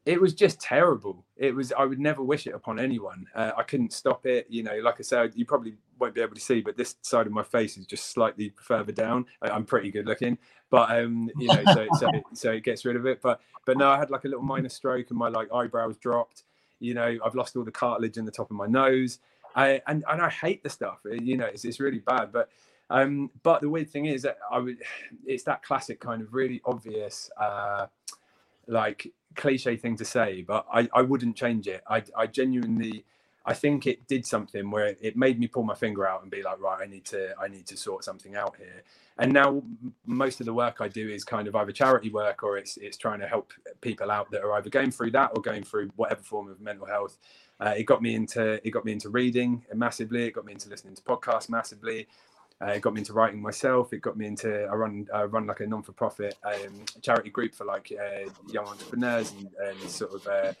it 0.07 0.21
was 0.21 0.33
just 0.33 0.61
terrible. 0.61 1.25
It 1.35 1.53
was, 1.53 1.73
I 1.73 1.83
would 1.83 1.99
never 1.99 2.23
wish 2.23 2.47
it 2.47 2.55
upon 2.55 2.79
anyone. 2.79 3.25
Uh, 3.35 3.51
I 3.57 3.63
couldn't 3.63 3.91
stop 3.91 4.25
it. 4.25 4.47
You 4.49 4.63
know, 4.63 4.77
like 4.77 4.95
I 4.99 5.03
said, 5.03 5.33
you 5.35 5.45
probably 5.45 5.75
won't 5.99 6.15
be 6.15 6.21
able 6.21 6.33
to 6.33 6.41
see, 6.41 6.61
but 6.61 6.77
this 6.77 6.95
side 7.01 7.27
of 7.27 7.33
my 7.33 7.43
face 7.43 7.77
is 7.77 7.85
just 7.85 8.11
slightly 8.11 8.53
further 8.61 8.93
down. 8.93 9.25
I'm 9.41 9.65
pretty 9.65 9.91
good 9.91 10.05
looking, 10.05 10.37
but 10.69 10.89
um, 10.91 11.29
you 11.37 11.47
know, 11.47 11.61
so 11.73 11.87
so 11.99 12.09
so 12.33 12.51
it 12.51 12.63
gets 12.63 12.85
rid 12.85 12.95
of 12.95 13.05
it. 13.05 13.21
But 13.21 13.41
but 13.65 13.77
no, 13.77 13.89
I 13.89 13.97
had 13.97 14.09
like 14.09 14.23
a 14.23 14.29
little 14.29 14.43
minor 14.43 14.69
stroke 14.69 15.09
and 15.09 15.19
my 15.19 15.27
like 15.27 15.51
eyebrows 15.53 15.97
dropped. 15.97 16.43
You 16.79 16.93
know, 16.93 17.17
I've 17.25 17.35
lost 17.35 17.57
all 17.57 17.65
the 17.65 17.71
cartilage 17.71 18.17
in 18.17 18.23
the 18.23 18.31
top 18.31 18.49
of 18.49 18.55
my 18.55 18.67
nose. 18.67 19.19
I 19.55 19.81
and, 19.87 20.05
and 20.09 20.21
I 20.21 20.29
hate 20.29 20.63
the 20.63 20.69
stuff. 20.69 20.99
You 21.03 21.35
know, 21.35 21.45
it's 21.45 21.65
it's 21.65 21.81
really 21.81 21.99
bad. 21.99 22.31
But 22.31 22.49
um, 22.89 23.29
but 23.43 23.59
the 23.59 23.69
weird 23.69 23.89
thing 23.89 24.05
is 24.05 24.21
that 24.21 24.37
I 24.49 24.59
would, 24.59 24.77
it's 25.25 25.43
that 25.43 25.63
classic 25.63 25.99
kind 25.99 26.21
of 26.21 26.33
really 26.33 26.61
obvious, 26.63 27.29
uh, 27.37 27.87
like 28.67 29.13
cliche 29.35 29.77
thing 29.77 29.97
to 29.97 30.05
say, 30.05 30.41
but 30.41 30.65
I 30.71 30.89
I 30.93 31.01
wouldn't 31.03 31.35
change 31.35 31.67
it. 31.67 31.83
I 31.89 32.03
I 32.15 32.27
genuinely 32.27 33.05
I 33.47 33.53
think 33.53 33.87
it 33.87 34.05
did 34.09 34.25
something 34.25 34.69
where 34.71 34.97
it 34.99 35.15
made 35.15 35.39
me 35.39 35.47
pull 35.47 35.63
my 35.63 35.73
finger 35.73 36.05
out 36.05 36.21
and 36.21 36.29
be 36.29 36.43
like, 36.43 36.59
right, 36.59 36.79
I 36.81 36.85
need 36.85 37.05
to, 37.05 37.33
I 37.39 37.47
need 37.47 37.65
to 37.67 37.77
sort 37.77 38.03
something 38.03 38.35
out 38.35 38.57
here. 38.57 38.83
And 39.17 39.31
now 39.31 39.63
most 40.05 40.41
of 40.41 40.45
the 40.45 40.53
work 40.53 40.81
I 40.81 40.89
do 40.89 41.09
is 41.09 41.23
kind 41.23 41.47
of 41.47 41.55
either 41.55 41.71
charity 41.71 42.09
work 42.09 42.43
or 42.43 42.57
it's 42.57 42.75
it's 42.77 42.97
trying 42.97 43.19
to 43.21 43.27
help 43.27 43.53
people 43.79 44.11
out 44.11 44.29
that 44.31 44.43
are 44.43 44.51
either 44.53 44.69
going 44.69 44.91
through 44.91 45.11
that 45.11 45.31
or 45.33 45.41
going 45.41 45.63
through 45.63 45.89
whatever 45.95 46.21
form 46.21 46.49
of 46.49 46.59
mental 46.59 46.85
health. 46.85 47.17
Uh, 47.59 47.73
it 47.75 47.85
got 47.85 48.01
me 48.01 48.15
into 48.15 48.59
it 48.67 48.71
got 48.71 48.83
me 48.85 48.91
into 48.91 49.09
reading 49.09 49.63
massively. 49.73 50.25
It 50.25 50.33
got 50.33 50.45
me 50.45 50.51
into 50.51 50.69
listening 50.69 50.95
to 50.95 51.01
podcasts 51.01 51.49
massively. 51.49 52.05
Uh, 52.61 52.71
it 52.71 52.81
got 52.81 52.93
me 52.93 53.01
into 53.01 53.13
writing 53.13 53.41
myself. 53.41 53.93
It 53.93 54.01
got 54.01 54.17
me 54.17 54.25
into 54.25 54.65
I 54.65 54.73
run 54.73 55.07
I 55.13 55.23
run 55.23 55.45
like 55.45 55.59
a 55.59 55.67
non 55.67 55.83
for 55.83 55.91
profit 55.91 56.35
um, 56.43 56.85
charity 57.01 57.29
group 57.29 57.53
for 57.53 57.65
like 57.65 57.91
uh, 57.91 58.29
young 58.51 58.65
entrepreneurs 58.65 59.31
and, 59.33 59.49
and 59.63 59.89
sort 59.89 60.13
of 60.13 60.27
uh, 60.27 60.53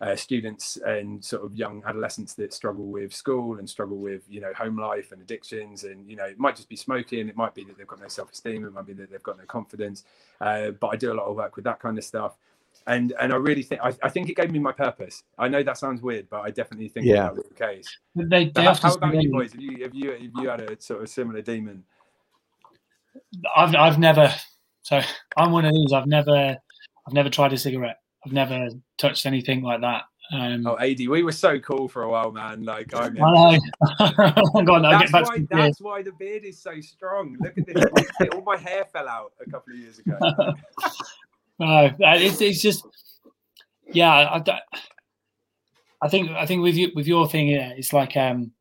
uh, 0.00 0.16
students 0.16 0.76
and 0.78 1.24
sort 1.24 1.44
of 1.44 1.54
young 1.54 1.82
adolescents 1.86 2.34
that 2.34 2.52
struggle 2.52 2.86
with 2.86 3.14
school 3.14 3.58
and 3.58 3.70
struggle 3.70 3.96
with 3.96 4.22
you 4.28 4.40
know 4.40 4.52
home 4.54 4.76
life 4.76 5.12
and 5.12 5.22
addictions. 5.22 5.84
And 5.84 6.10
you 6.10 6.16
know 6.16 6.24
it 6.24 6.38
might 6.38 6.56
just 6.56 6.68
be 6.68 6.76
smoking. 6.76 7.28
It 7.28 7.36
might 7.36 7.54
be 7.54 7.62
that 7.64 7.78
they've 7.78 7.86
got 7.86 8.00
no 8.00 8.08
self-esteem. 8.08 8.64
It 8.64 8.72
might 8.72 8.86
be 8.86 8.94
that 8.94 9.10
they've 9.10 9.22
got 9.22 9.38
no 9.38 9.44
confidence. 9.44 10.04
Uh, 10.40 10.70
but 10.72 10.88
i 10.88 10.96
do 10.96 11.12
a 11.12 11.14
lot 11.14 11.26
of 11.26 11.36
work 11.36 11.56
with 11.56 11.64
that 11.64 11.80
kind 11.80 11.96
of 11.96 12.04
stuff 12.04 12.36
and 12.86 13.12
and 13.20 13.32
i 13.32 13.36
really 13.36 13.62
think 13.62 13.80
I, 13.82 13.92
I 14.02 14.08
think 14.08 14.28
it 14.28 14.36
gave 14.36 14.50
me 14.50 14.58
my 14.58 14.72
purpose 14.72 15.22
i 15.38 15.48
know 15.48 15.62
that 15.62 15.78
sounds 15.78 16.02
weird 16.02 16.28
but 16.30 16.40
i 16.40 16.50
definitely 16.50 16.88
think 16.88 17.06
yeah. 17.06 17.22
that 17.22 17.36
was 17.36 17.46
the 17.48 17.54
case 17.54 17.98
they, 18.14 18.50
they 18.50 18.62
how, 18.62 18.74
how 18.74 18.94
about 18.94 19.20
you 19.20 19.30
boys 19.30 19.52
have 19.52 19.60
you 19.60 19.82
have 19.82 19.94
you 19.94 20.10
have 20.10 20.20
you 20.20 20.48
had 20.48 20.60
a 20.60 20.80
sort 20.80 21.02
of 21.02 21.08
similar 21.08 21.42
demon 21.42 21.84
i've 23.56 23.74
i've 23.74 23.98
never 23.98 24.32
so 24.82 25.00
i'm 25.36 25.50
one 25.50 25.64
of 25.64 25.72
these 25.72 25.92
i've 25.92 26.06
never 26.06 26.56
i've 27.06 27.14
never 27.14 27.28
tried 27.28 27.52
a 27.52 27.58
cigarette 27.58 27.98
I've 28.26 28.32
never 28.32 28.68
touched 28.98 29.24
anything 29.24 29.62
like 29.62 29.80
that. 29.82 30.02
Um, 30.32 30.66
oh, 30.66 30.76
AD, 30.78 30.98
we 31.08 31.22
were 31.22 31.30
so 31.30 31.60
cool 31.60 31.86
for 31.86 32.02
a 32.02 32.10
while, 32.10 32.32
man. 32.32 32.64
Like 32.64 32.92
I, 32.92 33.06
remember. 33.06 33.24
I 33.24 33.58
know. 34.00 34.90
that's, 34.90 35.12
why, 35.12 35.46
that's 35.48 35.80
why 35.80 36.02
the 36.02 36.10
beard 36.18 36.44
is 36.44 36.60
so 36.60 36.80
strong. 36.80 37.36
Look 37.38 37.56
at 37.56 37.66
this. 37.66 38.28
All 38.34 38.42
my 38.42 38.56
hair 38.56 38.84
fell 38.92 39.08
out 39.08 39.32
a 39.40 39.48
couple 39.48 39.74
of 39.74 39.78
years 39.78 40.00
ago. 40.00 40.18
no, 41.58 41.90
it's, 41.98 42.40
it's 42.40 42.62
just, 42.62 42.84
yeah. 43.92 44.10
I, 44.10 44.60
I 46.02 46.08
think 46.08 46.30
I 46.30 46.46
think 46.46 46.62
with 46.62 46.76
you 46.76 46.90
with 46.94 47.06
your 47.06 47.28
thing, 47.28 47.48
yeah, 47.48 47.72
it's 47.76 47.92
like 47.92 48.16
um, 48.16 48.52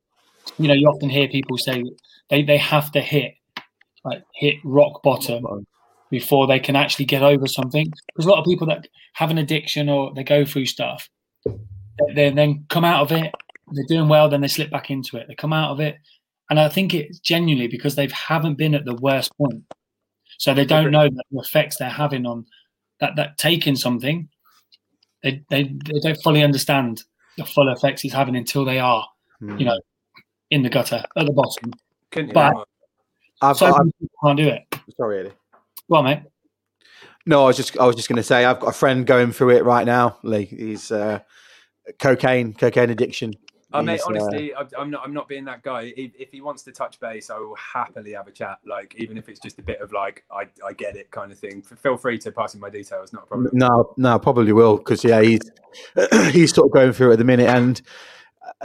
you 0.58 0.68
know, 0.68 0.74
you 0.74 0.88
often 0.88 1.10
hear 1.10 1.28
people 1.28 1.58
say 1.58 1.84
they 2.30 2.44
they 2.44 2.58
have 2.58 2.92
to 2.94 3.02
hit 3.02 3.36
like 4.04 4.24
hit 4.34 4.56
rock 4.64 5.04
bottom 5.04 5.46
before 6.10 6.48
they 6.48 6.60
can 6.60 6.76
actually 6.76 7.06
get 7.06 7.24
over 7.24 7.48
something. 7.48 7.92
There's 8.16 8.26
a 8.26 8.30
lot 8.30 8.40
of 8.40 8.46
people 8.46 8.68
that 8.68 8.88
have 9.14 9.32
an 9.32 9.38
addiction 9.38 9.90
or 9.90 10.14
they 10.14 10.24
go 10.24 10.46
through 10.46 10.68
stuff, 10.68 11.10
they 12.16 12.30
then 12.30 12.66
come 12.70 12.86
out 12.86 13.02
of 13.02 13.12
it, 13.12 13.34
they're 13.72 13.86
doing 13.88 14.08
well, 14.08 14.30
then 14.30 14.42
they 14.42 14.48
slip 14.48 14.70
back 14.70 14.90
into 14.90 15.18
it. 15.18 15.28
They 15.28 15.36
come 15.36 15.54
out 15.54 15.72
of 15.72 15.80
it, 15.80 15.98
and 16.50 16.60
I 16.60 16.70
think 16.70 16.94
it's 16.94 17.20
genuinely 17.20 17.68
because 17.68 17.96
they 17.96 18.08
haven't 18.14 18.58
been 18.58 18.76
at 18.76 18.86
the 18.86 18.96
worst 18.96 19.36
point, 19.38 19.64
so 20.38 20.54
they 20.54 20.66
don't 20.66 20.92
know 20.92 21.10
the 21.10 21.40
effects 21.40 21.78
they're 21.78 21.90
having 21.90 22.26
on 22.26 22.46
that. 23.00 23.16
That 23.16 23.38
taking 23.38 23.76
something, 23.76 24.30
they 25.24 25.44
they, 25.50 25.64
they 25.64 26.00
don't 26.00 26.22
fully 26.24 26.44
understand 26.44 27.04
the 27.38 27.46
full 27.46 27.70
effects 27.70 28.04
it's 28.06 28.14
having 28.14 28.36
until 28.36 28.66
they 28.66 28.80
are, 28.80 29.08
mm. 29.42 29.60
you 29.60 29.66
know, 29.66 29.80
in 30.52 30.64
the 30.64 30.70
gutter 30.70 31.04
at 31.18 31.26
the 31.26 31.32
bottom. 31.32 31.74
Couldn't 32.12 32.34
but 32.34 32.54
I've, 33.42 33.58
so 33.58 33.68
I've, 33.68 33.92
can't 34.24 34.38
do 34.38 34.48
it. 34.48 34.64
Sorry, 34.96 35.20
Eddie. 35.20 35.34
Well, 35.88 36.04
mate. 36.04 36.22
No, 37.26 37.44
I 37.44 37.48
was 37.48 37.58
just 37.58 37.78
I 37.78 37.86
was 37.86 37.96
just 37.96 38.08
going 38.08 38.18
to 38.18 38.24
say 38.24 38.46
I've 38.46 38.60
got 38.60 38.70
a 38.70 38.74
friend 38.74 39.06
going 39.06 39.32
through 39.32 39.52
it 39.52 39.66
right 39.66 39.86
now. 39.86 40.18
Lee, 40.24 40.46
he's 40.46 40.92
uh, 40.92 41.20
cocaine, 42.00 42.54
cocaine 42.54 42.90
addiction. 42.90 43.34
I 43.76 43.82
mean, 43.82 44.00
honestly, 44.06 44.54
uh, 44.54 44.66
I'm 44.78 44.90
not. 44.90 45.04
I'm 45.04 45.14
not 45.14 45.28
being 45.28 45.46
that 45.46 45.64
guy. 45.64 45.94
If, 45.96 46.12
if, 46.18 46.32
he 46.32 46.42
wants 46.42 46.64
to 46.64 46.72
touch 46.72 47.00
base, 47.00 47.30
I 47.30 47.38
will 47.38 47.56
happily 47.56 48.14
have 48.14 48.28
a 48.28 48.32
chat. 48.32 48.60
Like, 48.66 48.96
even 48.98 49.18
if 49.18 49.30
it's 49.30 49.40
just 49.40 49.60
a 49.60 49.62
bit 49.62 49.82
of 49.82 49.92
like, 49.92 50.24
I, 50.32 50.48
I 50.66 50.74
get 50.74 50.96
it, 50.96 51.12
kind 51.12 51.32
of 51.32 51.40
thing. 51.40 51.62
Feel 51.62 51.98
free 51.98 52.18
to 52.20 52.32
pass 52.32 52.54
in 52.54 52.60
my 52.60 52.70
details. 52.70 53.14
Not 53.14 53.24
a 53.24 53.28
problem. 53.28 53.50
No, 53.54 53.94
no, 53.98 54.18
probably 54.20 54.54
will 54.54 54.78
because 54.78 55.04
yeah, 55.04 55.22
he's 55.22 55.42
he's 56.32 56.54
sort 56.54 56.68
of 56.68 56.74
going 56.74 56.94
through 56.94 57.12
it 57.12 57.14
at 57.14 57.20
the 57.20 57.26
minute, 57.26 57.50
and 57.50 57.82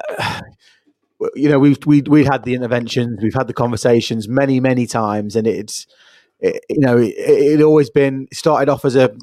uh, 0.07 0.40
you 1.35 1.49
know, 1.49 1.59
we've 1.59 1.79
we 1.87 2.03
we 2.03 2.25
had 2.25 2.44
the 2.44 2.55
interventions, 2.55 3.20
we've 3.23 3.35
had 3.35 3.46
the 3.46 3.55
conversations 3.55 4.29
many, 4.29 4.61
many 4.61 4.87
times, 4.87 5.37
and 5.37 5.46
it's 5.46 5.87
it, 6.40 6.64
you 6.68 6.81
know, 6.81 6.99
it, 6.99 7.14
it 7.16 7.62
always 7.62 7.90
been 7.90 8.29
started 8.33 8.68
off 8.68 8.85
as 8.85 8.96
a. 8.96 9.14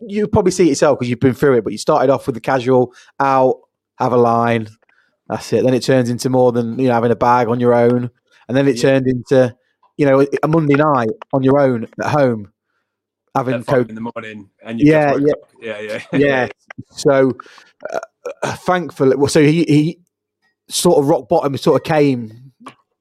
You 0.00 0.28
probably 0.28 0.52
see 0.52 0.64
it 0.64 0.70
yourself 0.70 0.98
because 0.98 1.08
you've 1.08 1.20
been 1.20 1.34
through 1.34 1.58
it, 1.58 1.64
but 1.64 1.72
you 1.72 1.78
started 1.78 2.10
off 2.10 2.26
with 2.26 2.34
the 2.34 2.40
casual 2.40 2.92
out, 3.18 3.56
have 3.98 4.12
a 4.12 4.16
line, 4.16 4.68
that's 5.32 5.52
it. 5.52 5.64
Then 5.64 5.74
it 5.74 5.82
turns 5.82 6.10
into 6.10 6.30
more 6.30 6.52
than 6.52 6.78
you 6.78 6.88
know 6.88 6.94
having 6.94 7.10
a 7.10 7.16
bag 7.16 7.48
on 7.48 7.60
your 7.60 7.74
own, 7.74 8.10
and 8.48 8.56
then 8.56 8.68
it 8.68 8.76
yeah. 8.76 8.82
turned 8.82 9.06
into 9.06 9.54
you 9.96 10.06
know 10.06 10.26
a 10.42 10.48
Monday 10.48 10.74
night 10.74 11.10
on 11.32 11.42
your 11.42 11.60
own 11.60 11.88
at 12.00 12.10
home, 12.10 12.52
having 13.34 13.64
coke 13.64 13.88
in 13.88 13.94
the 13.94 14.00
morning, 14.00 14.50
and 14.62 14.80
yeah, 14.80 15.16
yeah. 15.16 15.32
yeah, 15.60 15.80
yeah, 15.80 16.00
yeah, 16.12 16.48
So 16.90 17.32
uh, 17.92 17.98
uh, 18.42 18.56
thankfully, 18.56 19.16
well, 19.16 19.28
so 19.28 19.42
he 19.42 19.64
he 19.64 19.98
sort 20.68 20.98
of 20.98 21.08
rock 21.08 21.28
bottom 21.28 21.56
sort 21.56 21.80
of 21.80 21.84
came 21.84 22.52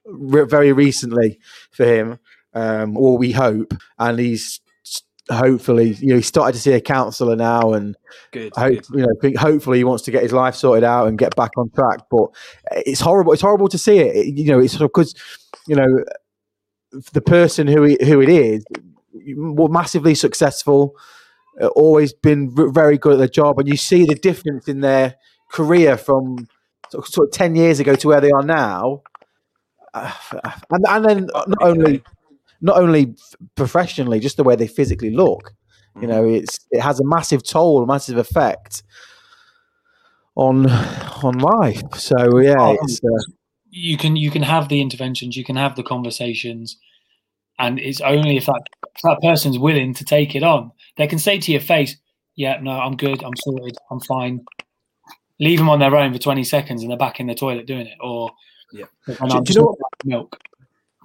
re- 0.06 0.46
very 0.46 0.74
recently 0.74 1.40
for 1.72 1.86
him 1.86 2.20
um, 2.54 2.98
or 2.98 3.18
we 3.18 3.32
hope. 3.32 3.74
And 3.98 4.20
he's 4.20 4.60
hopefully, 5.32 5.94
you 5.94 6.08
know, 6.08 6.16
he 6.18 6.22
started 6.22 6.54
to 6.54 6.60
see 6.60 6.74
a 6.74 6.82
counsellor 6.82 7.36
now, 7.36 7.74
and 7.74 7.96
good, 8.32 8.54
hope, 8.56 8.82
good. 8.88 9.00
you 9.00 9.06
know, 9.06 9.40
hopefully 9.40 9.78
he 9.78 9.84
wants 9.84 10.04
to 10.04 10.12
get 10.12 10.24
his 10.24 10.34
life 10.34 10.56
sorted 10.56 10.84
out 10.84 11.08
and 11.08 11.18
get 11.18 11.36
back 11.36 11.52
on 11.58 11.70
track. 11.72 12.00
But 12.10 12.28
it's 12.86 13.00
horrible. 13.00 13.34
It's 13.34 13.42
horrible 13.42 13.68
to 13.70 13.78
see 13.78 14.00
it. 14.00 14.38
You 14.38 14.46
know, 14.46 14.60
it's 14.60 14.78
because 14.78 15.16
you 15.68 15.76
know 15.76 16.04
the 17.14 17.22
person 17.22 17.68
who 17.68 17.84
he, 17.84 17.98
who 18.02 18.22
it 18.22 18.30
is, 18.30 18.66
was 19.14 19.70
massively 19.72 20.16
successful, 20.16 20.96
uh, 21.62 21.68
always 21.68 22.14
been 22.14 22.54
very 22.74 22.98
good 22.98 23.14
at 23.14 23.20
their 23.20 23.28
job, 23.28 23.60
and 23.60 23.68
you 23.68 23.78
see 23.78 24.06
the 24.06 24.16
difference 24.16 24.68
in 24.68 24.82
their 24.82 25.16
career 25.52 25.98
from 25.98 26.48
sort 26.90 27.28
of 27.28 27.32
10 27.32 27.56
years 27.56 27.80
ago 27.80 27.96
to 27.96 28.08
where 28.08 28.22
they 28.22 28.32
are 28.32 28.44
now. 28.44 29.02
Uh, 29.94 30.12
and, 30.70 30.86
and 30.88 31.06
then 31.06 31.30
not 31.34 31.62
only 31.62 32.04
not 32.62 32.78
only 32.78 33.16
professionally, 33.56 34.20
just 34.20 34.38
the 34.38 34.44
way 34.44 34.56
they 34.56 34.68
physically 34.68 35.12
look. 35.12 35.54
You 36.00 36.08
know, 36.08 36.24
mm. 36.24 36.38
it's 36.38 36.58
it 36.72 36.80
has 36.80 37.00
a 37.00 37.06
massive 37.06 37.44
toll, 37.44 37.84
a 37.84 37.88
massive 37.88 38.18
effect 38.18 38.84
on 40.36 40.70
on 40.70 41.38
life. 41.40 41.82
So 41.96 42.40
yeah, 42.40 42.56
oh, 42.58 42.78
uh, 42.82 43.20
you 43.70 43.98
can 43.98 44.16
you 44.16 44.32
can 44.32 44.44
have 44.44 44.70
the 44.70 44.80
interventions, 44.80 45.36
you 45.36 45.44
can 45.44 45.58
have 45.58 45.76
the 45.76 45.84
conversations, 45.84 46.78
and 47.60 47.78
it's 47.78 48.00
only 48.02 48.38
if 48.38 48.46
that 48.46 48.62
if 48.96 49.02
that 49.04 49.20
person's 49.22 49.60
willing 49.60 49.94
to 49.96 50.06
take 50.06 50.36
it 50.36 50.44
on. 50.44 50.72
They 50.98 51.08
can 51.08 51.20
say 51.20 51.40
to 51.40 51.52
your 51.52 51.62
face, 51.62 51.98
"Yeah, 52.36 52.60
no, 52.62 52.72
I'm 52.72 52.96
good, 52.96 53.22
I'm 53.24 53.36
sorted, 53.36 53.78
I'm 53.90 54.00
fine." 54.00 54.46
Leave 55.40 55.58
them 55.58 55.70
on 55.70 55.80
their 55.80 55.96
own 55.96 56.14
for 56.14 56.20
20 56.20 56.44
seconds 56.44 56.84
and 56.84 56.92
they're 56.92 56.98
back 57.00 57.20
in 57.20 57.26
the 57.26 57.34
toilet 57.34 57.66
doing 57.66 57.88
it, 57.88 57.98
or 58.00 58.32
yeah. 58.72 58.86
Do, 59.08 59.14
do 59.16 59.54
you 59.54 59.60
know 59.60 59.66
what, 59.66 59.78
milk? 60.06 60.38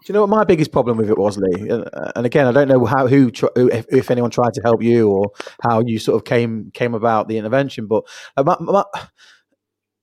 Do 0.07 0.12
you 0.12 0.14
know 0.14 0.21
what 0.21 0.31
my 0.31 0.45
biggest 0.45 0.71
problem 0.71 0.99
with 0.99 1.11
it 1.11 1.19
was, 1.19 1.37
Lee? 1.37 1.69
And 1.69 2.25
again, 2.25 2.47
I 2.47 2.53
don't 2.53 2.69
know 2.69 2.85
how 2.85 3.09
who 3.09 3.33
if, 3.57 3.87
if 3.88 4.09
anyone 4.09 4.31
tried 4.31 4.55
to 4.55 4.61
help 4.62 4.81
you 4.81 5.11
or 5.11 5.33
how 5.62 5.83
you 5.85 5.99
sort 5.99 6.14
of 6.14 6.25
came 6.25 6.71
came 6.75 6.95
about 6.95 7.27
the 7.27 7.38
intervention, 7.38 7.88
but 7.88 8.05
uh, 8.37 8.45
my, 8.45 8.57
my, 8.61 8.85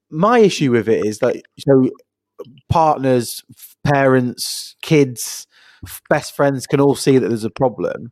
my 0.10 0.40
issue 0.40 0.72
with 0.72 0.90
it 0.90 1.06
is 1.06 1.20
that 1.20 1.42
know 1.66 1.90
partners, 2.68 3.46
parents, 3.86 4.76
kids, 4.82 5.48
best 6.10 6.36
friends 6.36 6.68
can 6.68 6.82
all 6.82 6.96
see 6.96 7.18
that 7.18 7.30
there's 7.30 7.46
a 7.46 7.50
problem. 7.50 8.12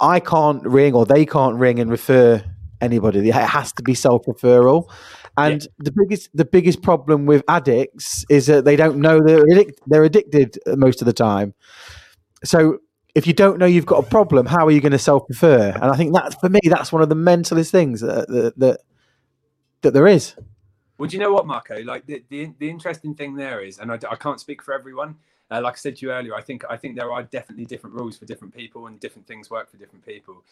I 0.00 0.20
can't 0.20 0.62
ring 0.62 0.94
or 0.94 1.04
they 1.04 1.26
can't 1.26 1.56
ring 1.56 1.80
and 1.80 1.90
refer 1.90 2.44
anybody. 2.80 3.28
It 3.28 3.34
has 3.34 3.72
to 3.72 3.82
be 3.82 3.94
self 3.94 4.24
referral. 4.26 4.88
And 5.46 5.62
yeah. 5.62 5.68
the 5.78 5.92
biggest 5.92 6.30
the 6.34 6.44
biggest 6.44 6.82
problem 6.82 7.26
with 7.26 7.42
addicts 7.48 8.24
is 8.28 8.46
that 8.46 8.64
they 8.64 8.76
don't 8.76 8.98
know 8.98 9.20
they're 9.20 9.44
addic- 9.44 9.78
they're 9.86 10.04
addicted 10.04 10.58
most 10.66 11.00
of 11.00 11.06
the 11.06 11.12
time. 11.12 11.54
So 12.44 12.78
if 13.14 13.26
you 13.26 13.32
don't 13.32 13.58
know 13.58 13.66
you've 13.66 13.86
got 13.86 14.04
a 14.04 14.08
problem, 14.08 14.46
how 14.46 14.66
are 14.66 14.70
you 14.70 14.80
going 14.80 14.92
to 14.92 14.98
self 14.98 15.24
refer? 15.28 15.70
And 15.70 15.84
I 15.84 15.96
think 15.96 16.14
that 16.14 16.40
for 16.40 16.48
me, 16.48 16.60
that's 16.64 16.92
one 16.92 17.02
of 17.02 17.08
the 17.08 17.16
mentalist 17.16 17.70
things 17.70 18.00
that 18.00 18.28
that, 18.28 18.58
that, 18.58 18.80
that 19.82 19.94
there 19.94 20.06
is. 20.06 20.34
Well, 20.98 21.08
do 21.08 21.16
you 21.16 21.22
know 21.22 21.32
what, 21.32 21.46
Marco? 21.46 21.82
Like 21.82 22.04
the, 22.04 22.22
the, 22.28 22.52
the 22.58 22.68
interesting 22.68 23.14
thing 23.14 23.34
there 23.34 23.60
is, 23.62 23.78
and 23.78 23.90
I, 23.90 23.98
I 24.10 24.16
can't 24.16 24.38
speak 24.38 24.62
for 24.62 24.74
everyone. 24.74 25.16
Uh, 25.50 25.60
like 25.62 25.72
I 25.72 25.76
said 25.76 25.96
to 25.96 26.06
you 26.06 26.12
earlier, 26.12 26.34
I 26.34 26.42
think 26.42 26.62
I 26.68 26.76
think 26.76 26.96
there 26.96 27.10
are 27.10 27.22
definitely 27.22 27.64
different 27.64 27.96
rules 27.96 28.16
for 28.16 28.26
different 28.26 28.54
people, 28.54 28.86
and 28.86 29.00
different 29.00 29.26
things 29.26 29.50
work 29.50 29.70
for 29.70 29.78
different 29.78 30.04
people. 30.04 30.44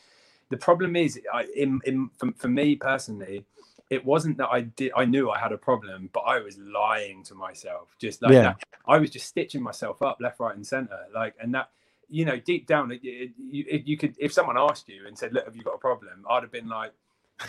The 0.50 0.56
problem 0.56 0.96
is, 0.96 1.20
I, 1.32 1.46
in, 1.54 1.80
in 1.84 2.10
for, 2.16 2.32
for 2.36 2.48
me 2.48 2.76
personally, 2.76 3.44
it 3.90 4.04
wasn't 4.04 4.36
that 4.38 4.48
I 4.48 4.62
did 4.62 4.92
I 4.96 5.04
knew 5.04 5.30
I 5.30 5.38
had 5.38 5.52
a 5.52 5.58
problem, 5.58 6.10
but 6.12 6.20
I 6.20 6.40
was 6.40 6.58
lying 6.58 7.22
to 7.24 7.34
myself, 7.34 7.94
just 7.98 8.22
like 8.22 8.32
yeah. 8.32 8.42
that. 8.42 8.64
I 8.86 8.98
was 8.98 9.10
just 9.10 9.26
stitching 9.26 9.62
myself 9.62 10.02
up 10.02 10.18
left, 10.20 10.40
right, 10.40 10.54
and 10.54 10.66
center, 10.66 10.98
like, 11.14 11.34
and 11.40 11.54
that 11.54 11.70
you 12.10 12.24
know, 12.24 12.38
deep 12.38 12.66
down, 12.66 12.90
it, 12.90 13.00
it, 13.02 13.32
you, 13.38 13.82
you 13.84 13.96
could 13.98 14.14
if 14.18 14.32
someone 14.32 14.56
asked 14.56 14.88
you 14.88 15.06
and 15.06 15.18
said, 15.18 15.32
"Look, 15.32 15.44
have 15.44 15.54
you 15.54 15.62
got 15.62 15.74
a 15.74 15.78
problem?" 15.78 16.24
I'd 16.28 16.42
have 16.42 16.52
been 16.52 16.68
like 16.68 16.92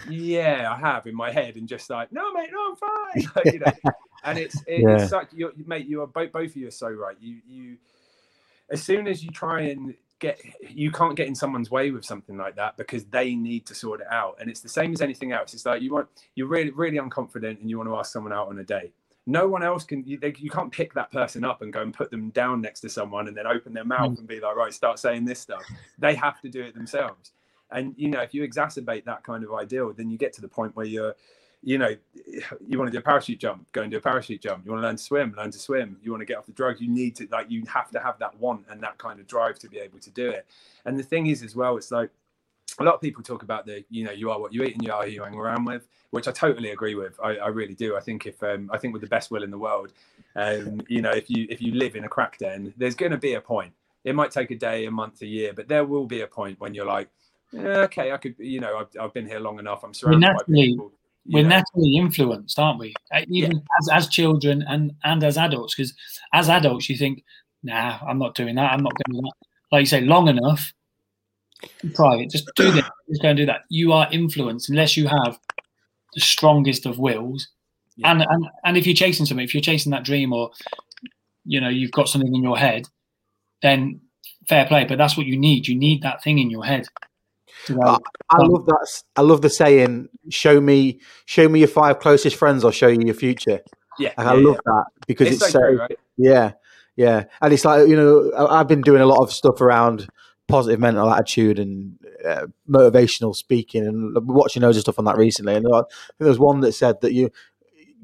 yeah, 0.09 0.71
I 0.71 0.77
have 0.77 1.07
in 1.07 1.15
my 1.15 1.31
head, 1.31 1.55
and 1.55 1.67
just 1.67 1.89
like, 1.89 2.11
no, 2.11 2.31
mate, 2.33 2.49
no, 2.51 2.69
I'm 2.69 2.75
fine. 2.75 3.29
Like, 3.35 3.53
you 3.53 3.59
know, 3.59 3.91
and 4.23 4.37
it's 4.37 4.55
it, 4.67 4.81
yeah. 4.81 5.01
it's 5.01 5.09
such, 5.09 5.29
you're, 5.33 5.51
mate, 5.65 5.87
you 5.87 6.01
are 6.01 6.07
both 6.07 6.31
both 6.31 6.49
of 6.49 6.55
you 6.55 6.67
are 6.67 6.71
so 6.71 6.89
right. 6.89 7.15
You 7.19 7.37
you, 7.47 7.77
as 8.69 8.81
soon 8.81 9.07
as 9.07 9.23
you 9.23 9.31
try 9.31 9.61
and 9.61 9.95
get, 10.19 10.39
you 10.69 10.91
can't 10.91 11.15
get 11.15 11.27
in 11.27 11.35
someone's 11.35 11.71
way 11.71 11.91
with 11.91 12.05
something 12.05 12.37
like 12.37 12.55
that 12.55 12.77
because 12.77 13.05
they 13.05 13.35
need 13.35 13.65
to 13.65 13.75
sort 13.75 14.01
it 14.01 14.07
out. 14.11 14.37
And 14.39 14.49
it's 14.49 14.61
the 14.61 14.69
same 14.69 14.93
as 14.93 15.01
anything 15.01 15.31
else. 15.31 15.53
It's 15.53 15.65
like 15.65 15.81
you 15.81 15.91
want, 15.91 16.07
you're 16.35 16.47
really 16.47 16.71
really 16.71 16.97
unconfident, 16.97 17.59
and 17.61 17.69
you 17.69 17.77
want 17.77 17.89
to 17.89 17.95
ask 17.97 18.11
someone 18.11 18.33
out 18.33 18.47
on 18.49 18.59
a 18.59 18.63
date. 18.63 18.93
No 19.25 19.47
one 19.47 19.63
else 19.63 19.83
can. 19.83 20.03
You, 20.05 20.17
they, 20.17 20.33
you 20.37 20.49
can't 20.49 20.71
pick 20.71 20.93
that 20.95 21.11
person 21.11 21.43
up 21.43 21.61
and 21.61 21.71
go 21.71 21.81
and 21.81 21.93
put 21.93 22.09
them 22.09 22.29
down 22.29 22.61
next 22.61 22.79
to 22.81 22.89
someone 22.89 23.27
and 23.27 23.37
then 23.37 23.45
open 23.45 23.73
their 23.73 23.85
mouth 23.85 24.13
mm. 24.13 24.19
and 24.19 24.27
be 24.27 24.39
like, 24.39 24.55
right, 24.55 24.73
start 24.73 24.97
saying 24.97 25.25
this 25.25 25.39
stuff. 25.39 25.63
They 25.99 26.15
have 26.15 26.41
to 26.41 26.49
do 26.49 26.61
it 26.63 26.73
themselves. 26.73 27.31
And 27.71 27.93
you 27.97 28.09
know, 28.09 28.21
if 28.21 28.33
you 28.33 28.47
exacerbate 28.47 29.05
that 29.05 29.23
kind 29.23 29.43
of 29.43 29.53
ideal, 29.53 29.93
then 29.93 30.09
you 30.09 30.17
get 30.17 30.33
to 30.33 30.41
the 30.41 30.47
point 30.47 30.75
where 30.75 30.85
you're, 30.85 31.15
you 31.61 31.77
know, 31.77 31.95
you 32.67 32.77
want 32.77 32.87
to 32.87 32.91
do 32.91 32.99
a 32.99 33.01
parachute 33.01 33.39
jump, 33.39 33.69
go 33.71 33.81
and 33.81 33.91
do 33.91 33.97
a 33.97 34.01
parachute 34.01 34.41
jump. 34.41 34.65
You 34.65 34.71
want 34.71 34.81
to 34.81 34.87
learn 34.87 34.95
to 34.95 35.03
swim, 35.03 35.33
learn 35.37 35.51
to 35.51 35.59
swim. 35.59 35.97
You 36.01 36.11
want 36.11 36.21
to 36.21 36.25
get 36.25 36.37
off 36.37 36.45
the 36.45 36.53
drugs, 36.53 36.79
you 36.79 36.89
need 36.89 37.15
to 37.17 37.27
like 37.31 37.49
you 37.49 37.63
have 37.67 37.89
to 37.91 37.99
have 37.99 38.17
that 38.19 38.39
want 38.39 38.65
and 38.69 38.81
that 38.81 38.97
kind 38.97 39.19
of 39.19 39.27
drive 39.27 39.59
to 39.59 39.69
be 39.69 39.77
able 39.79 39.99
to 39.99 40.09
do 40.11 40.29
it. 40.29 40.45
And 40.85 40.97
the 40.97 41.03
thing 41.03 41.27
is 41.27 41.43
as 41.43 41.55
well, 41.55 41.77
it's 41.77 41.91
like 41.91 42.11
a 42.79 42.83
lot 42.83 42.93
of 42.93 43.01
people 43.01 43.23
talk 43.23 43.43
about 43.43 43.65
the 43.65 43.83
you 43.89 44.03
know 44.03 44.11
you 44.11 44.31
are 44.31 44.39
what 44.39 44.53
you 44.53 44.63
eat 44.63 44.75
and 44.75 44.83
you 44.83 44.91
are 44.91 45.03
who 45.03 45.09
you 45.09 45.23
hang 45.23 45.33
around 45.33 45.65
with 45.65 45.87
which 46.11 46.27
i 46.27 46.31
totally 46.31 46.69
agree 46.69 46.93
with 46.93 47.19
i, 47.21 47.35
I 47.35 47.47
really 47.47 47.73
do 47.73 47.97
i 47.97 47.99
think 47.99 48.27
if 48.27 48.41
um, 48.43 48.69
i 48.71 48.77
think 48.77 48.93
with 48.93 49.01
the 49.01 49.07
best 49.07 49.31
will 49.31 49.41
in 49.41 49.49
the 49.49 49.57
world 49.57 49.91
um, 50.35 50.79
you 50.87 51.01
know 51.01 51.09
if 51.09 51.31
you 51.31 51.47
if 51.49 51.63
you 51.63 51.73
live 51.73 51.95
in 51.95 52.03
a 52.03 52.07
crack 52.07 52.37
den 52.37 52.71
there's 52.77 52.93
going 52.93 53.11
to 53.11 53.17
be 53.17 53.33
a 53.33 53.41
point 53.41 53.73
it 54.03 54.13
might 54.13 54.29
take 54.29 54.51
a 54.51 54.55
day 54.55 54.85
a 54.85 54.91
month 54.91 55.23
a 55.23 55.25
year 55.25 55.51
but 55.51 55.67
there 55.67 55.83
will 55.83 56.05
be 56.05 56.21
a 56.21 56.27
point 56.27 56.59
when 56.59 56.75
you're 56.75 56.85
like 56.85 57.09
yeah, 57.51 57.79
okay, 57.79 58.11
I 58.11 58.17
could, 58.17 58.35
you 58.37 58.59
know, 58.59 58.77
I've, 58.77 59.01
I've 59.01 59.13
been 59.13 59.25
here 59.25 59.39
long 59.39 59.57
enough. 59.59 59.83
I'm 59.83 59.93
surrounded 59.93 60.27
we're 60.27 60.33
naturally, 60.33 60.61
by 60.61 60.65
people. 60.67 60.91
We're 61.31 61.43
know. 61.43 61.49
naturally 61.49 61.95
influenced, 61.97 62.57
aren't 62.57 62.79
we? 62.79 62.93
Uh, 63.13 63.21
even 63.27 63.51
yeah. 63.51 63.57
as, 63.79 63.89
as 63.89 64.07
children 64.07 64.63
and, 64.67 64.93
and 65.03 65.23
as 65.23 65.37
adults, 65.37 65.75
because 65.75 65.93
as 66.33 66.49
adults, 66.49 66.89
you 66.89 66.97
think, 66.97 67.23
nah, 67.63 67.99
I'm 68.07 68.17
not 68.17 68.35
doing 68.35 68.55
that. 68.55 68.71
I'm 68.71 68.83
not 68.83 68.93
going 68.93 69.15
to 69.15 69.21
do 69.21 69.21
that. 69.21 69.47
Like 69.71 69.81
you 69.81 69.85
say, 69.85 70.01
long 70.01 70.27
enough, 70.27 70.73
try 71.95 72.17
it. 72.17 72.31
Just 72.31 72.49
do 72.55 72.71
this. 72.71 72.85
Just 73.09 73.21
go 73.21 73.29
and 73.29 73.37
do 73.37 73.45
that. 73.45 73.61
You 73.69 73.93
are 73.93 74.07
influenced 74.11 74.69
unless 74.69 74.97
you 74.97 75.07
have 75.07 75.39
the 76.13 76.21
strongest 76.21 76.85
of 76.85 76.99
wills. 76.99 77.47
Yeah. 77.95 78.11
And, 78.11 78.21
and 78.21 78.47
and 78.63 78.77
if 78.77 78.87
you're 78.87 78.95
chasing 78.95 79.25
something, 79.25 79.43
if 79.43 79.53
you're 79.53 79.61
chasing 79.61 79.91
that 79.91 80.05
dream 80.05 80.31
or 80.31 80.51
you 81.45 81.59
know 81.59 81.69
you've 81.69 81.91
got 81.91 82.07
something 82.07 82.33
in 82.33 82.43
your 82.43 82.57
head, 82.57 82.87
then 83.61 83.99
fair 84.47 84.65
play. 84.65 84.85
But 84.85 84.97
that's 84.97 85.17
what 85.17 85.25
you 85.25 85.37
need. 85.37 85.67
You 85.67 85.75
need 85.75 86.01
that 86.03 86.23
thing 86.23 86.39
in 86.39 86.49
your 86.49 86.65
head. 86.65 86.87
I, 87.69 87.97
I 88.29 88.37
love 88.43 88.65
that. 88.65 89.03
I 89.15 89.21
love 89.21 89.41
the 89.41 89.49
saying, 89.49 90.09
"Show 90.29 90.61
me, 90.61 90.99
show 91.25 91.47
me 91.49 91.59
your 91.59 91.67
five 91.67 91.99
closest 91.99 92.35
friends, 92.35 92.63
I'll 92.63 92.71
show 92.71 92.87
you 92.87 92.99
your 93.05 93.15
future." 93.15 93.61
Yeah, 93.97 94.13
I 94.17 94.23
yeah, 94.23 94.31
love 94.31 94.55
yeah. 94.55 94.59
that 94.65 94.85
because 95.07 95.27
it's, 95.27 95.43
it's 95.43 95.51
so, 95.51 95.61
right? 95.61 95.99
yeah, 96.17 96.53
yeah, 96.95 97.25
and 97.41 97.53
it's 97.53 97.65
like 97.65 97.87
you 97.87 97.95
know, 97.95 98.31
I've 98.49 98.67
been 98.67 98.81
doing 98.81 99.01
a 99.01 99.05
lot 99.05 99.21
of 99.21 99.31
stuff 99.31 99.61
around 99.61 100.07
positive 100.47 100.79
mental 100.79 101.09
attitude 101.09 101.59
and 101.59 101.97
uh, 102.25 102.47
motivational 102.67 103.35
speaking, 103.35 103.85
and 103.85 104.15
watching 104.27 104.63
loads 104.63 104.77
of 104.77 104.81
stuff 104.81 104.99
on 104.99 105.05
that 105.05 105.17
recently. 105.17 105.55
And 105.55 105.65
uh, 105.67 105.83
there 106.17 106.27
was 106.27 106.39
one 106.39 106.61
that 106.61 106.73
said 106.73 107.01
that 107.01 107.13
you, 107.13 107.29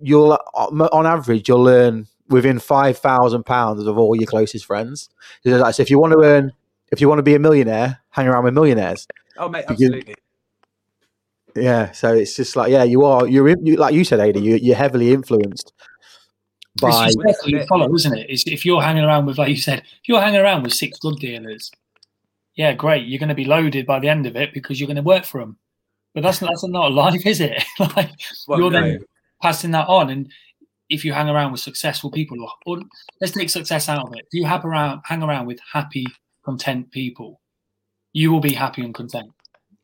you'll 0.01 0.33
uh, 0.33 0.37
on 0.55 1.05
average, 1.05 1.49
you'll 1.49 1.63
learn 1.63 2.07
within 2.29 2.59
five 2.59 2.97
thousand 2.97 3.45
pounds 3.45 3.85
of 3.85 3.97
all 3.97 4.15
your 4.15 4.27
closest 4.27 4.65
friends. 4.65 5.09
So 5.43 5.71
if 5.79 5.89
you 5.89 5.99
want 5.99 6.13
to 6.13 6.23
earn, 6.23 6.53
if 6.91 7.01
you 7.01 7.09
want 7.09 7.19
to 7.19 7.23
be 7.23 7.35
a 7.35 7.39
millionaire, 7.39 7.99
hang 8.09 8.27
around 8.27 8.45
with 8.45 8.53
millionaires. 8.53 9.07
Oh, 9.37 9.49
mate, 9.49 9.65
absolutely. 9.67 10.15
yeah, 11.55 11.91
so 11.91 12.13
it's 12.13 12.35
just 12.35 12.55
like 12.55 12.71
yeah, 12.71 12.83
you 12.83 13.03
are 13.03 13.27
you're 13.27 13.49
you, 13.49 13.75
like 13.75 13.93
you 13.93 14.03
said, 14.03 14.19
Ada, 14.19 14.39
you, 14.39 14.55
you're 14.55 14.75
heavily 14.75 15.11
influenced 15.11 15.73
by 16.81 17.07
it's 17.07 17.45
you 17.45 17.65
follow, 17.67 17.93
isn't 17.93 18.17
it? 18.17 18.27
It's, 18.29 18.45
if 18.47 18.65
you're 18.65 18.81
hanging 18.81 19.03
around 19.03 19.25
with, 19.25 19.37
like 19.37 19.49
you 19.49 19.57
said, 19.57 19.79
if 19.79 20.07
you're 20.07 20.21
hanging 20.21 20.41
around 20.41 20.63
with 20.63 20.73
six 20.73 20.99
drug 20.99 21.19
dealers, 21.19 21.71
yeah, 22.55 22.73
great, 22.73 23.05
you're 23.05 23.19
going 23.19 23.29
to 23.29 23.35
be 23.35 23.45
loaded 23.45 23.85
by 23.85 23.99
the 23.99 24.09
end 24.09 24.25
of 24.25 24.35
it 24.35 24.53
because 24.53 24.79
you're 24.79 24.87
going 24.87 24.95
to 24.97 25.03
work 25.03 25.25
for 25.25 25.39
them. 25.39 25.57
But 26.13 26.23
that's 26.23 26.39
that's 26.39 26.63
not 26.63 26.91
a 26.91 26.93
life, 26.93 27.25
is 27.25 27.41
it? 27.41 27.63
like 27.79 28.11
well, 28.47 28.59
you're 28.59 28.71
no. 28.71 28.81
then 28.81 29.05
passing 29.41 29.71
that 29.71 29.87
on, 29.87 30.09
and 30.09 30.31
if 30.89 31.03
you 31.03 31.11
hang 31.13 31.29
around 31.29 31.51
with 31.51 31.61
successful 31.61 32.09
people, 32.11 32.41
or, 32.41 32.49
or 32.65 32.83
let's 33.19 33.33
take 33.33 33.49
success 33.49 33.89
out 33.89 34.07
of 34.07 34.13
it. 34.13 34.25
If 34.31 34.33
you 34.33 34.45
have 34.45 34.63
around, 34.63 35.01
hang 35.03 35.23
around 35.23 35.45
with 35.45 35.59
happy, 35.71 36.05
content 36.43 36.91
people, 36.91 37.41
you 38.15 38.31
will 38.31 38.39
be 38.39 38.53
happy 38.53 38.81
and 38.81 38.95
content. 38.95 39.29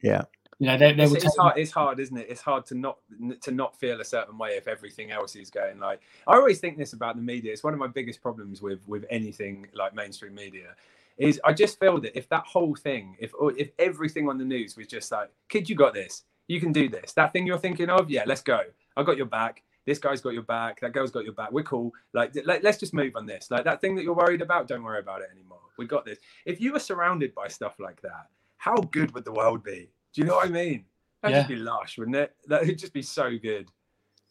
Yeah. 0.02 0.24
You 0.58 0.68
know, 0.68 0.78
they, 0.78 0.94
they 0.94 1.04
it's, 1.04 1.26
it's 1.26 1.36
hard. 1.36 1.58
It's 1.58 1.72
hard, 1.72 2.00
isn't 2.00 2.16
it? 2.16 2.28
It's 2.30 2.40
hard 2.42 2.66
to 2.68 2.76
not 2.76 3.00
to 3.42 3.52
not 3.52 3.78
feel 3.78 4.00
a 4.00 4.06
certain 4.06 4.38
way 4.38 4.52
if 4.52 4.70
everything 4.70 5.12
else 5.12 5.36
is 5.36 5.50
going 5.50 5.80
like. 5.80 6.02
I 6.28 6.36
always 6.36 6.60
think 6.60 6.78
this 6.78 6.94
about 6.94 7.18
the 7.18 7.22
media. 7.22 7.52
It's 7.52 7.64
one 7.64 7.74
of 7.74 7.80
my 7.80 7.88
biggest 7.88 8.22
problems 8.22 8.62
with 8.62 8.88
with 8.88 9.04
anything 9.10 9.68
like 9.74 9.94
mainstream 9.94 10.34
media. 10.34 10.76
Is 11.18 11.42
I 11.44 11.52
just 11.52 11.78
feel 11.78 12.00
that 12.02 12.18
if 12.18 12.30
that 12.30 12.46
whole 12.46 12.76
thing, 12.76 13.18
if 13.20 13.34
if 13.58 13.72
everything 13.80 14.30
on 14.30 14.38
the 14.38 14.46
news 14.46 14.78
was 14.78 14.88
just 14.88 15.12
like, 15.12 15.30
"Kid, 15.50 15.68
you 15.68 15.76
got 15.76 15.94
this. 15.94 16.24
You 16.48 16.62
can 16.62 16.72
do 16.72 16.88
this. 16.88 17.12
That 17.14 17.34
thing 17.34 17.46
you're 17.46 17.58
thinking 17.58 17.90
of, 17.90 18.10
yeah, 18.10 18.24
let's 18.26 18.42
go. 18.42 18.62
I 18.96 19.04
got 19.04 19.18
your 19.18 19.26
back 19.26 19.64
this 19.86 19.98
guy's 19.98 20.22
got 20.22 20.34
your 20.34 20.44
back, 20.44 20.80
that 20.82 20.94
girl's 20.94 21.10
got 21.10 21.24
your 21.24 21.34
back. 21.34 21.52
We're 21.52 21.64
cool. 21.64 21.92
Like, 22.14 22.38
let, 22.46 22.64
us 22.64 22.78
just 22.78 22.94
move 22.94 23.16
on 23.16 23.26
this. 23.26 23.50
Like 23.50 23.64
that 23.64 23.82
thing 23.82 23.96
that 23.96 24.04
you're 24.04 24.14
worried 24.14 24.44
about, 24.44 24.68
don't 24.68 24.84
worry 24.84 25.00
about 25.00 25.22
it 25.22 25.30
anymore. 25.34 25.61
We 25.78 25.86
got 25.86 26.06
this. 26.06 26.20
If 26.46 26.62
you 26.62 26.74
were 26.74 26.80
surrounded 26.80 27.34
by 27.34 27.48
stuff 27.48 27.76
like 27.80 28.02
that, 28.02 28.28
how 28.58 28.76
good 28.76 29.14
would 29.14 29.26
the 29.26 29.32
world 29.32 29.64
be? 29.64 29.90
Do 30.14 30.22
you 30.22 30.28
know 30.28 30.36
what 30.36 30.48
I 30.48 30.50
mean? 30.50 30.86
That'd 31.22 31.36
yeah. 31.36 31.42
just 31.42 31.50
be 31.50 31.56
lush, 31.56 31.98
wouldn't 31.98 32.18
it? 32.18 32.36
That'd 32.48 32.78
just 32.78 32.94
be 32.94 33.02
so 33.02 33.32
good. 33.42 33.70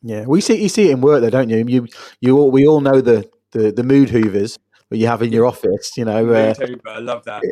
Yeah, 0.03 0.25
we 0.27 0.41
see 0.41 0.63
you 0.63 0.69
see 0.69 0.89
it 0.89 0.93
in 0.93 1.01
work, 1.01 1.21
though, 1.21 1.31
don't 1.31 1.51
you? 1.51 1.65
You 1.67 1.87
you 2.21 2.39
all, 2.39 2.51
we 2.51 2.67
all 2.67 2.81
know 2.81 3.01
the 3.01 3.29
the, 3.53 3.71
the 3.71 3.83
mood 3.83 4.09
hoovers 4.09 4.59
that 4.89 4.97
you 4.97 5.07
have 5.07 5.23
in 5.23 5.33
your 5.33 5.47
office. 5.47 5.97
You 5.97 6.05
know, 6.05 6.33
uh, 6.33 6.55
I 6.87 6.99
love 6.99 7.25
that. 7.25 7.43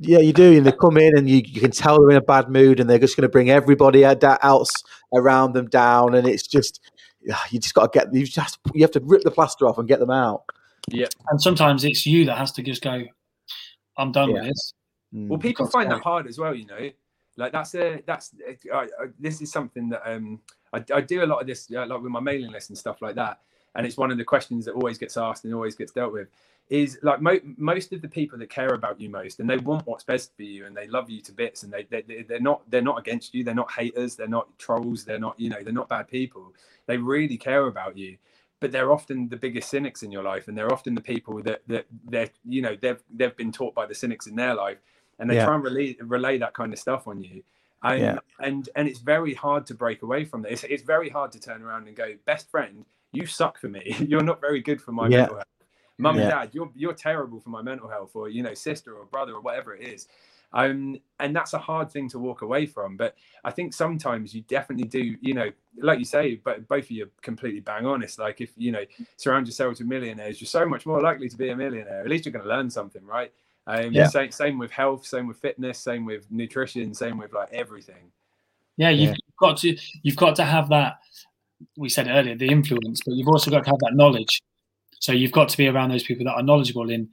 Yeah, 0.00 0.18
you 0.18 0.32
do. 0.32 0.56
And 0.56 0.66
they 0.66 0.72
come 0.72 0.96
in, 0.96 1.16
and 1.16 1.28
you, 1.28 1.42
you 1.44 1.60
can 1.60 1.70
tell 1.70 1.98
they're 1.98 2.10
in 2.10 2.16
a 2.16 2.22
bad 2.22 2.50
mood, 2.50 2.78
and 2.78 2.88
they're 2.88 2.98
just 2.98 3.16
going 3.16 3.22
to 3.22 3.28
bring 3.28 3.50
everybody 3.50 4.04
else 4.04 4.70
around 5.14 5.54
them 5.54 5.66
down, 5.66 6.14
and 6.14 6.26
it's 6.26 6.46
just 6.46 6.80
you 7.50 7.58
just 7.58 7.74
got 7.74 7.92
to 7.92 7.98
get 7.98 8.14
you 8.14 8.26
just 8.26 8.58
you 8.74 8.82
have 8.82 8.90
to 8.92 9.00
rip 9.02 9.22
the 9.22 9.30
plaster 9.30 9.66
off 9.66 9.78
and 9.78 9.88
get 9.88 9.98
them 9.98 10.10
out. 10.10 10.44
Yeah, 10.88 11.06
and 11.30 11.40
sometimes 11.40 11.84
it's 11.84 12.04
you 12.06 12.26
that 12.26 12.38
has 12.38 12.52
to 12.52 12.62
just 12.62 12.82
go. 12.82 13.04
I'm 13.96 14.12
done 14.12 14.30
yeah. 14.30 14.34
with 14.34 14.44
this. 14.44 14.74
Mm. 15.14 15.28
Well, 15.28 15.38
people 15.38 15.66
find 15.66 15.90
that 15.90 16.02
hard 16.02 16.26
as 16.26 16.38
well. 16.38 16.54
You 16.54 16.66
know, 16.66 16.90
like 17.36 17.52
that's 17.52 17.74
a 17.74 18.02
that's 18.06 18.32
I, 18.72 18.76
I, 18.76 18.86
this 19.18 19.40
is 19.40 19.50
something 19.50 19.88
that 19.90 20.02
um 20.10 20.40
I, 20.72 20.84
I 20.92 21.00
do 21.00 21.24
a 21.24 21.26
lot 21.26 21.40
of 21.40 21.46
this 21.46 21.70
uh, 21.74 21.86
like 21.86 22.02
with 22.02 22.12
my 22.12 22.20
mailing 22.20 22.50
list 22.50 22.70
and 22.70 22.78
stuff 22.78 23.00
like 23.02 23.14
that, 23.14 23.40
and 23.74 23.86
it's 23.86 23.96
one 23.96 24.10
of 24.10 24.18
the 24.18 24.24
questions 24.24 24.64
that 24.64 24.72
always 24.72 24.98
gets 24.98 25.16
asked 25.16 25.44
and 25.44 25.54
always 25.54 25.74
gets 25.74 25.92
dealt 25.92 26.12
with 26.12 26.28
is 26.70 26.98
like 27.02 27.20
mo- 27.20 27.40
most 27.58 27.92
of 27.92 28.00
the 28.00 28.08
people 28.08 28.38
that 28.38 28.48
care 28.48 28.72
about 28.72 28.98
you 28.98 29.10
most 29.10 29.38
and 29.38 29.48
they 29.48 29.58
want 29.58 29.86
what's 29.86 30.04
best 30.04 30.34
for 30.34 30.44
you 30.44 30.64
and 30.64 30.74
they 30.74 30.86
love 30.86 31.10
you 31.10 31.20
to 31.20 31.30
bits 31.30 31.62
and 31.62 31.72
they, 31.72 31.82
they 31.90 32.22
they're 32.26 32.40
not 32.40 32.62
they're 32.70 32.80
not 32.80 32.98
against 32.98 33.34
you 33.34 33.44
they're 33.44 33.54
not 33.54 33.70
haters 33.70 34.16
they're 34.16 34.26
not 34.26 34.48
trolls 34.58 35.04
they're 35.04 35.18
not 35.18 35.38
you 35.38 35.50
know 35.50 35.62
they're 35.62 35.74
not 35.74 35.90
bad 35.90 36.08
people 36.08 36.54
they 36.86 36.96
really 36.96 37.36
care 37.36 37.66
about 37.66 37.98
you 37.98 38.16
but 38.60 38.72
they're 38.72 38.92
often 38.92 39.28
the 39.28 39.36
biggest 39.36 39.68
cynics 39.68 40.02
in 40.02 40.10
your 40.10 40.22
life 40.22 40.48
and 40.48 40.56
they're 40.56 40.72
often 40.72 40.94
the 40.94 41.00
people 41.00 41.42
that 41.42 41.62
that 41.66 41.86
they're 42.08 42.30
you 42.48 42.62
know 42.62 42.76
they've 42.80 43.02
they've 43.14 43.36
been 43.36 43.52
taught 43.52 43.74
by 43.74 43.86
the 43.86 43.94
cynics 43.94 44.26
in 44.26 44.36
their 44.36 44.54
life 44.54 44.78
and 45.18 45.28
they 45.28 45.36
yeah. 45.36 45.44
try 45.44 45.54
and 45.54 45.64
relay 45.64 45.96
relay 46.00 46.38
that 46.38 46.54
kind 46.54 46.72
of 46.72 46.78
stuff 46.78 47.06
on 47.06 47.22
you 47.22 47.42
and 47.82 48.00
yeah. 48.00 48.18
and 48.40 48.68
and 48.76 48.88
it's 48.88 49.00
very 49.00 49.34
hard 49.34 49.66
to 49.66 49.74
break 49.74 50.02
away 50.02 50.24
from 50.24 50.42
this 50.42 50.64
it's, 50.64 50.72
it's 50.72 50.82
very 50.82 51.08
hard 51.08 51.30
to 51.32 51.40
turn 51.40 51.62
around 51.62 51.86
and 51.86 51.96
go 51.96 52.14
best 52.24 52.50
friend 52.50 52.84
you 53.12 53.26
suck 53.26 53.58
for 53.58 53.68
me 53.68 53.96
you're 54.08 54.22
not 54.22 54.40
very 54.40 54.60
good 54.60 54.80
for 54.80 54.92
my 54.92 55.08
yeah. 55.08 55.18
mental 55.18 55.36
health 55.36 55.46
mum 55.98 56.18
and 56.18 56.30
dad 56.30 56.50
you're 56.52 56.70
you're 56.74 56.94
terrible 56.94 57.38
for 57.38 57.50
my 57.50 57.62
mental 57.62 57.88
health 57.88 58.10
or 58.14 58.28
you 58.28 58.42
know 58.42 58.54
sister 58.54 58.94
or 58.94 59.04
brother 59.06 59.34
or 59.34 59.40
whatever 59.40 59.74
it 59.74 59.86
is 59.86 60.08
Um, 60.54 60.96
and 61.18 61.34
that's 61.34 61.52
a 61.52 61.58
hard 61.58 61.90
thing 61.90 62.08
to 62.10 62.18
walk 62.18 62.42
away 62.42 62.64
from. 62.64 62.96
But 62.96 63.16
I 63.44 63.50
think 63.50 63.74
sometimes 63.74 64.34
you 64.34 64.42
definitely 64.42 64.86
do, 64.86 65.16
you 65.20 65.34
know, 65.34 65.50
like 65.78 65.98
you 65.98 66.04
say, 66.04 66.36
but 66.36 66.66
both 66.68 66.84
of 66.84 66.90
you 66.92 67.04
are 67.04 67.10
completely 67.22 67.60
bang 67.60 67.84
honest. 67.84 68.20
Like 68.20 68.40
if 68.40 68.52
you 68.56 68.70
know 68.70 68.84
surround 69.16 69.46
yourselves 69.48 69.80
with 69.80 69.88
millionaires, 69.88 70.40
you're 70.40 70.46
so 70.46 70.64
much 70.64 70.86
more 70.86 71.02
likely 71.02 71.28
to 71.28 71.36
be 71.36 71.50
a 71.50 71.56
millionaire. 71.56 72.00
At 72.00 72.08
least 72.08 72.24
you're 72.24 72.32
going 72.32 72.44
to 72.44 72.48
learn 72.48 72.70
something, 72.70 73.04
right? 73.04 73.32
Um, 73.66 73.92
yeah. 73.92 74.06
Same, 74.06 74.30
same 74.30 74.58
with 74.58 74.70
health, 74.70 75.04
same 75.04 75.26
with 75.26 75.38
fitness, 75.38 75.78
same 75.78 76.04
with 76.04 76.30
nutrition, 76.30 76.94
same 76.94 77.18
with 77.18 77.32
like 77.32 77.52
everything. 77.52 78.12
Yeah, 78.76 78.90
you've 78.90 79.10
yeah. 79.10 79.16
got 79.40 79.56
to 79.58 79.76
you've 80.02 80.16
got 80.16 80.36
to 80.36 80.44
have 80.44 80.68
that. 80.68 80.98
We 81.76 81.88
said 81.88 82.06
earlier 82.08 82.36
the 82.36 82.48
influence, 82.48 83.00
but 83.04 83.14
you've 83.14 83.28
also 83.28 83.50
got 83.50 83.64
to 83.64 83.70
have 83.70 83.80
that 83.80 83.94
knowledge. 83.94 84.40
So 85.00 85.12
you've 85.12 85.32
got 85.32 85.48
to 85.48 85.56
be 85.56 85.66
around 85.66 85.90
those 85.90 86.04
people 86.04 86.24
that 86.26 86.34
are 86.34 86.42
knowledgeable 86.42 86.90
in 86.90 87.08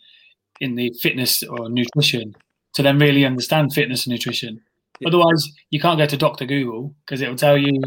in 0.60 0.76
the 0.76 0.94
fitness 1.02 1.42
or 1.42 1.70
nutrition 1.70 2.36
to 2.74 2.84
then 2.84 3.00
really 3.00 3.26
understand 3.26 3.74
fitness 3.74 4.06
and 4.06 4.12
nutrition. 4.12 4.62
Yeah. 5.00 5.10
Otherwise, 5.10 5.50
you 5.70 5.80
can't 5.80 5.98
go 5.98 6.06
to 6.06 6.18
Doctor 6.18 6.46
Google 6.46 6.96
because 7.06 7.22
it 7.22 7.30
will 7.30 7.36
tell 7.36 7.58
you 7.58 7.82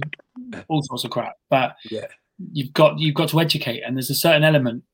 all 0.69 0.83
sorts 0.83 1.05
of 1.05 1.11
crap. 1.11 1.35
But 1.49 1.77
yeah. 1.91 2.07
you've 2.53 2.73
got 2.73 2.99
you've 2.99 3.15
got 3.15 3.29
to 3.31 3.41
educate, 3.41 3.83
and 3.83 3.97
there's 3.97 4.11
a 4.11 4.15
certain 4.15 4.45
element 4.45 4.85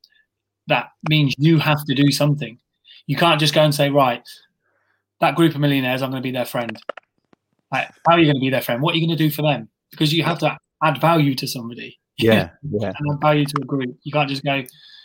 that 0.67 0.91
means 1.09 1.35
you 1.39 1.59
have 1.59 1.85
to 1.87 1.95
do 1.95 2.11
something. 2.11 2.59
You 3.07 3.17
can't 3.17 3.41
just 3.41 3.55
go 3.55 3.63
and 3.63 3.75
say, 3.75 3.91
right, 3.91 4.23
that 5.21 5.35
group 5.35 5.55
of 5.55 5.61
millionaires, 5.61 6.03
I'm 6.03 6.11
going 6.11 6.23
to 6.23 6.27
be 6.27 6.33
their 6.33 6.45
friend. 6.45 6.79
Like, 7.73 7.89
how 8.07 8.15
are 8.15 8.19
you 8.19 8.27
going 8.27 8.37
to 8.37 8.41
be 8.41 8.51
their 8.51 8.61
friend? 8.61 8.83
What 8.83 8.95
are 8.95 8.99
you 8.99 9.07
going 9.07 9.17
to 9.17 9.25
do 9.25 9.31
for 9.31 9.43
them? 9.43 9.69
Because 9.91 10.13
you 10.13 10.23
have 10.23 10.39
to 10.41 10.57
add 10.83 11.01
value 11.01 11.35
to 11.37 11.47
somebody. 11.47 11.99
Yeah, 12.19 12.51
yeah. 12.63 12.93
and 12.97 13.13
add 13.13 13.21
value 13.21 13.47
to 13.47 13.55
a 13.63 13.65
group. 13.65 13.97
You 14.03 14.13
can't 14.13 14.29
just 14.29 14.45
go, 14.45 14.63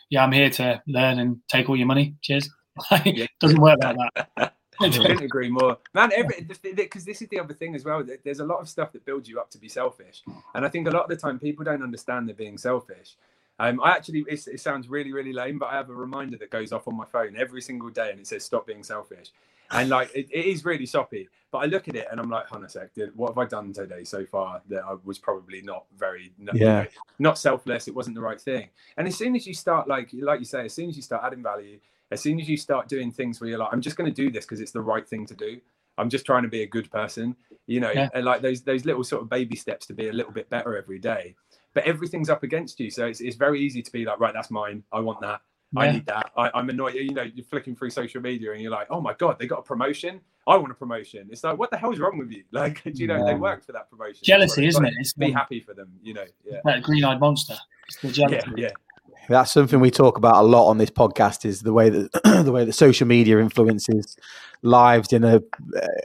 yeah, 0.10 0.24
I'm 0.24 0.32
here 0.32 0.50
to 0.52 0.82
learn 0.88 1.20
and 1.20 1.38
take 1.50 1.70
all 1.70 1.76
your 1.76 1.88
money. 1.88 2.16
Cheers. 2.22 2.50
it 2.92 3.30
doesn't 3.40 3.62
work 3.62 3.80
like 3.82 3.96
that. 4.16 4.54
I 4.82 4.89
couldn't 4.89 5.21
agree 5.21 5.49
more, 5.49 5.78
man. 5.93 6.11
Every 6.15 6.47
because 6.73 7.05
this 7.05 7.21
is 7.21 7.28
the 7.30 7.39
other 7.39 7.53
thing 7.53 7.76
as 7.76 7.86
well. 7.86 8.03
There's 8.23 8.39
a 8.39 8.45
lot 8.45 8.59
of 8.59 8.69
stuff 8.69 8.91
that 8.93 9.05
builds 9.05 9.30
you 9.30 9.39
up 9.39 9.49
to 9.51 9.57
be 9.57 9.69
selfish, 9.69 10.23
and 10.53 10.65
I 10.65 10.69
think 10.69 10.88
a 10.88 10.91
lot 10.91 11.03
of 11.03 11.09
the 11.09 11.15
time 11.15 11.39
people 11.39 11.65
don't 11.65 11.84
understand 11.84 12.28
they're 12.28 12.36
being 12.36 12.57
selfish. 12.57 13.15
Um, 13.57 13.80
I 13.82 13.91
actually, 13.91 14.26
it 14.28 14.59
sounds 14.59 14.89
really, 14.89 15.13
really 15.13 15.32
lame, 15.32 15.57
but 15.57 15.67
I 15.67 15.76
have 15.76 15.89
a 15.89 15.95
reminder 15.95 16.38
that 16.38 16.49
goes 16.49 16.73
off 16.73 16.89
on 16.89 16.97
my 16.97 17.05
phone 17.05 17.38
every 17.38 17.61
single 17.61 17.89
day, 17.89 18.11
and 18.11 18.19
it 18.19 18.28
says 18.28 18.43
"Stop 18.43 18.67
being 18.67 18.84
selfish." 18.84 19.32
And 19.71 19.89
like, 19.89 20.13
it, 20.13 20.28
it 20.32 20.45
is 20.45 20.65
really 20.65 20.86
soppy. 20.86 21.28
But 21.51 21.59
I 21.59 21.65
look 21.67 21.88
at 21.88 21.95
it 21.95 22.07
and 22.11 22.19
I'm 22.19 22.30
like, 22.30 22.47
hold 22.47 22.65
a 22.65 22.69
sec, 22.69 22.89
what 23.15 23.30
have 23.30 23.38
I 23.38 23.45
done 23.45 23.71
today 23.71 24.03
so 24.03 24.26
far 24.26 24.61
that 24.69 24.84
I 24.84 24.95
was 25.05 25.17
probably 25.17 25.61
not 25.61 25.86
very, 25.97 26.34
yeah. 26.53 26.86
Not 27.17 27.38
selfless. 27.38 27.88
It 27.88 27.95
wasn't 27.95 28.15
the 28.15 28.21
right 28.21 28.41
thing. 28.41 28.67
And 28.97 29.07
as 29.07 29.15
soon 29.15 29.36
as 29.36 29.47
you 29.47 29.53
start, 29.53 29.88
like, 29.88 30.09
like 30.13 30.39
you 30.39 30.45
say, 30.45 30.65
as 30.65 30.73
soon 30.73 30.89
as 30.89 30.97
you 30.97 31.01
start 31.01 31.23
adding 31.23 31.41
value, 31.41 31.80
as 32.16 32.22
soon 32.22 32.39
as 32.39 32.47
you 32.47 32.55
start 32.55 32.88
doing 32.88 33.11
things 33.11 33.39
where 33.39 33.49
you're 33.49 33.59
like, 33.59 33.70
I'm 33.74 33.82
just 33.82 33.97
going 33.97 34.11
to 34.11 34.24
do 34.24 34.32
this 34.32 34.45
because 34.45 34.61
it's 34.61 34.72
the 34.72 34.82
right 34.82 35.07
thing 35.07 35.26
to 35.28 35.36
do. 35.36 35.59
I'm 35.97 36.09
just 36.09 36.26
trying 36.26 36.43
to 36.43 36.49
be 36.49 36.63
a 36.63 36.68
good 36.68 36.89
person, 36.89 37.36
you 37.68 37.82
know, 37.82 37.91
yeah. 37.91 38.09
and 38.13 38.26
like 38.26 38.41
those 38.41 38.61
those 38.61 38.86
little 38.86 39.03
sort 39.03 39.22
of 39.22 39.30
baby 39.30 39.55
steps 39.55 39.86
to 39.88 39.93
be 39.93 40.07
a 40.07 40.13
little 40.13 40.32
bit 40.32 40.49
better 40.49 40.78
every 40.78 40.99
day. 40.99 41.36
But 41.74 41.84
everything's 41.86 42.30
up 42.30 42.43
against 42.43 42.80
you, 42.80 42.89
so 42.89 43.05
it's 43.05 43.22
it's 43.22 43.36
very 43.36 43.61
easy 43.61 43.82
to 43.82 43.91
be 43.91 44.05
like, 44.05 44.20
right, 44.20 44.34
that's 44.34 44.49
mine. 44.49 44.84
I 44.91 44.99
want 45.01 45.22
that. 45.22 45.41
Yeah. 45.74 45.82
I 45.82 45.91
need 45.91 46.05
that. 46.05 46.32
I, 46.38 46.51
am 46.53 46.70
annoyed. 46.70 46.95
You 46.95 47.13
know, 47.13 47.24
you're 47.24 47.45
flicking 47.45 47.76
through 47.76 47.89
social 47.89 48.22
media 48.22 48.53
and 48.53 48.61
you're 48.61 48.72
like, 48.72 48.88
oh 48.89 49.01
my 49.01 49.13
god, 49.13 49.39
they 49.39 49.47
got 49.47 49.59
a 49.59 49.63
promotion. 49.63 50.22
I 50.47 50.55
want 50.55 50.72
a 50.72 50.76
promotion. 50.76 51.28
It's 51.32 51.43
like, 51.43 51.57
what 51.57 51.72
the 51.72 51.78
hell 51.78 51.91
is 51.91 51.99
wrong 51.99 52.18
with 52.18 52.32
you? 52.32 52.43
Like, 52.51 52.82
you 52.86 53.07
know, 53.07 53.18
yeah. 53.18 53.26
they 53.26 53.36
work 53.36 53.66
for 53.66 53.74
that 53.74 53.89
promotion. 53.89 54.22
Jealousy, 54.24 54.68
isn't 54.68 54.86
it? 54.86 54.93
It's 54.99 55.13
be 55.13 55.32
happy 55.32 55.59
for 55.59 55.74
them. 55.74 55.91
You 56.01 56.13
know, 56.13 56.26
yeah. 56.45 56.59
That 56.63 56.84
green-eyed 56.84 57.20
monster. 57.20 57.55
It's 57.88 57.97
the 57.97 58.11
jealousy. 58.11 58.51
Yeah, 58.55 58.68
yeah 58.68 58.85
that's 59.28 59.51
something 59.51 59.80
we 59.80 59.91
talk 59.91 60.17
about 60.17 60.36
a 60.36 60.41
lot 60.41 60.69
on 60.69 60.78
this 60.78 60.89
podcast 60.89 61.45
is 61.45 61.61
the 61.61 61.73
way 61.73 61.89
that 61.89 62.11
the 62.45 62.51
way 62.51 62.65
that 62.65 62.73
social 62.73 63.07
media 63.07 63.39
influences 63.39 64.17
lives 64.61 65.13
in 65.13 65.23
a 65.23 65.41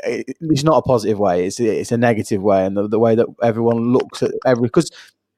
eh, 0.04 0.22
it's 0.40 0.64
not 0.64 0.76
a 0.76 0.82
positive 0.82 1.18
way 1.18 1.46
it's 1.46 1.60
it's 1.60 1.92
a 1.92 1.98
negative 1.98 2.42
way. 2.42 2.64
And 2.64 2.76
the, 2.76 2.88
the 2.88 2.98
way 2.98 3.14
that 3.14 3.26
everyone 3.42 3.92
looks 3.92 4.22
at 4.22 4.32
every 4.46 4.62
because 4.62 4.90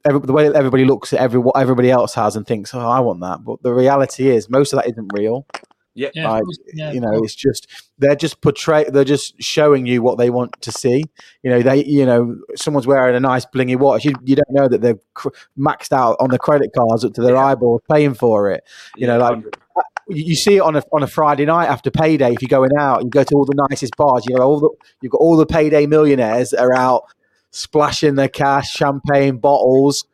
every, 0.05 0.21
the 0.21 0.33
way 0.33 0.49
that 0.49 0.57
everybody 0.57 0.85
looks 0.85 1.13
at 1.13 1.21
every 1.21 1.39
what 1.41 1.57
everybody 1.57 1.91
else 1.91 2.15
has 2.15 2.37
and 2.37 2.47
thinks 2.47 2.75
oh 2.75 2.81
I 2.81 3.01
want 3.01 3.21
that. 3.21 3.45
But 3.45 3.63
the 3.63 3.73
reality 3.73 4.29
is 4.29 4.51
most 4.51 4.73
of 4.73 4.79
that 4.79 4.91
isn't 4.91 5.11
real 5.15 5.47
yeah, 5.95 6.11
like, 6.31 6.43
yeah. 6.73 6.93
you 6.93 7.01
know, 7.01 7.23
it's 7.23 7.35
just 7.35 7.67
they're 7.99 8.17
just 8.17 8.41
portray 8.41 8.85
they're 8.89 9.05
just 9.05 9.41
showing 9.43 9.87
you 9.87 10.03
what 10.03 10.19
they 10.19 10.31
want 10.31 10.61
to 10.63 10.73
see. 10.73 11.05
You 11.43 11.51
know, 11.51 11.63
they 11.63 11.85
you 11.85 12.07
know 12.07 12.39
someone's 12.57 12.87
wearing 12.87 13.15
a 13.15 13.21
nice 13.21 13.45
blingy 13.47 13.77
watch. 13.77 14.05
You, 14.05 14.15
you 14.25 14.37
don't 14.37 14.51
know 14.51 14.69
that 14.69 14.81
they've 14.81 15.01
cr- 15.15 15.29
maxed 15.59 15.93
out 15.93 16.17
on 16.19 16.31
the 16.31 16.39
credit 16.39 16.71
cards 16.77 17.05
up 17.05 17.13
to 17.15 17.23
their 17.23 17.35
yeah. 17.35 17.47
eyeballs 17.47 17.83
paying 17.91 18.15
for 18.15 18.51
it. 18.51 18.65
You 18.97 19.07
yeah, 19.07 19.15
know, 19.15 19.19
like 19.19 19.31
100. 19.31 19.57
Uh, 19.77 19.83
you 20.09 20.35
see 20.35 20.57
it 20.57 20.61
on 20.61 20.77
a 20.77 20.83
on 20.93 21.03
a 21.03 21.07
Friday 21.07 21.45
night 21.45 21.69
after 21.69 21.91
payday. 21.91 22.33
If 22.33 22.43
you're 22.43 22.49
going 22.49 22.77
out, 22.79 23.03
you 23.03 23.11
go 23.11 23.25
to 23.25 23.35
all 23.35 23.45
the 23.45 23.67
nicest 23.71 23.97
bars. 23.97 24.25
You 24.27 24.37
know, 24.37 24.43
all 24.43 24.61
the 24.61 24.71
you've 25.01 25.13
got 25.13 25.19
all 25.19 25.37
the 25.37 25.47
payday 25.47 25.87
millionaires 25.87 26.51
that 26.51 26.61
are 26.61 26.75
out 26.75 27.05
splashing 27.51 28.15
their 28.15 28.29
cash, 28.29 28.73
champagne 28.73 29.37
bottles, 29.37 30.07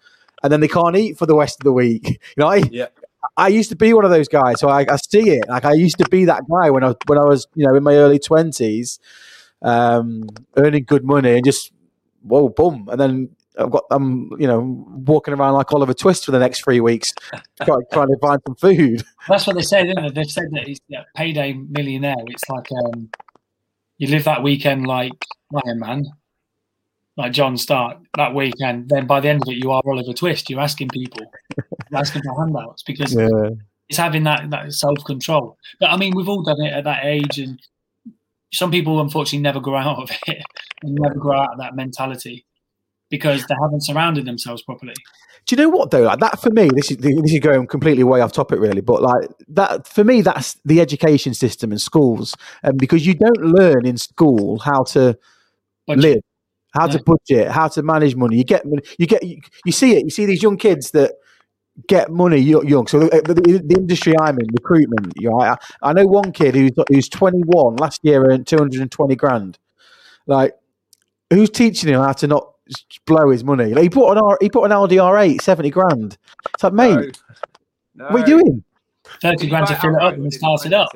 and 0.42 0.52
then 0.52 0.60
they 0.60 0.68
can't 0.68 0.96
eat 0.96 1.16
for 1.16 1.26
the 1.26 1.36
rest 1.36 1.60
of 1.60 1.64
the 1.64 1.72
week. 1.72 2.20
You 2.36 2.44
know, 2.44 2.48
I, 2.48 2.56
yeah. 2.70 2.88
I 3.36 3.48
used 3.48 3.70
to 3.70 3.76
be 3.76 3.92
one 3.92 4.04
of 4.04 4.10
those 4.10 4.28
guys, 4.28 4.60
so 4.60 4.68
I, 4.68 4.86
I, 4.88 4.96
see 4.96 5.30
it. 5.30 5.48
Like 5.48 5.64
I 5.64 5.74
used 5.74 5.98
to 5.98 6.08
be 6.08 6.24
that 6.24 6.42
guy 6.50 6.70
when 6.70 6.84
I 6.84 6.94
when 7.06 7.18
I 7.18 7.24
was, 7.24 7.46
you 7.54 7.66
know, 7.66 7.74
in 7.74 7.82
my 7.82 7.94
early 7.94 8.18
twenties, 8.18 8.98
um, 9.62 10.28
earning 10.56 10.84
good 10.84 11.04
money 11.04 11.34
and 11.34 11.44
just 11.44 11.72
whoa, 12.22 12.48
boom, 12.48 12.88
and 12.90 13.00
then 13.00 13.30
I've 13.58 13.70
got 13.70 13.84
I'm 13.90 14.30
you 14.38 14.46
know 14.46 14.60
walking 14.88 15.34
around 15.34 15.54
like 15.54 15.72
Oliver 15.72 15.94
Twist 15.94 16.24
for 16.24 16.30
the 16.30 16.38
next 16.38 16.62
three 16.62 16.80
weeks, 16.80 17.12
trying, 17.62 17.82
trying 17.92 18.08
to 18.08 18.18
find 18.20 18.40
some 18.46 18.56
food. 18.56 19.02
That's 19.28 19.46
what 19.46 19.56
they 19.56 19.62
said, 19.62 19.88
they? 19.88 20.08
They've 20.10 20.30
said 20.30 20.48
that 20.52 20.66
he's 20.66 20.80
a 20.92 21.04
payday 21.16 21.54
millionaire. 21.54 22.16
It's 22.26 22.48
like 22.48 22.68
um, 22.72 23.10
you 23.98 24.08
live 24.08 24.24
that 24.24 24.42
weekend 24.42 24.86
like 24.86 25.24
Iron 25.66 25.80
Man, 25.80 26.04
like 27.18 27.32
John 27.32 27.56
Stark 27.56 27.98
that 28.16 28.32
weekend, 28.32 28.88
then 28.88 29.06
by 29.06 29.18
the 29.18 29.28
end 29.28 29.42
of 29.42 29.52
it, 29.52 29.62
you 29.62 29.72
are 29.72 29.82
Oliver 29.84 30.12
Twist. 30.12 30.48
You're 30.48 30.60
asking 30.60 30.88
people, 30.88 31.26
you're 31.90 32.00
asking 32.00 32.22
for 32.22 32.40
handouts 32.40 32.84
because 32.84 33.12
yeah. 33.12 33.50
it's 33.88 33.98
having 33.98 34.22
that, 34.22 34.48
that 34.50 34.72
self 34.72 35.04
control. 35.04 35.58
But 35.80 35.90
I 35.90 35.96
mean, 35.96 36.14
we've 36.14 36.28
all 36.28 36.42
done 36.42 36.62
it 36.62 36.72
at 36.72 36.84
that 36.84 37.04
age, 37.04 37.40
and 37.40 37.60
some 38.52 38.70
people 38.70 39.00
unfortunately 39.00 39.40
never 39.40 39.60
grow 39.60 39.78
out 39.78 39.98
of 39.98 40.10
it 40.28 40.42
and 40.82 40.94
never 40.94 41.16
grow 41.16 41.40
out 41.40 41.52
of 41.52 41.58
that 41.58 41.74
mentality 41.74 42.46
because 43.10 43.44
they 43.46 43.54
haven't 43.60 43.84
surrounded 43.84 44.24
themselves 44.24 44.62
properly. 44.62 44.94
Do 45.46 45.56
you 45.56 45.62
know 45.62 45.70
what 45.70 45.90
though? 45.90 46.02
Like 46.02 46.20
that 46.20 46.40
for 46.40 46.50
me, 46.50 46.68
this 46.72 46.92
is 46.92 46.98
this 46.98 47.32
is 47.32 47.40
going 47.40 47.66
completely 47.66 48.04
way 48.04 48.20
off 48.20 48.32
topic, 48.32 48.60
really. 48.60 48.82
But 48.82 49.02
like 49.02 49.28
that 49.48 49.88
for 49.88 50.04
me, 50.04 50.20
that's 50.20 50.56
the 50.64 50.80
education 50.80 51.34
system 51.34 51.72
in 51.72 51.78
schools, 51.78 52.36
and 52.62 52.74
um, 52.74 52.76
because 52.76 53.04
you 53.04 53.14
don't 53.14 53.40
learn 53.40 53.86
in 53.86 53.96
school 53.96 54.60
how 54.60 54.84
to 54.84 55.18
live 55.88 56.20
how 56.74 56.86
yeah. 56.86 56.92
to 56.92 57.02
budget, 57.02 57.50
how 57.50 57.68
to 57.68 57.82
manage 57.82 58.16
money. 58.16 58.36
You 58.36 58.44
get 58.44 58.64
you 58.98 59.06
get 59.06 59.22
you, 59.22 59.40
you, 59.64 59.72
see 59.72 59.96
it. 59.96 60.04
You 60.04 60.10
see 60.10 60.26
these 60.26 60.42
young 60.42 60.56
kids 60.56 60.90
that 60.92 61.14
get 61.86 62.10
money 62.10 62.38
young. 62.38 62.86
So 62.86 63.02
uh, 63.08 63.20
the, 63.22 63.34
the, 63.34 63.62
the 63.64 63.74
industry 63.76 64.14
I'm 64.20 64.38
in, 64.38 64.46
recruitment. 64.52 65.12
You 65.16 65.30
know, 65.30 65.40
I, 65.40 65.56
I, 65.82 65.92
know 65.92 66.06
one 66.06 66.32
kid 66.32 66.54
who's 66.54 66.72
who's 66.88 67.08
21 67.08 67.76
last 67.76 68.00
year 68.02 68.30
earned 68.30 68.46
220 68.46 69.16
grand. 69.16 69.58
Like, 70.26 70.54
who's 71.30 71.50
teaching 71.50 71.90
him 71.90 72.00
how 72.00 72.12
to 72.12 72.26
not 72.26 72.52
blow 73.06 73.30
his 73.30 73.44
money? 73.44 73.72
Like 73.74 73.84
he 73.84 73.90
put 73.90 74.10
an 74.12 74.18
R, 74.18 74.38
he 74.40 74.50
put 74.50 74.64
an 74.64 74.72
Audi 74.72 74.96
R8 74.96 75.40
70 75.40 75.70
grand. 75.70 76.18
It's 76.54 76.62
like, 76.62 76.72
mate, 76.72 77.20
no. 77.94 78.04
No. 78.04 78.10
what 78.10 78.22
are 78.22 78.30
you 78.30 78.38
doing? 78.38 78.64
30 79.22 79.48
grand 79.48 79.66
to 79.68 79.74
fill 79.76 79.96
it 79.96 80.02
up 80.02 80.14
and 80.14 80.32
start 80.32 80.66
it 80.66 80.72
up. 80.72 80.90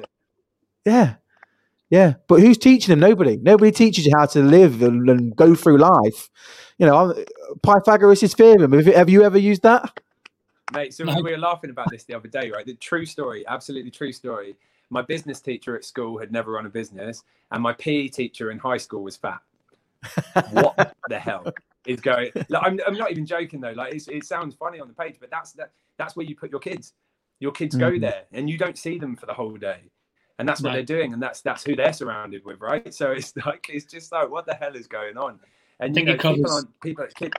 Yeah. 0.85 1.15
Yeah, 1.93 2.15
but 2.27 2.41
who's 2.41 2.57
teaching 2.57 2.91
them? 2.91 3.01
Nobody. 3.01 3.37
Nobody 3.37 3.71
teaches 3.71 4.07
you 4.07 4.13
how 4.17 4.25
to 4.25 4.41
live 4.41 4.81
and, 4.81 5.07
and 5.11 5.37
go 5.37 5.55
through 5.55 5.77
life. 5.77 6.31
You 6.79 6.87
know, 6.87 7.15
Pythagoras' 7.63 8.33
theorem. 8.33 8.73
Have, 8.73 8.87
have 8.87 9.11
you 9.11 9.23
ever 9.25 9.37
used 9.37 9.63
that? 9.65 10.01
Mate, 10.73 10.95
so 10.95 11.05
no. 11.05 11.21
we 11.21 11.33
were 11.33 11.37
laughing 11.37 11.69
about 11.69 11.91
this 11.91 12.05
the 12.05 12.15
other 12.15 12.29
day, 12.29 12.51
right? 12.51 12.65
The 12.65 12.77
true 12.77 13.05
story, 13.05 13.45
absolutely 13.47 13.91
true 13.91 14.11
story. 14.11 14.57
My 14.89 15.03
business 15.03 15.43
teacher 15.43 15.77
at 15.77 15.85
school 15.85 16.19
had 16.19 16.33
never 16.33 16.53
run 16.53 16.65
a 16.65 16.71
business, 16.71 17.25
and 17.51 17.63
my 17.63 17.75
PE 17.75 18.09
teacher 18.09 18.51
in 18.51 18.59
high 18.59 18.79
school 18.79 19.03
was 19.03 19.19
fat. 19.19 19.43
what 20.53 20.95
the 21.11 21.19
hell 21.19 21.53
is 21.87 22.01
going? 22.01 22.31
Like, 22.49 22.63
I'm, 22.65 22.81
I'm 22.87 22.97
not 22.97 23.11
even 23.11 23.27
joking 23.27 23.61
though. 23.61 23.73
Like 23.73 23.93
it 23.95 24.25
sounds 24.25 24.55
funny 24.55 24.81
on 24.81 24.89
the 24.89 24.95
page, 24.95 25.17
but 25.21 25.31
that's 25.31 25.53
that, 25.53 25.73
that's 25.99 26.17
where 26.17 26.25
you 26.25 26.37
put 26.37 26.51
your 26.51 26.61
kids. 26.61 26.95
Your 27.39 27.53
kids 27.53 27.77
mm-hmm. 27.77 27.97
go 27.97 27.99
there, 27.99 28.23
and 28.33 28.49
you 28.49 28.57
don't 28.57 28.79
see 28.79 28.97
them 28.97 29.15
for 29.15 29.27
the 29.27 29.35
whole 29.35 29.59
day 29.59 29.91
and 30.43 30.49
that's 30.49 30.61
what 30.61 30.71
right. 30.71 30.75
they're 30.75 30.97
doing, 30.97 31.13
and 31.13 31.23
that's 31.23 31.41
that's 31.41 31.63
who 31.63 31.77
they're 31.77 31.93
surrounded 31.93 32.45
with, 32.45 32.61
right? 32.61 32.93
So 32.93 33.13
it's 33.13 33.33
like 33.47 33.69
it's 33.73 33.85
just 33.85 34.11
like 34.11 34.29
what 34.29 34.45
the 34.45 34.55
hell 34.55 34.75
is 34.75 34.89
going 34.89 35.17
on? 35.17 35.39
And 35.79 35.97
you 35.97 36.05
know, 36.05 36.17
covers... 36.17 36.39
people 36.39 36.53
on 36.53 36.69
people. 36.83 37.07
Keep... 37.15 37.35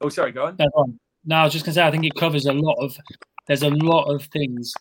Oh, 0.00 0.08
sorry, 0.08 0.32
go 0.32 0.46
on. 0.46 0.98
No, 1.26 1.36
I 1.36 1.44
was 1.44 1.52
just 1.52 1.66
gonna 1.66 1.74
say 1.74 1.86
I 1.86 1.90
think 1.90 2.06
it 2.06 2.14
covers 2.14 2.46
a 2.46 2.54
lot 2.54 2.76
of. 2.82 2.96
There's 3.46 3.62
a 3.62 3.68
lot 3.68 4.04
of 4.04 4.24
things 4.24 4.72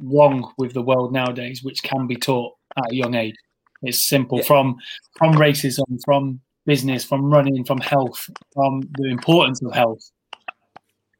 wrong 0.00 0.52
with 0.58 0.74
the 0.74 0.82
world 0.82 1.14
nowadays, 1.14 1.62
which 1.62 1.82
can 1.82 2.06
be 2.06 2.16
taught 2.16 2.54
at 2.76 2.92
a 2.92 2.94
young 2.94 3.14
age. 3.14 3.34
It's 3.82 4.06
simple 4.06 4.38
yeah. 4.38 4.44
from 4.44 4.76
from 5.16 5.32
racism, 5.32 5.98
from 6.04 6.40
business, 6.66 7.04
from 7.04 7.32
running, 7.32 7.64
from 7.64 7.80
health, 7.80 8.28
from 8.52 8.82
the 8.98 9.08
importance 9.08 9.62
of 9.62 9.72
health. 9.72 10.10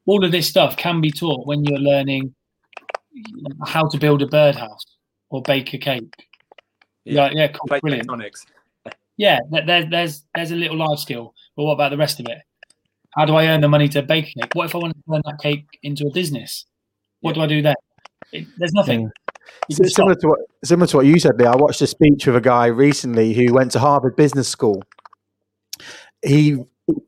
All 0.05 0.23
of 0.23 0.31
this 0.31 0.47
stuff 0.47 0.77
can 0.77 1.01
be 1.01 1.09
taught 1.09 1.47
when 1.47 1.63
you're 1.63 1.79
learning 1.79 2.35
how 3.65 3.87
to 3.87 3.97
build 3.97 4.21
a 4.21 4.27
birdhouse 4.27 4.85
or 5.31 5.41
bake 5.41 5.73
a 5.73 5.77
cake. 5.77 6.13
Yeah, 7.05 7.29
yeah, 7.33 7.47
cool, 7.47 7.67
Plate 7.67 7.81
brilliant. 7.81 8.07
tectonics. 8.07 8.45
Yeah, 9.17 9.39
th- 9.51 9.65
there, 9.65 9.85
there's 9.89 10.23
there's 10.35 10.51
a 10.51 10.55
little 10.55 10.77
life 10.77 10.99
skill, 10.99 11.33
but 11.55 11.63
what 11.63 11.73
about 11.73 11.89
the 11.89 11.97
rest 11.97 12.19
of 12.19 12.27
it? 12.29 12.37
How 13.15 13.25
do 13.25 13.35
I 13.35 13.47
earn 13.47 13.61
the 13.61 13.67
money 13.67 13.87
to 13.89 14.01
bake 14.03 14.29
a 14.35 14.41
cake? 14.41 14.51
What 14.53 14.65
if 14.65 14.75
I 14.75 14.77
want 14.77 14.93
to 14.95 15.01
turn 15.11 15.21
that 15.25 15.39
cake 15.41 15.65
into 15.83 16.05
a 16.07 16.11
business? 16.11 16.65
What 17.21 17.35
do 17.35 17.41
I 17.41 17.47
do 17.47 17.61
there? 17.61 17.75
It, 18.31 18.47
there's 18.57 18.73
nothing. 18.73 19.05
Mm. 19.05 19.11
You 19.67 19.75
can 19.75 19.85
S- 19.85 19.95
Similar 19.95 20.15
to 20.15 20.27
what 20.27 20.39
similar 20.63 20.87
to 20.87 20.97
what 20.97 21.05
you 21.05 21.19
said, 21.19 21.37
Lee. 21.39 21.45
I 21.45 21.55
watched 21.55 21.81
a 21.81 21.87
speech 21.87 22.27
of 22.27 22.35
a 22.35 22.41
guy 22.41 22.67
recently 22.67 23.33
who 23.33 23.53
went 23.53 23.71
to 23.71 23.79
Harvard 23.79 24.15
Business 24.15 24.47
School. 24.47 24.81
He 26.23 26.57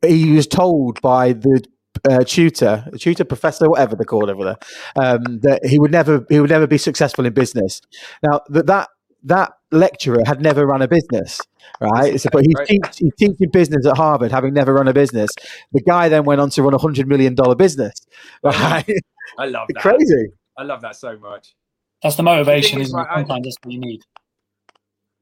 he 0.04 0.32
was 0.32 0.46
told 0.46 1.00
by 1.02 1.32
the 1.32 1.62
uh, 2.08 2.24
tutor, 2.24 2.88
tutor, 2.98 3.24
professor, 3.24 3.68
whatever 3.68 3.96
they 3.96 4.04
call 4.04 4.28
it 4.28 4.32
over 4.32 4.44
there, 4.44 4.58
um, 4.96 5.40
that 5.40 5.64
he 5.64 5.78
would 5.78 5.90
never 5.92 6.24
he 6.28 6.40
would 6.40 6.50
never 6.50 6.66
be 6.66 6.78
successful 6.78 7.26
in 7.26 7.32
business. 7.32 7.80
Now 8.22 8.40
that 8.48 8.66
that 8.66 8.88
that 9.24 9.52
lecturer 9.72 10.22
had 10.26 10.40
never 10.40 10.66
run 10.66 10.82
a 10.82 10.88
business, 10.88 11.40
right? 11.80 12.20
So, 12.20 12.28
but 12.30 12.44
he's, 12.44 12.54
Right. 12.56 12.68
teach, 12.68 12.98
he's 12.98 13.14
teaching 13.18 13.48
business 13.50 13.86
at 13.86 13.96
Harvard, 13.96 14.30
having 14.30 14.52
never 14.54 14.74
run 14.74 14.86
a 14.86 14.92
business. 14.92 15.30
The 15.72 15.80
guy 15.80 16.08
then 16.08 16.24
went 16.24 16.40
on 16.40 16.50
to 16.50 16.62
run 16.62 16.74
a 16.74 16.78
hundred 16.78 17.08
million 17.08 17.34
dollar 17.34 17.54
business. 17.54 17.94
Right? 18.42 18.84
I 19.38 19.46
love 19.46 19.68
that. 19.72 19.80
Crazy. 19.82 20.26
I 20.56 20.62
love 20.62 20.82
that 20.82 20.96
so 20.96 21.18
much. 21.18 21.54
That's 22.02 22.16
the 22.16 22.22
motivation, 22.22 22.80
is, 22.80 22.88
isn't 22.88 22.98
right, 22.98 23.06
I- 23.10 23.20
Sometimes 23.20 23.46
that's 23.46 23.56
what 23.62 23.72
you 23.72 23.80
need. 23.80 24.00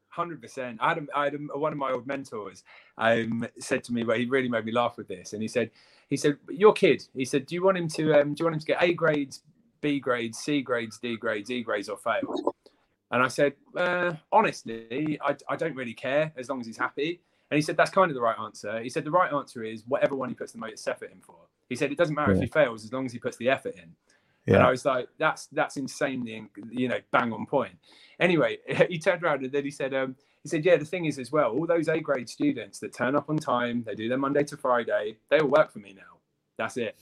Hundred 0.08 0.42
percent. 0.42 0.78
I 0.82 0.90
had, 0.90 0.98
a, 0.98 1.18
I 1.18 1.24
had 1.24 1.34
a, 1.34 1.58
one 1.58 1.72
of 1.72 1.78
my 1.78 1.92
old 1.92 2.06
mentors 2.06 2.64
um, 2.98 3.46
said 3.58 3.82
to 3.84 3.94
me, 3.94 4.04
"Well, 4.04 4.18
he 4.18 4.26
really 4.26 4.48
made 4.48 4.66
me 4.66 4.72
laugh 4.72 4.98
with 4.98 5.08
this." 5.08 5.32
And 5.32 5.40
he 5.40 5.48
said, 5.48 5.70
"He 6.12 6.18
said 6.18 6.36
your 6.50 6.74
kid." 6.74 7.08
He 7.14 7.24
said, 7.24 7.46
"Do 7.46 7.54
you 7.54 7.64
want 7.64 7.78
him 7.78 7.88
to? 7.88 8.20
Um, 8.20 8.34
do 8.34 8.42
you 8.42 8.44
want 8.44 8.56
him 8.56 8.60
to 8.60 8.66
get 8.66 8.82
A 8.82 8.92
grades, 8.92 9.40
B 9.80 9.98
grades, 9.98 10.36
C 10.38 10.60
grades, 10.60 10.98
D 10.98 11.16
grades, 11.16 11.50
E 11.50 11.62
grades, 11.62 11.88
or 11.88 11.96
fail?" 11.96 12.54
And 13.10 13.22
I 13.22 13.28
said, 13.28 13.54
uh, 13.74 14.12
"Honestly, 14.30 15.18
I, 15.24 15.34
I 15.48 15.56
don't 15.56 15.74
really 15.74 15.94
care 15.94 16.30
as 16.36 16.50
long 16.50 16.60
as 16.60 16.66
he's 16.66 16.76
happy." 16.76 17.22
And 17.50 17.56
he 17.56 17.62
said, 17.62 17.78
"That's 17.78 17.90
kind 17.90 18.10
of 18.10 18.14
the 18.14 18.20
right 18.20 18.38
answer." 18.38 18.82
He 18.82 18.90
said, 18.90 19.04
"The 19.04 19.10
right 19.10 19.32
answer 19.32 19.64
is 19.64 19.84
whatever 19.88 20.14
one 20.14 20.28
he 20.28 20.34
puts 20.34 20.52
the 20.52 20.58
most 20.58 20.86
effort 20.86 21.10
in 21.12 21.20
for." 21.22 21.38
He 21.70 21.76
said, 21.76 21.90
"It 21.90 21.96
doesn't 21.96 22.14
matter 22.14 22.32
if 22.32 22.40
he 22.40 22.46
fails 22.46 22.84
as 22.84 22.92
long 22.92 23.06
as 23.06 23.12
he 23.14 23.18
puts 23.18 23.38
the 23.38 23.48
effort 23.48 23.74
in." 23.76 23.96
And 24.48 24.56
Yeah. 24.56 24.66
I 24.66 24.70
was 24.70 24.84
like, 24.84 25.08
that's 25.18 25.46
that's 25.46 25.76
insanely, 25.78 26.46
you 26.70 26.88
know, 26.88 27.00
bang 27.10 27.32
on 27.32 27.46
point. 27.46 27.76
Anyway, 28.20 28.58
he 28.90 28.98
turned 28.98 29.22
around 29.22 29.44
and 29.44 29.52
then 29.52 29.64
he 29.64 29.70
said, 29.70 29.94
um, 29.94 30.16
he 30.42 30.48
said, 30.48 30.64
yeah, 30.64 30.76
the 30.76 30.84
thing 30.84 31.04
is 31.04 31.18
as 31.18 31.30
well, 31.32 31.52
all 31.52 31.66
those 31.66 31.88
A 31.88 32.00
grade 32.00 32.28
students 32.28 32.78
that 32.80 32.92
turn 32.94 33.14
up 33.16 33.30
on 33.30 33.36
time, 33.36 33.82
they 33.86 33.94
do 33.94 34.08
their 34.08 34.18
Monday 34.18 34.44
to 34.44 34.56
Friday, 34.56 35.16
they 35.30 35.38
all 35.40 35.48
work 35.48 35.72
for 35.72 35.78
me 35.78 35.92
now. 35.96 36.18
That's 36.58 36.76
it. 36.76 36.96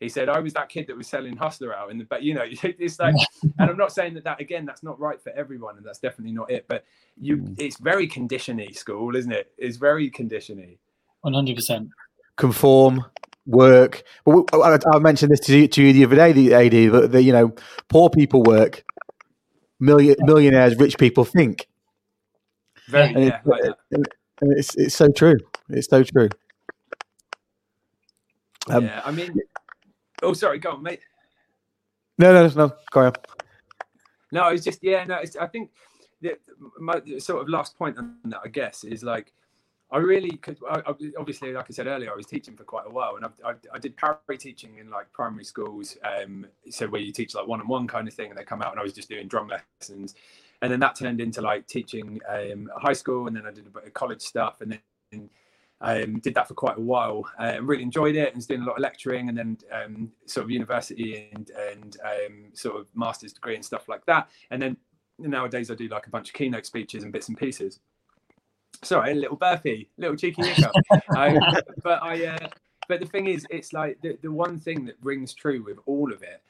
He 0.00 0.08
said, 0.08 0.28
I 0.30 0.40
was 0.40 0.54
that 0.54 0.70
kid 0.70 0.86
that 0.86 0.96
was 0.96 1.06
selling 1.06 1.36
Hustler 1.36 1.74
out 1.74 1.90
in 1.90 1.98
the, 1.98 2.04
but 2.04 2.22
you 2.22 2.32
know, 2.34 2.44
it's 2.46 2.98
like, 2.98 3.14
and 3.58 3.70
I'm 3.70 3.76
not 3.76 3.92
saying 3.92 4.14
that 4.14 4.24
that 4.24 4.40
again, 4.40 4.64
that's 4.64 4.82
not 4.82 4.98
right 4.98 5.20
for 5.22 5.30
everyone, 5.32 5.76
and 5.76 5.84
that's 5.84 5.98
definitely 5.98 6.32
not 6.32 6.50
it. 6.50 6.64
But 6.68 6.84
you, 7.20 7.36
Mm. 7.36 7.54
it's 7.58 7.78
very 7.78 8.06
conditioning 8.06 8.72
school, 8.72 9.14
isn't 9.14 9.30
it? 9.32 9.52
It's 9.58 9.76
very 9.76 10.08
conditioning. 10.10 10.78
One 11.20 11.34
hundred 11.34 11.56
percent. 11.56 11.90
conform, 12.38 13.04
work. 13.46 14.02
But 14.24 14.36
we, 14.36 14.62
I, 14.62 14.78
I 14.94 14.98
mentioned 15.00 15.30
this 15.32 15.40
to 15.40 15.58
you, 15.58 15.68
to 15.68 15.82
you 15.82 15.92
the 15.92 16.04
other 16.04 16.16
day, 16.16 16.32
the 16.32 16.54
AD, 16.54 16.92
that 16.92 17.12
the, 17.12 17.22
you 17.22 17.32
know, 17.32 17.54
poor 17.88 18.08
people 18.08 18.42
work, 18.42 18.82
million, 19.80 20.16
millionaires, 20.20 20.76
rich 20.76 20.96
people 20.98 21.24
think. 21.26 21.66
Very, 22.90 23.14
And 23.14 23.24
yeah, 23.24 23.36
it's, 23.38 23.46
like 23.46 23.62
that. 23.62 23.78
and 23.90 24.52
it's, 24.58 24.74
it's 24.76 24.94
so 24.94 25.08
true. 25.08 25.36
It's 25.68 25.88
so 25.88 26.02
true. 26.02 26.28
Um, 28.68 28.84
yeah. 28.84 29.02
I 29.04 29.10
mean, 29.10 29.34
oh, 30.22 30.32
sorry, 30.32 30.58
go 30.58 30.72
on, 30.72 30.82
mate. 30.82 31.00
No, 32.18 32.32
no, 32.32 32.52
no. 32.54 32.72
Go 32.92 33.00
on. 33.06 33.12
No, 34.32 34.48
it's 34.48 34.64
just 34.64 34.82
yeah. 34.82 35.04
No, 35.04 35.16
it's, 35.16 35.36
I 35.36 35.46
think 35.46 35.70
the, 36.20 36.36
my 36.78 37.00
sort 37.18 37.42
of 37.42 37.48
last 37.48 37.78
point 37.78 37.96
on 37.98 38.16
that, 38.24 38.40
I 38.44 38.48
guess, 38.48 38.84
is 38.84 39.02
like 39.02 39.32
I 39.90 39.98
really 39.98 40.36
could. 40.36 40.58
I, 40.68 40.80
I- 40.86 41.12
obviously, 41.18 41.52
like 41.52 41.66
I 41.68 41.72
said 41.72 41.86
earlier, 41.86 42.12
I 42.12 42.16
was 42.16 42.26
teaching 42.26 42.56
for 42.56 42.64
quite 42.64 42.86
a 42.86 42.90
while, 42.90 43.16
and 43.16 43.24
I, 43.24 43.50
I, 43.50 43.54
I 43.74 43.78
did 43.78 43.96
peri 43.96 44.38
teaching 44.38 44.78
in 44.78 44.90
like 44.90 45.12
primary 45.12 45.44
schools. 45.44 45.96
Um, 46.04 46.46
so 46.68 46.86
where 46.88 47.00
you 47.00 47.12
teach 47.12 47.34
like 47.34 47.46
one-on-one 47.46 47.86
kind 47.88 48.06
of 48.06 48.14
thing, 48.14 48.30
and 48.30 48.38
they 48.38 48.44
come 48.44 48.62
out, 48.62 48.72
and 48.72 48.80
I 48.80 48.82
was 48.82 48.92
just 48.92 49.08
doing 49.08 49.26
drum 49.26 49.48
lessons, 49.48 50.14
and 50.62 50.70
then 50.70 50.80
that 50.80 50.96
turned 50.96 51.20
into 51.20 51.40
like 51.40 51.66
teaching 51.66 52.20
um, 52.28 52.70
high 52.76 52.92
school, 52.92 53.26
and 53.26 53.36
then 53.36 53.46
I 53.46 53.50
did 53.50 53.66
a 53.66 53.70
bit 53.70 53.86
of 53.86 53.94
college 53.94 54.22
stuff, 54.22 54.60
and 54.60 54.78
then 55.10 55.30
um, 55.80 56.18
did 56.20 56.34
that 56.34 56.46
for 56.46 56.54
quite 56.54 56.76
a 56.76 56.80
while 56.80 57.24
uh, 57.38 57.44
and 57.44 57.66
really 57.66 57.82
enjoyed 57.82 58.14
it 58.14 58.28
and 58.28 58.36
was 58.36 58.46
doing 58.46 58.62
a 58.62 58.64
lot 58.64 58.76
of 58.76 58.82
lecturing 58.82 59.28
and 59.28 59.38
then 59.38 59.58
um, 59.72 60.12
sort 60.26 60.44
of 60.44 60.50
university 60.50 61.30
and, 61.32 61.50
and 61.50 61.96
um, 62.04 62.44
sort 62.52 62.76
of 62.76 62.86
master's 62.94 63.32
degree 63.32 63.54
and 63.54 63.64
stuff 63.64 63.88
like 63.88 64.04
that. 64.06 64.28
And 64.50 64.60
then 64.60 64.76
nowadays 65.18 65.70
I 65.70 65.74
do 65.74 65.88
like 65.88 66.06
a 66.06 66.10
bunch 66.10 66.28
of 66.28 66.34
keynote 66.34 66.66
speeches 66.66 67.02
and 67.02 67.12
bits 67.12 67.28
and 67.28 67.38
pieces. 67.38 67.80
Sorry, 68.82 69.12
a 69.12 69.14
little 69.14 69.36
burpee, 69.36 69.88
little 69.96 70.16
cheeky 70.16 70.46
hiccup. 70.46 70.74
um, 71.16 71.38
but 71.82 72.02
I, 72.02 72.26
uh, 72.26 72.48
but 72.88 73.00
the 73.00 73.06
thing 73.06 73.26
is, 73.26 73.46
it's 73.50 73.72
like 73.72 74.00
the, 74.02 74.18
the 74.22 74.32
one 74.32 74.58
thing 74.58 74.84
that 74.86 74.96
rings 75.02 75.34
true 75.34 75.62
with 75.62 75.78
all 75.86 76.12
of 76.12 76.22
it. 76.22 76.42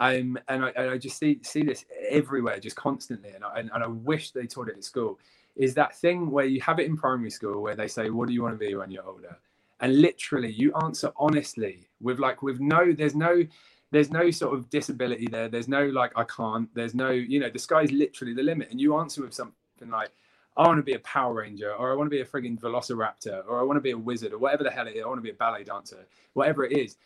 And 0.00 0.38
I, 0.48 0.54
and 0.54 0.90
I 0.90 0.98
just 0.98 1.18
see 1.18 1.40
see 1.42 1.62
this 1.62 1.84
everywhere, 2.08 2.60
just 2.60 2.76
constantly, 2.76 3.30
and 3.30 3.44
I, 3.44 3.58
and, 3.58 3.70
and 3.74 3.82
I 3.82 3.88
wish 3.88 4.30
they 4.30 4.46
taught 4.46 4.68
it 4.68 4.76
at 4.76 4.84
school 4.84 5.18
is 5.58 5.74
that 5.74 5.94
thing 5.96 6.30
where 6.30 6.46
you 6.46 6.60
have 6.60 6.78
it 6.78 6.86
in 6.86 6.96
primary 6.96 7.30
school 7.30 7.60
where 7.60 7.74
they 7.74 7.88
say, 7.88 8.10
"What 8.10 8.28
do 8.28 8.32
you 8.34 8.42
want 8.42 8.58
to 8.58 8.66
be 8.66 8.74
when 8.76 8.90
you're 8.90 9.04
older?" 9.04 9.36
And 9.80 10.00
literally, 10.00 10.52
you 10.52 10.72
answer 10.82 11.12
honestly 11.16 11.88
with 12.00 12.18
like 12.18 12.42
with 12.42 12.60
no, 12.60 12.92
there's 12.92 13.14
no, 13.14 13.44
there's 13.90 14.10
no 14.10 14.30
sort 14.30 14.54
of 14.54 14.70
disability 14.70 15.26
there. 15.26 15.48
There's 15.48 15.68
no 15.68 15.86
like 15.86 16.12
I 16.16 16.24
can't. 16.24 16.72
There's 16.74 16.94
no, 16.94 17.10
you 17.10 17.40
know, 17.40 17.50
the 17.50 17.58
sky's 17.58 17.90
literally 17.92 18.34
the 18.34 18.42
limit. 18.42 18.70
And 18.70 18.80
you 18.80 18.96
answer 18.98 19.22
with 19.22 19.34
something 19.34 19.90
like, 19.90 20.10
"I 20.56 20.66
want 20.66 20.78
to 20.78 20.82
be 20.84 20.94
a 20.94 21.00
Power 21.00 21.34
Ranger," 21.34 21.74
or 21.74 21.90
"I 21.92 21.96
want 21.96 22.06
to 22.06 22.16
be 22.16 22.20
a 22.20 22.24
frigging 22.24 22.58
Velociraptor," 22.58 23.44
or 23.48 23.58
"I 23.58 23.62
want 23.64 23.76
to 23.78 23.82
be 23.82 23.90
a 23.90 23.98
wizard," 23.98 24.32
or 24.32 24.38
whatever 24.38 24.62
the 24.62 24.70
hell 24.70 24.86
it 24.86 24.94
is. 24.94 25.02
I 25.04 25.08
want 25.08 25.18
to 25.18 25.22
be 25.22 25.30
a 25.30 25.34
ballet 25.34 25.64
dancer, 25.64 26.06
whatever 26.34 26.64
it 26.64 26.72
is. 26.72 26.96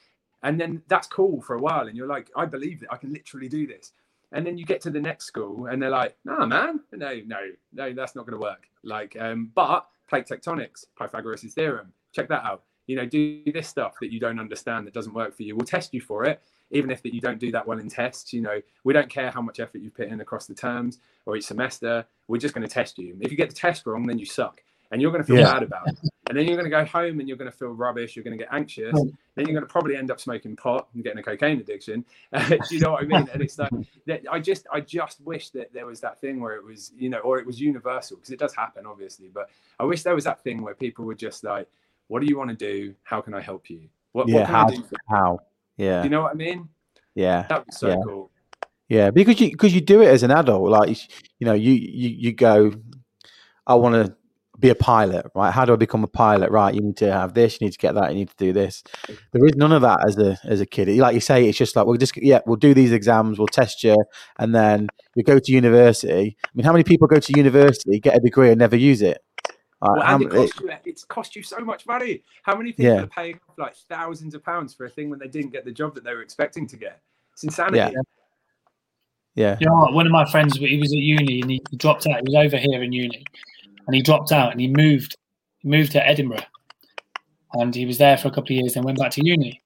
And 0.42 0.60
then 0.60 0.82
that's 0.88 1.06
cool 1.06 1.40
for 1.40 1.54
a 1.54 1.60
while, 1.60 1.86
and 1.86 1.96
you're 1.96 2.08
like, 2.08 2.30
"I 2.36 2.46
believe 2.46 2.82
it. 2.82 2.88
I 2.90 2.96
can 2.96 3.12
literally 3.12 3.48
do 3.48 3.66
this." 3.66 3.92
and 4.32 4.46
then 4.46 4.58
you 4.58 4.64
get 4.64 4.80
to 4.80 4.90
the 4.90 5.00
next 5.00 5.26
school 5.26 5.66
and 5.66 5.80
they're 5.80 5.90
like 5.90 6.16
no 6.24 6.46
man. 6.46 6.80
No 6.92 7.20
no 7.26 7.38
no 7.72 7.92
that's 7.92 8.16
not 8.16 8.26
going 8.26 8.38
to 8.38 8.42
work. 8.42 8.68
Like 8.82 9.16
um 9.20 9.50
but 9.54 9.86
plate 10.08 10.26
tectonics 10.26 10.86
pythagoras 10.98 11.42
theorem 11.42 11.92
check 12.12 12.28
that 12.28 12.44
out. 12.44 12.62
You 12.86 12.96
know 12.96 13.06
do 13.06 13.42
this 13.52 13.68
stuff 13.68 13.94
that 14.00 14.12
you 14.12 14.18
don't 14.18 14.40
understand 14.40 14.86
that 14.86 14.94
doesn't 14.94 15.14
work 15.14 15.36
for 15.36 15.42
you. 15.42 15.54
We'll 15.54 15.66
test 15.66 15.94
you 15.94 16.00
for 16.00 16.24
it 16.24 16.42
even 16.70 16.90
if 16.90 17.02
that 17.02 17.12
you 17.14 17.20
don't 17.20 17.38
do 17.38 17.52
that 17.52 17.66
well 17.66 17.78
in 17.78 17.88
tests 17.88 18.32
you 18.32 18.40
know. 18.40 18.60
We 18.84 18.92
don't 18.92 19.10
care 19.10 19.30
how 19.30 19.42
much 19.42 19.60
effort 19.60 19.82
you've 19.82 19.94
put 19.94 20.08
in 20.08 20.20
across 20.20 20.46
the 20.46 20.54
terms 20.54 20.98
or 21.26 21.36
each 21.36 21.46
semester. 21.46 22.04
We're 22.28 22.38
just 22.38 22.54
going 22.54 22.66
to 22.66 22.72
test 22.72 22.98
you. 22.98 23.16
If 23.20 23.30
you 23.30 23.36
get 23.36 23.50
the 23.50 23.54
test 23.54 23.86
wrong 23.86 24.06
then 24.06 24.18
you 24.18 24.26
suck 24.26 24.62
and 24.92 25.02
you're 25.02 25.10
going 25.10 25.22
to 25.22 25.26
feel 25.26 25.36
Yeah. 25.36 25.52
bad 25.52 25.62
about 25.64 25.88
it 25.88 25.98
and 26.28 26.38
then 26.38 26.46
you're 26.46 26.56
going 26.56 26.70
to 26.70 26.70
go 26.70 26.84
home 26.84 27.18
and 27.18 27.28
you're 27.28 27.36
going 27.36 27.50
to 27.50 27.56
feel 27.56 27.70
rubbish 27.70 28.14
you're 28.14 28.22
going 28.22 28.38
to 28.38 28.42
get 28.42 28.52
anxious 28.52 28.92
then 29.34 29.46
you're 29.46 29.54
going 29.54 29.66
to 29.66 29.66
probably 29.66 29.96
end 29.96 30.10
up 30.10 30.20
smoking 30.20 30.54
pot 30.54 30.88
and 30.94 31.02
getting 31.02 31.18
a 31.18 31.22
cocaine 31.22 31.58
addiction 31.58 32.04
do 32.48 32.60
you 32.70 32.78
know 32.78 32.92
what 32.92 33.02
i 33.02 33.06
mean 33.06 33.28
and 33.32 33.42
it's 33.42 33.58
like 33.58 33.72
I 34.30 34.40
just 34.40 34.66
I 34.72 34.80
just 34.80 35.20
wish 35.20 35.50
that 35.50 35.72
there 35.72 35.86
was 35.86 36.00
that 36.00 36.20
thing 36.20 36.40
where 36.40 36.54
it 36.54 36.64
was 36.64 36.92
you 36.96 37.08
know 37.08 37.18
or 37.18 37.38
it 37.38 37.46
was 37.46 37.60
universal 37.60 38.16
because 38.16 38.30
it 38.30 38.38
does 38.38 38.54
happen 38.54 38.84
obviously 38.84 39.28
but 39.32 39.48
I 39.78 39.84
wish 39.84 40.02
there 40.02 40.14
was 40.14 40.24
that 40.24 40.42
thing 40.42 40.60
where 40.60 40.74
people 40.74 41.04
were 41.04 41.14
just 41.14 41.44
like 41.44 41.68
what 42.08 42.20
do 42.20 42.26
you 42.26 42.36
want 42.36 42.50
to 42.50 42.56
do 42.56 42.94
how 43.04 43.20
can 43.20 43.32
I 43.32 43.40
help 43.40 43.70
you 43.70 43.88
what, 44.10 44.28
Yeah, 44.28 44.38
what 44.38 44.46
can 44.46 44.54
how? 44.56 44.66
I 44.66 44.70
do 44.70 44.82
for 44.82 44.96
How? 45.08 45.38
you? 45.78 45.86
Yeah, 45.86 46.02
you 46.02 46.10
know 46.10 46.22
what 46.22 46.32
I 46.32 46.34
mean 46.34 46.68
yeah, 47.14 47.46
that 47.48 47.64
was 47.64 47.78
so 47.78 47.88
Yeah. 47.88 47.96
cool 48.04 48.30
yeah. 48.88 49.10
Because 49.10 49.40
you 49.40 49.50
because 49.50 49.74
you 49.74 49.80
do 49.80 50.02
it 50.02 50.08
as 50.08 50.22
an 50.22 50.30
adult, 50.30 50.68
like 50.68 50.98
you 51.38 51.46
know, 51.46 51.54
you 51.54 51.72
you 51.72 52.08
you 52.10 52.32
go, 52.32 52.72
I 53.66 53.74
want 53.74 53.94
to 53.94 54.14
be 54.58 54.68
a 54.68 54.74
pilot, 54.74 55.26
right? 55.34 55.50
How 55.50 55.64
do 55.64 55.72
I 55.72 55.76
become 55.76 56.04
a 56.04 56.08
pilot? 56.08 56.50
Right, 56.50 56.74
you 56.74 56.80
need 56.80 56.96
to 56.98 57.10
have 57.12 57.34
this, 57.34 57.60
you 57.60 57.66
need 57.66 57.72
to 57.72 57.78
get 57.78 57.94
that, 57.94 58.10
you 58.10 58.16
need 58.16 58.28
to 58.30 58.36
do 58.36 58.52
this. 58.52 58.82
There 59.32 59.44
is 59.46 59.54
none 59.56 59.72
of 59.72 59.82
that 59.82 60.04
as 60.06 60.18
a 60.18 60.38
as 60.44 60.60
a 60.60 60.66
kid. 60.66 60.88
Like 60.98 61.14
you 61.14 61.20
say, 61.20 61.48
it's 61.48 61.58
just 61.58 61.74
like 61.74 61.86
we'll 61.86 61.96
just 61.96 62.16
yeah, 62.16 62.40
we'll 62.46 62.56
do 62.56 62.74
these 62.74 62.92
exams, 62.92 63.38
we'll 63.38 63.48
test 63.48 63.82
you, 63.82 63.96
and 64.38 64.54
then 64.54 64.88
you 65.14 65.24
go 65.24 65.38
to 65.38 65.52
university. 65.52 66.36
I 66.44 66.48
mean, 66.54 66.64
how 66.64 66.72
many 66.72 66.84
people 66.84 67.08
go 67.08 67.18
to 67.18 67.32
university, 67.36 67.98
get 67.98 68.16
a 68.16 68.20
degree, 68.20 68.50
and 68.50 68.58
never 68.58 68.76
use 68.76 69.02
it? 69.02 69.18
Like, 69.80 69.90
well, 69.96 70.06
how 70.06 70.14
and 70.14 70.22
it 70.22 70.26
m- 70.26 70.36
cost 70.36 70.60
you 70.60 70.70
it's 70.84 71.04
cost 71.04 71.34
you 71.36 71.42
so 71.42 71.58
much 71.58 71.86
money 71.86 72.22
how 72.44 72.54
many 72.56 72.70
people 72.70 72.84
Yeah. 72.84 73.02
are 73.02 73.06
paying 73.08 73.40
like 73.58 73.74
thousands 73.88 74.32
of 74.34 74.44
pounds 74.44 74.72
for 74.74 74.84
a 74.84 74.88
thing 74.88 75.10
when 75.10 75.18
they 75.18 75.26
didn't 75.26 75.50
get 75.50 75.64
the 75.64 75.72
job 75.72 75.96
that 75.96 76.04
they 76.04 76.14
were 76.14 76.22
expecting 76.22 76.68
to 76.68 76.76
get 76.76 77.00
it's 77.32 77.42
insanity 77.42 77.78
Yeah. 77.78 77.90
yeah, 79.34 79.56
You 79.60 79.66
know 79.66 79.74
what? 79.74 79.92
One 79.92 80.06
of 80.06 80.12
my 80.12 80.24
friends, 80.30 80.56
he 80.56 80.78
was 80.78 80.92
at 80.92 80.98
uni 80.98 81.40
and 81.40 81.50
he 81.50 81.60
he 81.70 81.76
dropped 81.78 82.06
out. 82.06 82.20
He 82.24 82.32
was 82.32 82.46
over 82.46 82.58
here 82.58 82.80
in 82.82 82.92
uni, 82.92 83.24
and 83.86 83.94
he 83.94 84.02
dropped 84.02 84.32
out 84.32 84.52
and 84.52 84.60
he 84.60 84.68
moved, 84.68 85.16
he 85.58 85.68
moved 85.68 85.92
to 85.92 86.06
Edinburgh, 86.06 86.44
and 87.54 87.74
he 87.74 87.86
was 87.86 87.98
there 87.98 88.16
for 88.16 88.28
a 88.28 88.30
couple 88.30 88.56
of 88.56 88.62
years. 88.62 88.74
Then 88.74 88.84
went 88.84 88.98
back 88.98 89.12
to 89.12 89.24
uni. 89.24 89.62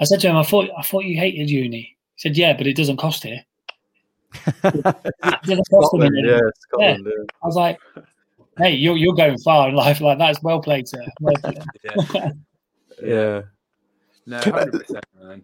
I 0.00 0.04
said 0.04 0.20
to 0.20 0.28
him, 0.28 0.36
"I 0.36 0.42
thought, 0.42 0.70
I 0.76 0.82
thought 0.82 1.04
you 1.04 1.16
hated 1.16 1.50
uni." 1.50 1.96
He 2.16 2.20
said, 2.20 2.36
"Yeah, 2.36 2.56
but 2.56 2.66
it 2.66 2.76
doesn't 2.76 2.96
cost 2.96 3.22
here. 3.22 3.44
It 4.64 4.82
doesn't 5.42 5.68
cost 5.70 5.92
them 5.92 6.02
in 6.02 6.18
Edinburgh." 6.18 6.50
Scotland, 6.58 7.08
I 7.42 7.46
was 7.46 7.56
like, 7.56 7.78
"Hey, 8.58 8.74
you're 8.74 8.96
you're 8.96 9.14
going 9.14 9.38
far 9.38 9.68
in 9.68 9.74
life. 9.74 10.00
Like 10.00 10.18
that's 10.18 10.42
well 10.42 10.60
played, 10.60 10.88
sir." 10.88 11.04
Well 11.20 11.34
played. 11.36 11.62
yeah 11.84 12.30
yeah. 13.02 13.42
no 14.26 14.40
100% 14.40 15.00
man 15.20 15.42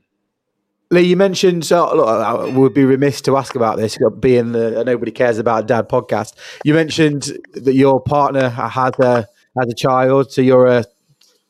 Lee, 0.93 1.03
you 1.03 1.17
mentioned, 1.17 1.65
so 1.65 1.95
look, 1.95 2.09
I 2.09 2.49
would 2.49 2.75
be 2.75 2.85
remiss 2.85 3.21
to 3.23 3.37
ask 3.37 3.55
about 3.55 3.77
this, 3.77 3.97
being 4.19 4.51
the 4.51 4.81
uh, 4.81 4.83
Nobody 4.83 5.13
Cares 5.13 5.39
About 5.39 5.69
Dad 5.69 5.89
podcast. 5.89 6.35
You 6.65 6.75
mentioned 6.75 7.31
that 7.55 7.75
your 7.75 8.01
partner 8.01 8.49
has 8.49 8.95
a, 8.99 9.29
has 9.57 9.69
a 9.69 9.75
child, 9.75 10.33
so 10.33 10.43
you're 10.43 10.67
a 10.67 10.85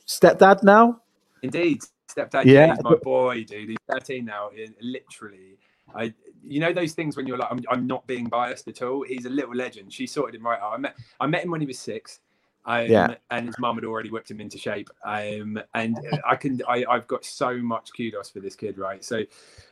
stepdad 0.07 0.63
now? 0.63 1.01
Indeed. 1.43 1.81
Stepdad, 2.07 2.45
yeah, 2.45 2.75
my 2.83 2.97
boy, 2.97 3.45
dude. 3.45 3.71
He's 3.71 3.79
13 3.91 4.27
now. 4.27 4.49
Uh, 4.49 4.67
literally, 4.83 5.57
I, 5.95 6.13
you 6.43 6.61
know, 6.61 6.75
those 6.75 6.93
things 6.93 7.17
when 7.17 7.27
you're 7.27 7.39
like, 7.39 7.51
I'm, 7.51 7.61
I'm 7.71 7.87
not 7.87 8.07
being 8.07 8.27
biased 8.27 8.69
at 8.69 8.83
all. 8.83 9.05
He's 9.05 9.25
a 9.25 9.31
little 9.31 9.55
legend. 9.55 9.93
She 9.93 10.07
sorted 10.07 10.35
him 10.35 10.45
right 10.45 10.61
out. 10.61 10.75
I 10.75 10.77
met, 10.77 10.97
I 11.19 11.27
met 11.27 11.45
him 11.45 11.51
when 11.51 11.63
he 11.63 11.67
was 11.67 11.79
six. 11.79 12.21
Um, 12.67 12.87
yeah. 12.87 13.15
and 13.31 13.47
his 13.47 13.59
mum 13.59 13.77
had 13.77 13.85
already 13.85 14.11
whipped 14.11 14.31
him 14.31 14.41
into 14.41 14.59
shape. 14.59 14.91
Um, 15.05 15.59
and 15.75 15.99
I 16.27 16.37
can, 16.37 16.61
I, 16.69 16.85
I've 16.89 17.07
got 17.07 17.25
so 17.25 17.57
much 17.57 17.91
kudos 17.97 18.31
for 18.31 18.41
this 18.41 18.55
kid, 18.55 18.79
right? 18.79 19.05
So 19.05 19.25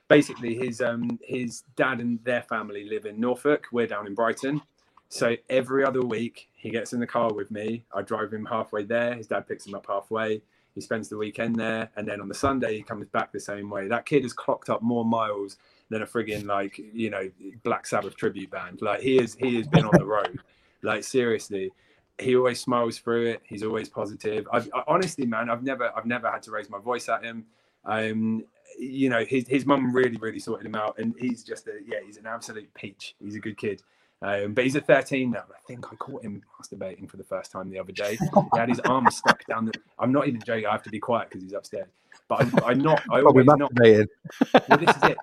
basically, 0.08 0.54
his 0.54 0.80
um, 0.80 1.18
his 1.22 1.64
dad 1.76 2.00
and 2.00 2.22
their 2.24 2.42
family 2.42 2.88
live 2.88 3.04
in 3.04 3.20
Norfolk. 3.20 3.66
We're 3.72 3.86
down 3.86 4.06
in 4.06 4.14
Brighton. 4.14 4.62
So 5.10 5.36
every 5.48 5.84
other 5.84 6.02
week, 6.02 6.48
he 6.54 6.70
gets 6.70 6.92
in 6.92 7.00
the 7.00 7.06
car 7.06 7.32
with 7.32 7.50
me. 7.50 7.84
I 7.94 8.02
drive 8.02 8.32
him 8.32 8.44
halfway 8.44 8.84
there. 8.84 9.14
His 9.14 9.26
dad 9.26 9.46
picks 9.46 9.66
him 9.66 9.74
up 9.74 9.86
halfway. 9.88 10.42
He 10.74 10.80
spends 10.80 11.08
the 11.08 11.16
weekend 11.16 11.56
there, 11.56 11.90
and 11.96 12.06
then 12.06 12.20
on 12.20 12.28
the 12.28 12.34
Sunday 12.34 12.76
he 12.76 12.82
comes 12.82 13.08
back 13.08 13.32
the 13.32 13.40
same 13.40 13.68
way. 13.68 13.88
That 13.88 14.06
kid 14.06 14.22
has 14.22 14.32
clocked 14.32 14.70
up 14.70 14.82
more 14.82 15.04
miles 15.04 15.56
than 15.90 16.02
a 16.02 16.06
frigging 16.06 16.46
like 16.46 16.78
you 16.78 17.10
know 17.10 17.30
Black 17.64 17.86
Sabbath 17.86 18.16
tribute 18.16 18.50
band. 18.50 18.80
Like 18.82 19.00
he 19.00 19.18
is, 19.18 19.34
he 19.34 19.56
has 19.56 19.66
been 19.66 19.84
on 19.84 19.98
the 19.98 20.04
road. 20.04 20.38
Like 20.82 21.02
seriously, 21.02 21.72
he 22.20 22.36
always 22.36 22.60
smiles 22.60 22.98
through 22.98 23.26
it. 23.26 23.42
He's 23.44 23.62
always 23.62 23.88
positive. 23.88 24.46
I've, 24.52 24.68
I, 24.74 24.82
honestly, 24.86 25.26
man, 25.26 25.50
I've 25.50 25.62
never, 25.62 25.90
I've 25.96 26.06
never 26.06 26.30
had 26.30 26.42
to 26.44 26.50
raise 26.50 26.68
my 26.68 26.78
voice 26.78 27.08
at 27.08 27.24
him. 27.24 27.46
Um, 27.84 28.44
you 28.78 29.08
know, 29.08 29.24
his 29.24 29.46
his 29.48 29.66
mum 29.66 29.92
really, 29.94 30.16
really 30.16 30.38
sorted 30.38 30.66
him 30.66 30.74
out, 30.74 30.98
and 30.98 31.14
he's 31.18 31.42
just 31.42 31.66
a 31.66 31.78
yeah, 31.86 31.98
he's 32.04 32.16
an 32.16 32.26
absolute 32.26 32.72
peach. 32.74 33.14
He's 33.20 33.34
a 33.34 33.40
good 33.40 33.56
kid. 33.56 33.82
Um, 34.20 34.52
but 34.52 34.64
he's 34.64 34.74
at 34.74 34.86
13 34.86 35.30
now. 35.30 35.44
I 35.48 35.60
think 35.66 35.92
I 35.92 35.96
caught 35.96 36.24
him 36.24 36.42
masturbating 36.60 37.08
for 37.08 37.18
the 37.18 37.24
first 37.24 37.52
time 37.52 37.70
the 37.70 37.78
other 37.78 37.92
day. 37.92 38.16
He 38.16 38.58
had 38.58 38.68
his 38.68 38.80
arm 38.80 39.08
stuck 39.10 39.44
down 39.46 39.66
the. 39.66 39.72
I'm 39.98 40.12
not 40.12 40.26
even 40.26 40.40
joking. 40.40 40.66
I 40.66 40.72
have 40.72 40.82
to 40.84 40.90
be 40.90 40.98
quiet 40.98 41.28
because 41.28 41.42
he's 41.42 41.52
upstairs. 41.52 41.88
But 42.26 42.62
I, 42.62 42.70
I 42.70 42.74
not. 42.74 43.02
I 43.10 43.20
always 43.20 43.46
knock. 43.46 43.70
Well, 43.80 44.78
this 44.78 44.96
is 44.96 45.02
it. 45.04 45.18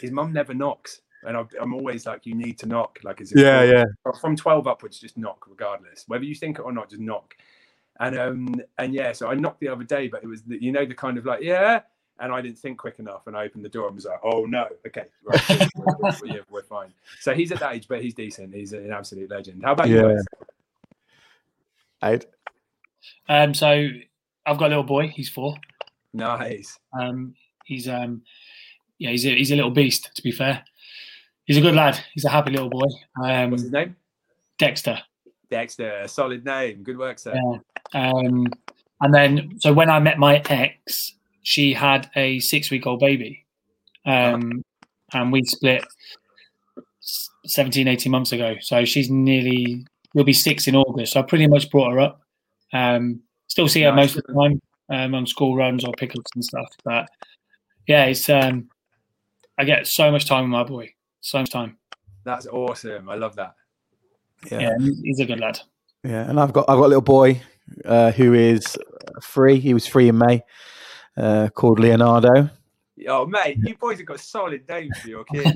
His 0.00 0.10
mum 0.10 0.32
never 0.32 0.54
knocks, 0.54 1.00
and 1.26 1.36
I, 1.36 1.44
am 1.60 1.74
always 1.74 2.06
like, 2.06 2.26
"You 2.26 2.34
need 2.34 2.58
to 2.58 2.66
knock." 2.66 2.98
Like, 3.02 3.20
is 3.20 3.32
yeah, 3.34 3.62
yeah. 3.62 3.84
From 4.20 4.36
12 4.36 4.66
upwards, 4.66 4.98
just 4.98 5.16
knock, 5.16 5.46
regardless, 5.48 6.04
whether 6.06 6.24
you 6.24 6.34
think 6.34 6.58
it 6.58 6.62
or 6.62 6.72
not. 6.72 6.90
Just 6.90 7.02
knock. 7.02 7.34
And 8.00 8.18
um 8.18 8.54
and 8.78 8.92
yeah, 8.92 9.12
so 9.12 9.28
I 9.28 9.34
knocked 9.34 9.60
the 9.60 9.68
other 9.68 9.84
day, 9.84 10.08
but 10.08 10.24
it 10.24 10.26
was 10.26 10.42
the, 10.42 10.60
you 10.62 10.72
know 10.72 10.84
the 10.84 10.94
kind 10.94 11.16
of 11.16 11.24
like 11.26 11.42
yeah 11.42 11.80
and 12.20 12.32
I 12.32 12.40
didn't 12.40 12.58
think 12.58 12.78
quick 12.78 12.98
enough, 12.98 13.26
and 13.26 13.36
I 13.36 13.44
opened 13.44 13.64
the 13.64 13.68
door 13.68 13.86
and 13.86 13.96
was 13.96 14.04
like, 14.04 14.20
"Oh 14.22 14.44
no, 14.44 14.68
okay, 14.86 15.06
right, 15.24 15.68
we're, 15.76 15.86
we're, 15.98 16.26
yeah, 16.26 16.40
we're 16.48 16.62
fine." 16.62 16.92
So 17.20 17.34
he's 17.34 17.50
at 17.52 17.60
that 17.60 17.74
age, 17.74 17.88
but 17.88 18.02
he's 18.02 18.14
decent. 18.14 18.54
He's 18.54 18.72
an 18.72 18.92
absolute 18.92 19.30
legend. 19.30 19.62
How 19.64 19.72
about 19.72 19.88
yeah. 19.88 19.96
you? 19.96 20.22
Guys? 22.00 22.20
Um, 23.28 23.54
so 23.54 23.88
I've 24.46 24.58
got 24.58 24.66
a 24.66 24.68
little 24.68 24.84
boy. 24.84 25.08
He's 25.08 25.28
four. 25.28 25.56
Nice. 26.12 26.78
Um, 26.98 27.34
he's 27.64 27.88
um, 27.88 28.22
yeah, 28.98 29.10
he's 29.10 29.26
a, 29.26 29.34
he's 29.34 29.50
a 29.50 29.56
little 29.56 29.70
beast. 29.70 30.10
To 30.14 30.22
be 30.22 30.30
fair, 30.30 30.64
he's 31.44 31.56
a 31.56 31.60
good 31.60 31.74
lad. 31.74 31.98
He's 32.12 32.24
a 32.24 32.30
happy 32.30 32.50
little 32.50 32.70
boy. 32.70 32.86
Um, 33.22 33.50
What's 33.50 33.62
his 33.62 33.72
name? 33.72 33.96
Dexter. 34.58 35.00
Dexter, 35.50 36.06
solid 36.08 36.44
name. 36.44 36.82
Good 36.82 36.98
work, 36.98 37.18
sir. 37.18 37.34
Yeah. 37.34 38.10
Um, 38.10 38.46
and 39.00 39.14
then 39.14 39.58
so 39.58 39.72
when 39.72 39.90
I 39.90 40.00
met 40.00 40.18
my 40.18 40.42
ex, 40.48 41.14
she 41.42 41.72
had 41.72 42.10
a 42.16 42.40
six 42.40 42.70
week 42.70 42.86
old 42.86 43.00
baby. 43.00 43.44
Um, 44.06 44.64
and 45.12 45.32
we 45.32 45.42
split 45.44 45.84
17, 47.46 47.88
18 47.88 48.10
months 48.10 48.32
ago. 48.32 48.56
So 48.60 48.84
she's 48.84 49.10
nearly, 49.10 49.86
will 50.14 50.24
be 50.24 50.32
six 50.32 50.66
in 50.66 50.76
August. 50.76 51.12
So 51.12 51.20
I 51.20 51.22
pretty 51.22 51.46
much 51.46 51.70
brought 51.70 51.92
her 51.92 52.00
up. 52.00 52.20
Um, 52.72 53.20
still 53.46 53.68
see 53.68 53.82
her 53.82 53.90
nice. 53.90 54.14
most 54.14 54.16
of 54.16 54.24
the 54.26 54.34
time 54.34 54.60
um, 54.90 55.14
on 55.14 55.26
school 55.26 55.56
runs 55.56 55.84
or 55.84 55.92
pickups 55.92 56.30
and 56.34 56.44
stuff. 56.44 56.68
But 56.84 57.08
yeah, 57.86 58.06
it's, 58.06 58.28
um, 58.28 58.68
I 59.58 59.64
get 59.64 59.86
so 59.86 60.10
much 60.10 60.26
time 60.26 60.44
with 60.44 60.50
my 60.50 60.64
boy. 60.64 60.92
So 61.24 61.38
much 61.38 61.48
time. 61.48 61.78
That's 62.24 62.46
awesome. 62.46 63.08
I 63.08 63.14
love 63.14 63.34
that. 63.36 63.54
Yeah, 64.50 64.60
yeah 64.60 64.76
he's 65.02 65.20
a 65.20 65.24
good 65.24 65.40
lad. 65.40 65.58
Yeah, 66.02 66.28
and 66.28 66.38
I've 66.38 66.52
got 66.52 66.68
I've 66.68 66.76
got 66.76 66.84
a 66.84 66.88
little 66.88 67.00
boy 67.00 67.40
uh, 67.82 68.12
who 68.12 68.34
is 68.34 68.76
free. 69.22 69.58
He 69.58 69.72
was 69.72 69.86
free 69.86 70.10
in 70.10 70.18
May 70.18 70.42
uh, 71.16 71.48
called 71.48 71.80
Leonardo. 71.80 72.50
Oh, 73.08 73.24
mate, 73.24 73.56
you 73.62 73.74
boys 73.74 73.96
have 73.98 74.06
got 74.06 74.20
solid 74.20 74.68
names 74.68 74.98
for 74.98 75.08
your 75.08 75.24
kids. 75.32 75.50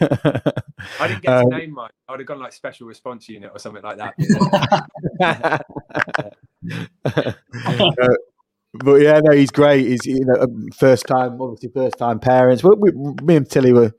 I 0.00 1.08
didn't 1.08 1.22
get 1.22 1.28
to 1.28 1.40
um, 1.40 1.48
name 1.50 1.74
mine. 1.74 1.90
I 2.08 2.12
would 2.12 2.20
have 2.20 2.26
gone 2.26 2.40
like 2.40 2.54
special 2.54 2.86
response 2.86 3.28
unit 3.28 3.50
or 3.52 3.58
something 3.58 3.82
like 3.82 3.98
that. 3.98 4.14
uh, 7.04 8.14
but 8.72 8.96
yeah, 8.96 9.20
no, 9.22 9.34
he's 9.34 9.50
great. 9.50 9.86
He's 9.86 10.06
you 10.06 10.24
know 10.24 10.46
first 10.76 11.06
time, 11.06 11.40
obviously 11.40 11.70
first 11.74 11.98
time 11.98 12.20
parents. 12.20 12.62
We, 12.62 12.70
we, 12.76 12.92
me 13.22 13.36
and 13.36 13.48
Tilly 13.48 13.72
were 13.72 13.92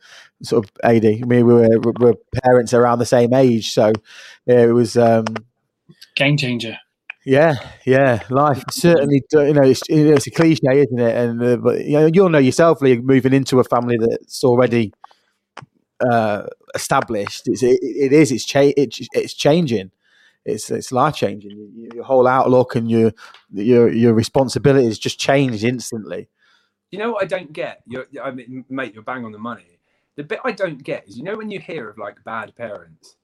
sort 0.43 0.65
of 0.65 0.71
AD. 0.83 1.05
I 1.05 1.21
mean, 1.25 1.45
we 1.45 1.53
were, 1.53 1.79
we 1.79 1.91
were 1.99 2.15
parents 2.43 2.73
around 2.73 2.99
the 2.99 3.05
same 3.05 3.33
age, 3.33 3.71
so 3.71 3.91
yeah, 4.45 4.61
it 4.61 4.73
was 4.73 4.97
um, 4.97 5.25
game 6.15 6.37
changer. 6.37 6.77
Yeah, 7.25 7.55
yeah, 7.85 8.23
life 8.29 8.63
certainly. 8.71 9.21
You 9.31 9.53
know, 9.53 9.61
it's, 9.61 9.81
it's 9.87 10.27
a 10.27 10.31
cliche, 10.31 10.61
isn't 10.71 10.99
it? 10.99 11.15
And 11.15 11.43
uh, 11.43 11.57
but 11.57 11.85
you 11.85 11.93
know, 11.93 12.09
you'll 12.11 12.29
know 12.29 12.39
yourself, 12.39 12.81
Lee, 12.81 12.97
moving 12.97 13.33
into 13.33 13.59
a 13.59 13.63
family 13.63 13.97
that's 13.99 14.43
already 14.43 14.91
uh, 15.99 16.47
established. 16.73 17.43
It's, 17.45 17.61
it, 17.61 17.77
it 17.81 18.13
is. 18.13 18.31
It's 18.31 18.45
cha- 18.45 18.71
it's, 18.75 19.07
it's 19.13 19.33
changing. 19.33 19.91
It's 20.45 20.71
it's 20.71 20.91
life 20.91 21.15
changing. 21.15 21.89
Your 21.93 22.03
whole 22.03 22.27
outlook 22.27 22.75
and 22.75 22.89
your 22.89 23.13
your 23.51 23.91
your 23.91 24.13
responsibilities 24.13 24.99
just 24.99 25.19
change 25.19 25.63
instantly. 25.63 26.29
You 26.91 26.99
know 26.99 27.11
what 27.11 27.23
I 27.23 27.27
don't 27.27 27.53
get? 27.53 27.81
You're, 27.87 28.07
I 28.21 28.31
mean, 28.31 28.65
mate, 28.69 28.93
you're 28.93 29.03
bang 29.03 29.23
on 29.23 29.31
the 29.31 29.39
money. 29.39 29.79
The 30.17 30.23
bit 30.23 30.39
I 30.43 30.51
don't 30.51 30.83
get 30.83 31.07
is, 31.07 31.17
you 31.17 31.23
know, 31.23 31.37
when 31.37 31.49
you 31.49 31.59
hear 31.59 31.89
of 31.89 31.97
like 31.97 32.23
bad 32.25 32.55
parents, 32.55 33.15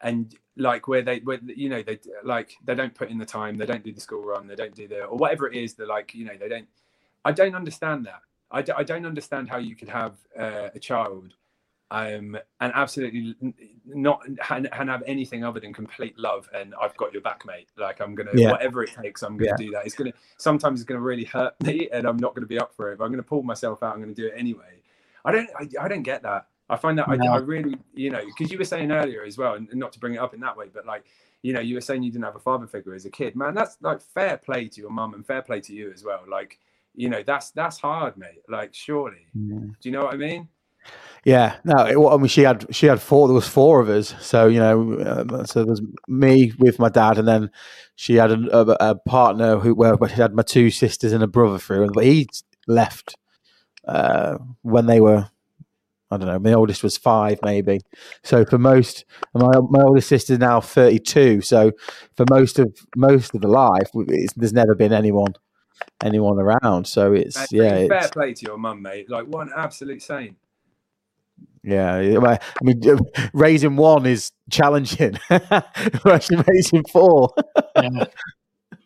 and 0.00 0.34
like 0.56 0.88
where 0.88 1.02
they 1.02 1.18
where 1.20 1.38
you 1.44 1.68
know 1.68 1.82
they 1.82 1.98
like 2.24 2.54
they 2.64 2.74
don't 2.74 2.94
put 2.94 3.10
in 3.10 3.18
the 3.18 3.26
time 3.26 3.56
they 3.56 3.66
don't 3.66 3.84
do 3.84 3.92
the 3.92 4.00
school 4.00 4.22
run 4.22 4.46
they 4.46 4.56
don't 4.56 4.74
do 4.74 4.88
the 4.88 5.04
or 5.04 5.16
whatever 5.16 5.48
it 5.48 5.56
is 5.56 5.74
they're 5.74 5.86
like 5.86 6.14
you 6.14 6.24
know 6.24 6.36
they 6.38 6.48
don't 6.48 6.68
i 7.24 7.32
don't 7.32 7.54
understand 7.54 8.06
that 8.06 8.22
i, 8.50 8.64
I 8.76 8.82
don't 8.82 9.06
understand 9.06 9.48
how 9.48 9.58
you 9.58 9.76
could 9.76 9.88
have 9.88 10.14
uh, 10.38 10.68
a 10.74 10.78
child 10.78 11.34
um, 11.90 12.38
and 12.60 12.72
absolutely 12.74 13.34
not 13.84 14.22
and, 14.50 14.68
have 14.72 15.02
anything 15.06 15.44
other 15.44 15.58
than 15.58 15.72
complete 15.72 16.16
love 16.18 16.48
and 16.54 16.74
I've 16.80 16.96
got 16.96 17.12
your 17.12 17.22
back, 17.22 17.44
mate. 17.44 17.68
Like 17.76 18.00
I'm 18.00 18.14
gonna 18.14 18.30
yeah. 18.34 18.52
whatever 18.52 18.84
it 18.84 18.90
takes, 19.02 19.22
I'm 19.22 19.36
gonna 19.36 19.50
yeah. 19.58 19.66
do 19.66 19.70
that. 19.72 19.86
It's 19.86 19.94
gonna 19.94 20.12
sometimes 20.36 20.80
it's 20.80 20.86
gonna 20.86 21.00
really 21.00 21.24
hurt 21.24 21.54
me, 21.62 21.88
and 21.92 22.06
I'm 22.06 22.16
not 22.16 22.34
gonna 22.34 22.46
be 22.46 22.58
up 22.58 22.74
for 22.74 22.92
it. 22.92 22.98
But 22.98 23.04
I'm 23.04 23.10
gonna 23.10 23.22
pull 23.22 23.42
myself 23.42 23.82
out. 23.82 23.94
I'm 23.94 24.00
gonna 24.00 24.14
do 24.14 24.26
it 24.26 24.34
anyway. 24.36 24.82
I 25.24 25.32
don't 25.32 25.50
I, 25.58 25.84
I 25.84 25.88
don't 25.88 26.02
get 26.02 26.22
that. 26.22 26.46
I 26.70 26.76
find 26.76 26.96
that 26.98 27.08
no. 27.08 27.32
I, 27.32 27.34
I, 27.34 27.38
really, 27.38 27.76
you 27.94 28.10
know, 28.10 28.24
because 28.24 28.52
you 28.52 28.56
were 28.56 28.64
saying 28.64 28.92
earlier 28.92 29.24
as 29.24 29.36
well, 29.36 29.54
and 29.54 29.68
not 29.74 29.92
to 29.94 29.98
bring 29.98 30.14
it 30.14 30.18
up 30.18 30.34
in 30.34 30.40
that 30.40 30.56
way, 30.56 30.66
but 30.72 30.86
like, 30.86 31.04
you 31.42 31.52
know, 31.52 31.58
you 31.58 31.74
were 31.74 31.80
saying 31.80 32.04
you 32.04 32.12
didn't 32.12 32.24
have 32.24 32.36
a 32.36 32.40
father 32.40 32.68
figure 32.68 32.94
as 32.94 33.06
a 33.06 33.10
kid, 33.10 33.34
man. 33.34 33.54
That's 33.54 33.76
like 33.80 34.00
fair 34.00 34.36
play 34.36 34.68
to 34.68 34.80
your 34.80 34.90
mum 34.90 35.14
and 35.14 35.26
fair 35.26 35.42
play 35.42 35.60
to 35.62 35.74
you 35.74 35.90
as 35.92 36.04
well. 36.04 36.22
Like, 36.28 36.60
you 36.94 37.08
know, 37.08 37.24
that's 37.26 37.50
that's 37.50 37.78
hard, 37.78 38.16
mate. 38.16 38.42
Like, 38.48 38.72
surely, 38.72 39.26
yeah. 39.34 39.56
do 39.58 39.74
you 39.82 39.90
know 39.90 40.04
what 40.04 40.14
I 40.14 40.16
mean? 40.16 40.48
Yeah, 41.24 41.56
no. 41.64 41.84
It, 41.84 42.12
I 42.12 42.16
mean, 42.16 42.28
she 42.28 42.42
had 42.42 42.66
she 42.74 42.86
had 42.86 43.00
four. 43.00 43.28
There 43.28 43.34
was 43.34 43.48
four 43.48 43.80
of 43.80 43.88
us, 43.88 44.14
so 44.20 44.46
you 44.46 44.58
know, 44.58 44.94
uh, 44.94 45.44
so 45.44 45.64
there 45.64 45.70
was 45.70 45.82
me 46.08 46.52
with 46.58 46.78
my 46.78 46.88
dad, 46.88 47.18
and 47.18 47.28
then 47.28 47.50
she 47.94 48.14
had 48.14 48.32
a, 48.32 48.58
a, 48.58 48.90
a 48.90 48.94
partner 48.94 49.58
who 49.58 49.74
where 49.74 49.96
she 50.08 50.14
had 50.14 50.34
my 50.34 50.42
two 50.42 50.70
sisters 50.70 51.12
and 51.12 51.22
a 51.22 51.26
brother 51.26 51.58
through, 51.58 51.90
but 51.92 52.04
he 52.04 52.26
left 52.66 53.16
uh, 53.86 54.38
when 54.62 54.86
they 54.86 55.00
were 55.00 55.30
I 56.10 56.16
don't 56.16 56.26
know. 56.26 56.38
My 56.40 56.52
oldest 56.54 56.82
was 56.82 56.96
five, 56.96 57.38
maybe. 57.44 57.80
So 58.24 58.44
for 58.44 58.58
most, 58.58 59.04
my 59.32 59.60
my 59.70 59.82
oldest 59.82 60.08
sister 60.08 60.32
is 60.32 60.38
now 60.40 60.60
thirty 60.60 60.98
two. 60.98 61.40
So 61.40 61.70
for 62.16 62.24
most 62.28 62.58
of 62.58 62.74
most 62.96 63.34
of 63.34 63.42
the 63.42 63.48
life, 63.48 63.90
there's 64.36 64.52
never 64.52 64.74
been 64.74 64.92
anyone 64.92 65.34
anyone 66.02 66.40
around. 66.40 66.86
So 66.86 67.12
it's 67.12 67.36
Mate, 67.36 67.62
yeah. 67.62 67.86
Fair 67.86 67.98
it's, 67.98 68.10
play 68.10 68.34
to 68.34 68.46
your 68.46 68.58
mum, 68.58 68.82
mate. 68.82 69.08
Like 69.08 69.26
one 69.26 69.50
absolute 69.54 70.02
saint. 70.02 70.36
Yeah, 71.62 71.96
I 71.96 72.38
mean, 72.62 72.80
raising 73.32 73.76
one 73.76 74.06
is 74.06 74.32
challenging. 74.50 75.18
actually 75.30 76.44
raising 76.48 76.84
four. 76.90 77.34
yeah. 77.76 78.04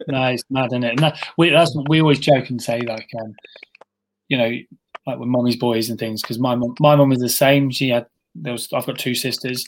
No, 0.09 0.25
it's 0.25 0.43
mad, 0.51 0.66
isn't 0.66 0.85
it? 0.85 0.91
And 0.91 0.99
that, 0.99 1.29
we 1.39 1.51
that's 1.51 1.75
we 1.89 2.01
always 2.01 2.18
joke 2.18 2.51
and 2.51 2.61
say 2.61 2.81
like, 2.81 3.09
um, 3.20 3.35
you 4.29 4.37
know, 4.37 4.51
like 5.07 5.18
with 5.18 5.29
mommy's 5.29 5.57
boys 5.57 5.89
and 5.89 5.99
things 5.99 6.20
because 6.20 6.39
my 6.39 6.55
mom, 6.55 6.75
my 6.81 6.97
mom 6.97 7.12
is 7.12 7.20
the 7.20 7.29
same. 7.29 7.70
She 7.70 7.91
had 7.91 8.07
there 8.35 8.53
was 8.53 8.68
I've 8.72 8.87
got 8.87 8.99
two 8.99 9.14
sisters. 9.14 9.66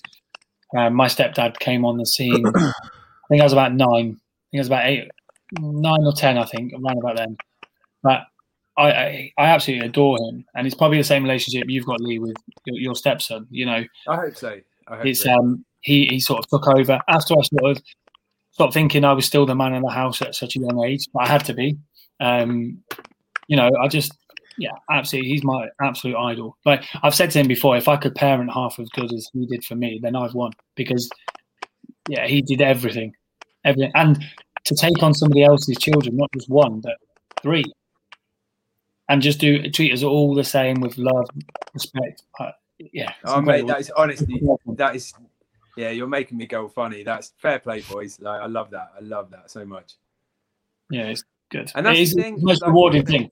Um, 0.76 0.94
my 0.94 1.06
stepdad 1.06 1.58
came 1.58 1.84
on 1.84 1.96
the 1.96 2.06
scene. 2.06 2.44
I 2.56 2.72
think 3.28 3.40
I 3.40 3.44
was 3.44 3.52
about 3.52 3.72
nine. 3.72 4.18
I 4.18 4.46
think 4.50 4.54
I 4.54 4.58
was 4.58 4.66
about 4.66 4.86
eight, 4.86 5.10
nine 5.60 6.04
or 6.04 6.12
ten. 6.12 6.38
I 6.38 6.44
think 6.44 6.72
around 6.72 6.98
about 6.98 7.16
then. 7.16 7.36
But 8.02 8.22
I, 8.76 8.90
I, 8.90 9.32
I 9.38 9.46
absolutely 9.46 9.86
adore 9.86 10.18
him, 10.18 10.44
and 10.54 10.66
it's 10.66 10.76
probably 10.76 10.98
the 10.98 11.04
same 11.04 11.22
relationship 11.22 11.68
you've 11.68 11.86
got, 11.86 12.00
Lee, 12.00 12.18
with 12.18 12.36
your, 12.64 12.78
your 12.78 12.94
stepson. 12.94 13.46
You 13.50 13.66
know, 13.66 13.84
I 14.08 14.16
hope 14.16 14.36
so. 14.36 14.58
I 14.88 14.96
hope 14.96 15.06
it's 15.06 15.22
so. 15.22 15.32
um 15.32 15.64
he 15.80 16.06
he 16.06 16.20
sort 16.20 16.40
of 16.40 16.48
took 16.48 16.68
over 16.68 17.00
after 17.08 17.34
I 17.34 17.42
sort 17.42 17.76
of 17.76 17.82
stopped 18.52 18.74
thinking 18.74 19.04
I 19.04 19.12
was 19.12 19.26
still 19.26 19.46
the 19.46 19.54
man 19.54 19.74
in 19.74 19.82
the 19.82 19.90
house 19.90 20.20
at 20.22 20.34
such 20.34 20.56
a 20.56 20.60
young 20.60 20.84
age, 20.84 21.06
but 21.12 21.24
I 21.24 21.28
had 21.28 21.44
to 21.46 21.54
be. 21.54 21.76
Um, 22.20 22.78
you 23.48 23.56
know, 23.56 23.70
I 23.80 23.88
just 23.88 24.12
yeah, 24.58 24.72
absolutely, 24.90 25.30
he's 25.30 25.44
my 25.44 25.68
absolute 25.80 26.16
idol. 26.16 26.56
But 26.64 26.84
I've 27.02 27.14
said 27.14 27.30
to 27.32 27.40
him 27.40 27.48
before, 27.48 27.76
if 27.76 27.88
I 27.88 27.96
could 27.96 28.14
parent 28.14 28.52
half 28.52 28.78
as 28.78 28.88
good 28.90 29.12
as 29.12 29.28
he 29.32 29.46
did 29.46 29.64
for 29.64 29.74
me, 29.74 30.00
then 30.02 30.16
I've 30.16 30.34
won 30.34 30.52
because 30.74 31.10
yeah, 32.08 32.26
he 32.26 32.42
did 32.42 32.62
everything, 32.62 33.12
everything, 33.64 33.92
and 33.94 34.22
to 34.64 34.74
take 34.74 35.02
on 35.02 35.14
somebody 35.14 35.44
else's 35.44 35.76
children, 35.78 36.16
not 36.16 36.30
just 36.32 36.48
one, 36.48 36.80
but 36.80 36.96
three, 37.42 37.64
and 39.08 39.22
just 39.22 39.38
do 39.38 39.70
treat 39.70 39.92
us 39.92 40.02
all 40.02 40.34
the 40.34 40.44
same 40.44 40.80
with 40.80 40.98
love, 40.98 41.28
respect. 41.74 42.22
Uh, 42.38 42.50
yeah. 42.78 43.12
Oh 43.24 43.40
mate, 43.40 43.66
that 43.66 43.80
is 43.80 43.90
honestly 43.96 44.42
that 44.66 44.96
is 44.96 45.12
yeah, 45.76 45.90
you're 45.90 46.06
making 46.06 46.38
me 46.38 46.46
go 46.46 46.68
funny. 46.68 47.02
That's 47.02 47.32
fair 47.38 47.58
play, 47.58 47.82
boys. 47.82 48.18
Like 48.20 48.40
I 48.40 48.46
love 48.46 48.70
that. 48.70 48.92
I 48.96 49.00
love 49.00 49.30
that 49.30 49.50
so 49.50 49.64
much. 49.64 49.94
yeah, 50.90 51.04
it's 51.04 51.24
good. 51.50 51.70
And 51.74 51.84
that's 51.86 52.14
the 52.14 52.22
thing, 52.22 52.38
most 52.40 52.62
like, 52.62 52.68
rewarding 52.68 53.04
thing. 53.04 53.30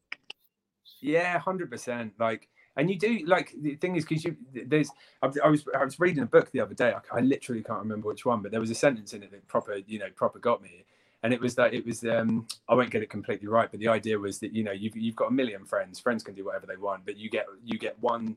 Yeah, 1.01 1.39
hundred 1.39 1.70
percent. 1.70 2.12
Like, 2.18 2.49
and 2.77 2.91
you 2.91 2.99
do 2.99 3.20
like 3.27 3.55
the 3.61 3.75
thing 3.77 3.97
is 3.97 4.05
because 4.05 4.25
you 4.25 4.37
there's 4.66 4.91
I 5.22 5.27
was- 5.27 5.39
I 5.43 5.49
was 5.49 5.64
I 5.79 5.85
was 5.85 5.99
reading 6.01 6.22
a 6.22 6.27
book 6.27 6.51
the 6.51 6.61
other 6.61 6.75
day. 6.75 6.93
I, 6.93 7.18
I 7.18 7.20
literally 7.20 7.62
can't 7.62 7.81
remember 7.81 8.09
which 8.09 8.25
one, 8.25 8.43
but 8.43 8.51
there 8.51 8.61
was 8.61 8.70
a 8.70 8.75
sentence 8.75 9.12
in 9.12 9.22
it 9.22 9.31
that 9.31 9.47
proper 9.49 9.77
you 9.87 9.99
know 9.99 10.09
proper 10.14 10.39
got 10.39 10.62
me. 10.62 10.85
And 11.25 11.33
it 11.33 11.41
was 11.41 11.55
that 11.57 11.72
it 11.75 11.85
was 11.85 12.05
um 12.05 12.47
I 12.68 12.75
won't 12.75 12.91
get 12.91 13.03
it 13.03 13.09
completely 13.11 13.49
right, 13.49 13.70
but 13.70 13.81
the 13.81 13.89
idea 13.89 14.18
was 14.18 14.39
that 14.41 14.53
you 14.55 14.62
know 14.62 14.72
you've 14.72 14.95
you've 14.97 15.16
got 15.16 15.29
a 15.31 15.33
million 15.33 15.64
friends. 15.64 15.99
Friends 15.99 16.22
can 16.22 16.35
do 16.35 16.45
whatever 16.45 16.66
they 16.66 16.77
want, 16.77 17.05
but 17.07 17.16
you 17.16 17.29
get 17.31 17.47
you 17.64 17.79
get 17.79 17.99
one 18.01 18.37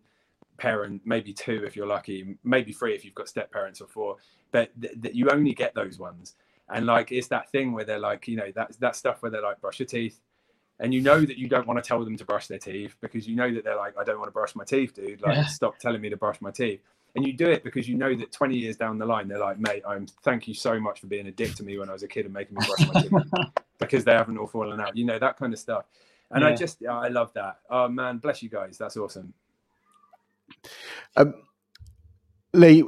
parent, 0.57 1.01
maybe 1.05 1.33
two 1.33 1.63
if 1.65 1.75
you're 1.75 1.85
lucky, 1.85 2.37
maybe 2.43 2.71
three 2.71 2.95
if 2.95 3.05
you've 3.05 3.13
got 3.13 3.27
step 3.27 3.51
parents 3.51 3.81
or 3.81 3.87
four. 3.87 4.15
But 4.51 4.71
th- 4.81 5.01
th- 5.01 5.13
you 5.13 5.29
only 5.29 5.53
get 5.53 5.75
those 5.75 5.99
ones. 5.99 6.35
And 6.69 6.85
like 6.85 7.11
it's 7.11 7.27
that 7.27 7.51
thing 7.51 7.73
where 7.73 7.83
they're 7.85 7.99
like, 7.99 8.27
you 8.27 8.37
know, 8.37 8.51
that 8.55 8.79
that 8.79 8.95
stuff 8.95 9.21
where 9.21 9.29
they're 9.31 9.41
like, 9.43 9.59
brush 9.61 9.79
your 9.79 9.87
teeth, 9.87 10.19
and 10.79 10.93
you 10.93 11.01
know 11.01 11.19
that 11.19 11.37
you 11.37 11.47
don't 11.49 11.67
want 11.67 11.83
to 11.83 11.87
tell 11.87 12.03
them 12.03 12.15
to 12.17 12.25
brush 12.25 12.47
their 12.47 12.57
teeth 12.57 12.95
because 13.01 13.27
you 13.27 13.35
know 13.35 13.53
that 13.53 13.63
they're 13.65 13.75
like, 13.75 13.95
I 13.99 14.03
don't 14.05 14.17
want 14.17 14.29
to 14.29 14.33
brush 14.33 14.55
my 14.55 14.63
teeth, 14.63 14.93
dude. 14.93 15.21
Like, 15.21 15.35
Yeah. 15.35 15.45
stop 15.47 15.77
telling 15.77 15.99
me 16.01 16.09
to 16.09 16.17
brush 16.17 16.39
my 16.41 16.51
teeth. 16.51 16.81
And 17.15 17.25
you 17.25 17.33
do 17.33 17.49
it 17.49 17.63
because 17.63 17.87
you 17.87 17.95
know 17.95 18.15
that 18.15 18.31
20 18.31 18.55
years 18.55 18.77
down 18.77 18.97
the 18.99 19.05
line, 19.05 19.27
they're 19.27 19.39
like, 19.39 19.59
mate, 19.59 19.81
I'm 19.87 20.05
thank 20.23 20.47
you 20.47 20.53
so 20.53 20.79
much 20.79 20.99
for 20.99 21.07
being 21.07 21.27
a 21.27 21.31
dick 21.31 21.55
to 21.55 21.63
me 21.63 21.77
when 21.77 21.89
I 21.89 21.93
was 21.93 22.03
a 22.03 22.07
kid 22.07 22.25
and 22.25 22.33
making 22.33 22.57
me 22.57 22.65
brush 22.67 22.93
my 22.93 23.01
teeth 23.01 23.11
because 23.79 24.03
they 24.03 24.13
haven't 24.13 24.37
all 24.37 24.47
fallen 24.47 24.79
out. 24.79 24.95
You 24.95 25.05
know 25.05 25.17
that 25.17 25.37
kind 25.37 25.51
of 25.51 25.59
stuff. 25.59 25.85
And 26.29 26.43
I 26.43 26.55
just, 26.55 26.83
I 26.85 27.07
love 27.07 27.33
that. 27.33 27.59
Oh 27.69 27.87
man, 27.87 28.17
bless 28.17 28.43
you 28.43 28.49
guys. 28.49 28.77
That's 28.77 28.97
awesome. 28.97 29.33
Um, 31.15 31.33
Lee, 32.53 32.83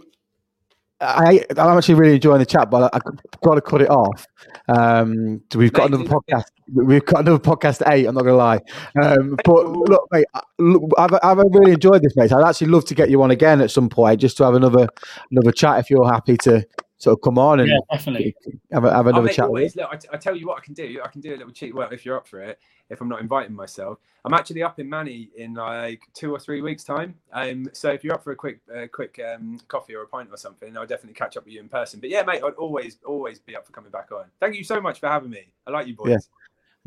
I, 1.02 1.46
I'm 1.52 1.78
actually 1.78 1.96
really 1.96 2.16
enjoying 2.16 2.40
the 2.40 2.46
chat, 2.46 2.70
but 2.70 2.94
I, 2.94 2.98
I've 2.98 3.42
got 3.42 3.56
to 3.56 3.62
cut 3.62 3.82
it 3.82 3.90
off. 3.90 4.26
Um, 4.68 5.42
we've 5.56 5.72
got 5.72 5.92
Mate, 5.92 6.02
another 6.02 6.16
podcast. 6.16 6.52
We've 6.74 7.06
got 7.06 7.22
another 7.22 7.40
podcast 7.40 7.82
eight. 7.92 8.06
I'm 8.06 8.16
not 8.16 8.24
going 8.24 8.34
to 8.34 8.38
lie. 8.38 8.60
Um, 9.02 9.38
but 9.46 9.68
look, 9.68 10.08
mate, 10.12 10.26
look, 10.58 10.84
I've, 10.98 11.14
I've 11.24 11.38
really 11.38 11.74
enjoyed 11.74 12.02
this, 12.02 12.16
mate. 12.16 12.32
I'd 12.32 12.48
actually 12.48 12.68
love 12.68 12.86
to 12.86 12.96
get 12.96 13.10
you 13.10 13.22
on 13.24 13.32
again 13.32 13.62
at 13.62 13.72
some 13.72 13.90
point, 13.90 14.22
just 14.22 14.38
to 14.38 14.46
have 14.46 14.56
another 14.56 14.88
another 15.32 15.52
chat 15.52 15.80
if 15.80 15.90
you're 15.90 16.08
happy 16.08 16.38
to 16.38 16.66
sort 17.00 17.18
of 17.18 17.22
come 17.22 17.40
on 17.40 17.62
and 17.62 17.70
Yeah, 17.70 17.78
definitely. 17.92 18.36
have, 18.72 18.84
a, 18.84 18.94
have 18.94 19.08
another 19.08 19.30
chat. 19.30 19.46
with 19.46 19.62
always, 19.62 19.76
look, 19.76 19.90
I, 19.92 19.96
t- 19.96 20.10
I 20.12 20.18
tell 20.18 20.36
you 20.36 20.48
what 20.48 20.58
I 20.58 20.62
can 20.62 20.74
do. 20.74 21.02
I 21.04 21.08
can 21.08 21.22
do 21.22 21.34
a 21.34 21.38
little 21.38 21.52
cheat. 21.52 21.74
Well, 21.74 21.90
if 21.92 22.06
you're 22.06 22.18
up 22.18 22.28
for 22.28 22.42
it, 22.42 22.60
if 22.90 23.02
I'm 23.02 23.08
not 23.08 23.22
inviting 23.22 23.56
myself, 23.56 24.00
I'm 24.26 24.34
actually 24.34 24.64
up 24.64 24.80
in 24.80 24.90
Manny 24.90 25.30
in 25.38 25.54
like 25.54 26.02
two 26.14 26.34
or 26.34 26.40
three 26.40 26.62
weeks' 26.62 26.84
time. 26.84 27.16
Um, 27.32 27.70
so 27.72 27.90
if 27.90 28.04
you're 28.04 28.14
up 28.14 28.24
for 28.24 28.32
a 28.32 28.36
quick, 28.36 28.60
uh, 28.76 28.88
quick 28.92 29.20
um, 29.34 29.60
coffee 29.68 29.96
or 29.96 30.02
a 30.02 30.08
pint 30.08 30.30
or 30.32 30.38
something, 30.38 30.76
I'll 30.76 30.86
definitely 30.86 31.14
catch 31.14 31.38
up 31.38 31.46
with 31.46 31.54
you 31.54 31.62
in 31.62 31.70
person. 31.70 32.00
But 32.00 32.10
yeah, 32.10 32.24
mate, 32.24 32.42
I'd 32.44 32.54
always, 32.56 32.98
always 33.06 33.40
be 33.40 33.56
up 33.56 33.66
for 33.66 33.72
coming 33.72 33.92
back 33.92 34.12
on. 34.12 34.26
Thank 34.40 34.56
you 34.56 34.64
so 34.64 34.82
much 34.82 35.00
for 35.00 35.08
having 35.08 35.30
me. 35.30 35.54
I 35.66 35.72
like 35.72 35.88
you 35.88 35.96
boys. 35.96 36.10
Yeah. 36.10 36.18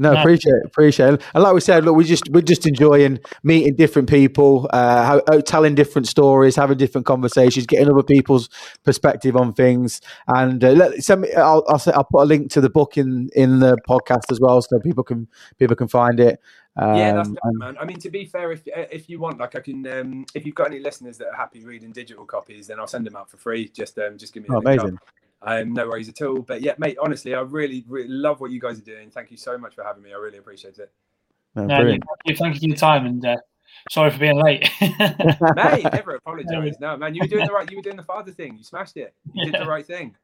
No, 0.02 0.12
appreciate 0.12 0.54
it, 0.54 0.66
appreciate 0.66 1.14
it. 1.14 1.22
And 1.34 1.44
like 1.44 1.54
we 1.54 1.60
said, 1.60 1.84
look, 1.84 1.96
we 1.96 2.04
just 2.04 2.28
we're 2.30 2.42
just 2.42 2.66
enjoying 2.66 3.20
meeting 3.42 3.76
different 3.76 4.08
people, 4.08 4.68
uh, 4.72 5.04
how, 5.04 5.18
uh, 5.28 5.40
telling 5.40 5.74
different 5.74 6.08
stories, 6.08 6.56
having 6.56 6.76
different 6.76 7.06
conversations, 7.06 7.66
getting 7.66 7.88
other 7.88 8.02
people's 8.02 8.48
perspective 8.84 9.36
on 9.36 9.54
things. 9.54 10.00
And 10.26 10.62
uh, 10.64 10.72
let, 10.72 11.02
send 11.02 11.22
me, 11.22 11.32
I'll, 11.34 11.64
I'll 11.68 11.78
say, 11.78 11.92
I'll 11.92 12.04
put 12.04 12.22
a 12.22 12.26
link 12.26 12.50
to 12.52 12.60
the 12.60 12.70
book 12.70 12.98
in 12.98 13.30
in 13.34 13.60
the 13.60 13.76
podcast 13.88 14.30
as 14.30 14.40
well, 14.40 14.60
so 14.60 14.80
people 14.80 15.04
can 15.04 15.28
people 15.58 15.76
can 15.76 15.88
find 15.88 16.18
it. 16.20 16.40
Um, 16.76 16.96
yeah, 16.96 17.12
that's 17.12 17.28
definitely, 17.28 17.58
man. 17.58 17.76
I 17.80 17.84
mean, 17.84 17.98
to 17.98 18.10
be 18.10 18.24
fair, 18.24 18.50
if 18.52 18.66
uh, 18.66 18.86
if 18.90 19.08
you 19.08 19.20
want, 19.20 19.38
like, 19.38 19.54
I 19.54 19.60
can. 19.60 19.86
Um, 19.86 20.26
if 20.34 20.46
you've 20.46 20.54
got 20.54 20.68
any 20.68 20.80
listeners 20.80 21.18
that 21.18 21.28
are 21.28 21.36
happy 21.36 21.64
reading 21.64 21.92
digital 21.92 22.24
copies, 22.24 22.66
then 22.66 22.80
I'll 22.80 22.86
send 22.86 23.06
them 23.06 23.14
out 23.14 23.30
for 23.30 23.36
free. 23.36 23.68
Just 23.68 23.98
um, 23.98 24.18
just 24.18 24.32
give 24.32 24.42
me. 24.42 24.48
a 24.50 24.56
oh, 24.56 24.86
up. 24.86 24.94
Amazing. 25.42 25.68
Um, 25.68 25.74
no 25.74 25.88
worries 25.88 26.08
at 26.08 26.20
all. 26.22 26.40
But 26.40 26.62
yeah, 26.62 26.74
mate, 26.78 26.96
honestly, 27.00 27.34
I 27.34 27.40
really, 27.40 27.84
really 27.88 28.08
love 28.08 28.40
what 28.40 28.50
you 28.50 28.60
guys 28.60 28.78
are 28.78 28.84
doing. 28.84 29.10
Thank 29.10 29.30
you 29.30 29.36
so 29.36 29.58
much 29.58 29.74
for 29.74 29.84
having 29.84 30.02
me. 30.02 30.12
I 30.12 30.16
really 30.16 30.38
appreciate 30.38 30.78
it. 30.78 30.92
No, 31.54 31.66
No, 31.66 31.84
thank 31.84 32.04
you, 32.24 32.36
thank 32.36 32.54
you 32.54 32.60
for 32.60 32.66
your 32.66 32.76
time 32.76 33.06
and 33.06 33.24
uh, 33.26 33.36
sorry 33.90 34.10
for 34.10 34.18
being 34.18 34.40
late. 34.40 34.68
mate, 34.80 35.84
never 35.92 36.16
apologise. 36.16 36.76
No, 36.80 36.96
man, 36.96 37.14
you 37.14 37.20
were 37.22 37.26
doing 37.28 37.46
the 37.46 37.52
right. 37.52 37.70
You 37.70 37.78
were 37.78 37.82
doing 37.82 37.96
the 37.96 38.02
father 38.02 38.32
thing. 38.32 38.56
You 38.56 38.64
smashed 38.64 38.96
it. 38.96 39.14
You 39.32 39.50
did 39.50 39.60
the 39.60 39.66
right 39.66 39.86
thing, 39.86 40.14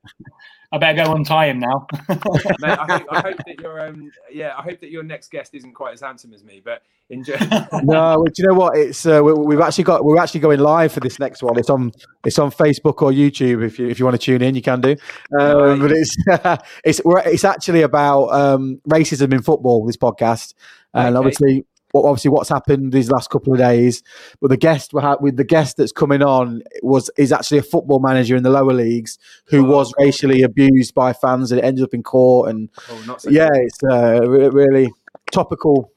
I 0.70 0.76
better 0.78 1.04
go 1.04 1.14
untie 1.14 1.46
him 1.46 1.60
now. 1.60 1.86
mate. 2.08 2.18
I 2.62 2.86
hope, 2.86 3.06
I 3.10 3.20
hope 3.20 3.36
that 3.46 3.60
your 3.60 3.86
um, 3.88 4.10
yeah, 4.30 4.52
I 4.56 4.62
hope 4.62 4.80
that 4.80 4.90
your 4.90 5.02
next 5.02 5.30
guest 5.30 5.54
isn't 5.54 5.72
quite 5.72 5.94
as 5.94 6.00
handsome 6.02 6.34
as 6.34 6.44
me. 6.44 6.60
But 6.62 6.82
enjoy. 7.08 7.38
no, 7.82 8.22
do 8.26 8.32
you 8.42 8.48
know 8.48 8.54
what? 8.54 8.76
It's 8.76 9.06
uh, 9.06 9.22
we, 9.24 9.32
we've 9.32 9.60
actually 9.60 9.84
got 9.84 10.04
we're 10.04 10.18
actually 10.18 10.40
going 10.40 10.60
live 10.60 10.92
for 10.92 11.00
this 11.00 11.18
next 11.18 11.42
one. 11.42 11.58
It's 11.58 11.70
on 11.70 11.92
it's 12.24 12.38
on 12.38 12.50
Facebook 12.50 13.00
or 13.02 13.12
YouTube. 13.12 13.64
If 13.64 13.78
you 13.78 13.88
if 13.88 13.98
you 13.98 14.04
want 14.04 14.20
to 14.20 14.24
tune 14.24 14.42
in, 14.42 14.54
you 14.54 14.62
can 14.62 14.80
do. 14.82 14.96
Um, 15.40 15.78
Nice. 15.78 15.80
But 15.80 15.92
it's 15.92 16.64
it's 16.84 17.00
we're, 17.04 17.20
it's 17.20 17.44
actually 17.44 17.82
about 17.82 18.26
um, 18.28 18.80
racism 18.88 19.32
in 19.32 19.42
football. 19.42 19.86
This 19.86 19.96
podcast, 19.96 20.52
and 20.92 21.16
Okay. 21.16 21.18
obviously. 21.18 21.64
Well, 21.94 22.06
obviously, 22.06 22.30
what's 22.30 22.50
happened 22.50 22.92
these 22.92 23.10
last 23.10 23.30
couple 23.30 23.52
of 23.54 23.58
days, 23.58 24.02
but 24.40 24.48
the 24.48 24.56
guest 24.58 24.92
we 24.92 25.00
had- 25.00 25.20
with 25.20 25.36
the 25.36 25.44
guest 25.44 25.76
that's 25.78 25.92
coming 25.92 26.22
on 26.22 26.62
was 26.82 27.10
is 27.16 27.32
actually 27.32 27.58
a 27.58 27.62
football 27.62 27.98
manager 27.98 28.36
in 28.36 28.42
the 28.42 28.50
lower 28.50 28.74
leagues 28.74 29.18
who 29.46 29.66
Oh, 29.66 29.70
was 29.76 29.92
cool. 29.94 30.04
racially 30.06 30.42
abused 30.42 30.94
by 30.94 31.12
fans 31.14 31.50
and 31.50 31.58
it 31.60 31.64
ended 31.64 31.82
up 31.84 31.94
in 31.94 32.02
court. 32.02 32.50
And 32.50 32.68
oh, 32.90 33.04
not 33.06 33.22
so 33.22 33.30
yeah, 33.30 33.48
it's 33.52 33.78
uh, 33.84 34.20
re- 34.28 34.48
really 34.50 34.92
topical 35.32 35.90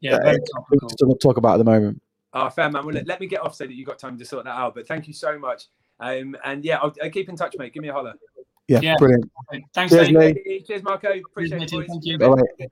yeah, 0.00 0.16
Uh, 0.16 0.22
very 0.22 0.38
topical. 0.56 0.88
to 0.88 1.14
talk 1.20 1.36
about 1.36 1.54
at 1.54 1.58
the 1.58 1.64
moment. 1.70 2.00
Oh, 2.32 2.48
fair 2.48 2.70
man. 2.70 2.86
Well, 2.86 2.94
let, 2.94 3.06
let 3.06 3.20
me 3.20 3.26
get 3.26 3.40
off 3.42 3.54
so 3.54 3.64
that 3.66 3.74
you've 3.74 3.86
got 3.86 3.98
time 3.98 4.16
to 4.18 4.24
sort 4.24 4.44
that 4.44 4.56
out. 4.56 4.74
But 4.74 4.86
thank 4.88 5.06
you 5.06 5.12
so 5.12 5.38
much. 5.38 5.64
Um, 5.98 6.34
and 6.44 6.64
yeah, 6.64 6.78
I'll, 6.78 6.94
I'll 7.02 7.10
keep 7.10 7.28
in 7.28 7.36
touch, 7.36 7.54
mate. 7.58 7.74
Give 7.74 7.82
me 7.82 7.90
a 7.90 7.92
holler. 7.92 8.14
Yeah, 8.68 8.80
Yeah. 8.80 8.94
brilliant. 8.98 9.30
Thanks, 9.74 9.92
Cheers, 9.92 10.08
Lee. 10.10 10.34
Lee. 10.46 10.64
Cheers, 10.66 10.82
Marco. 10.82 11.08
Appreciate 11.12 11.60
it, 11.62 11.68
Cheers, 11.68 11.82
boys. 11.82 11.86
thank 11.88 12.04
you. 12.06 12.18
See 12.58 12.68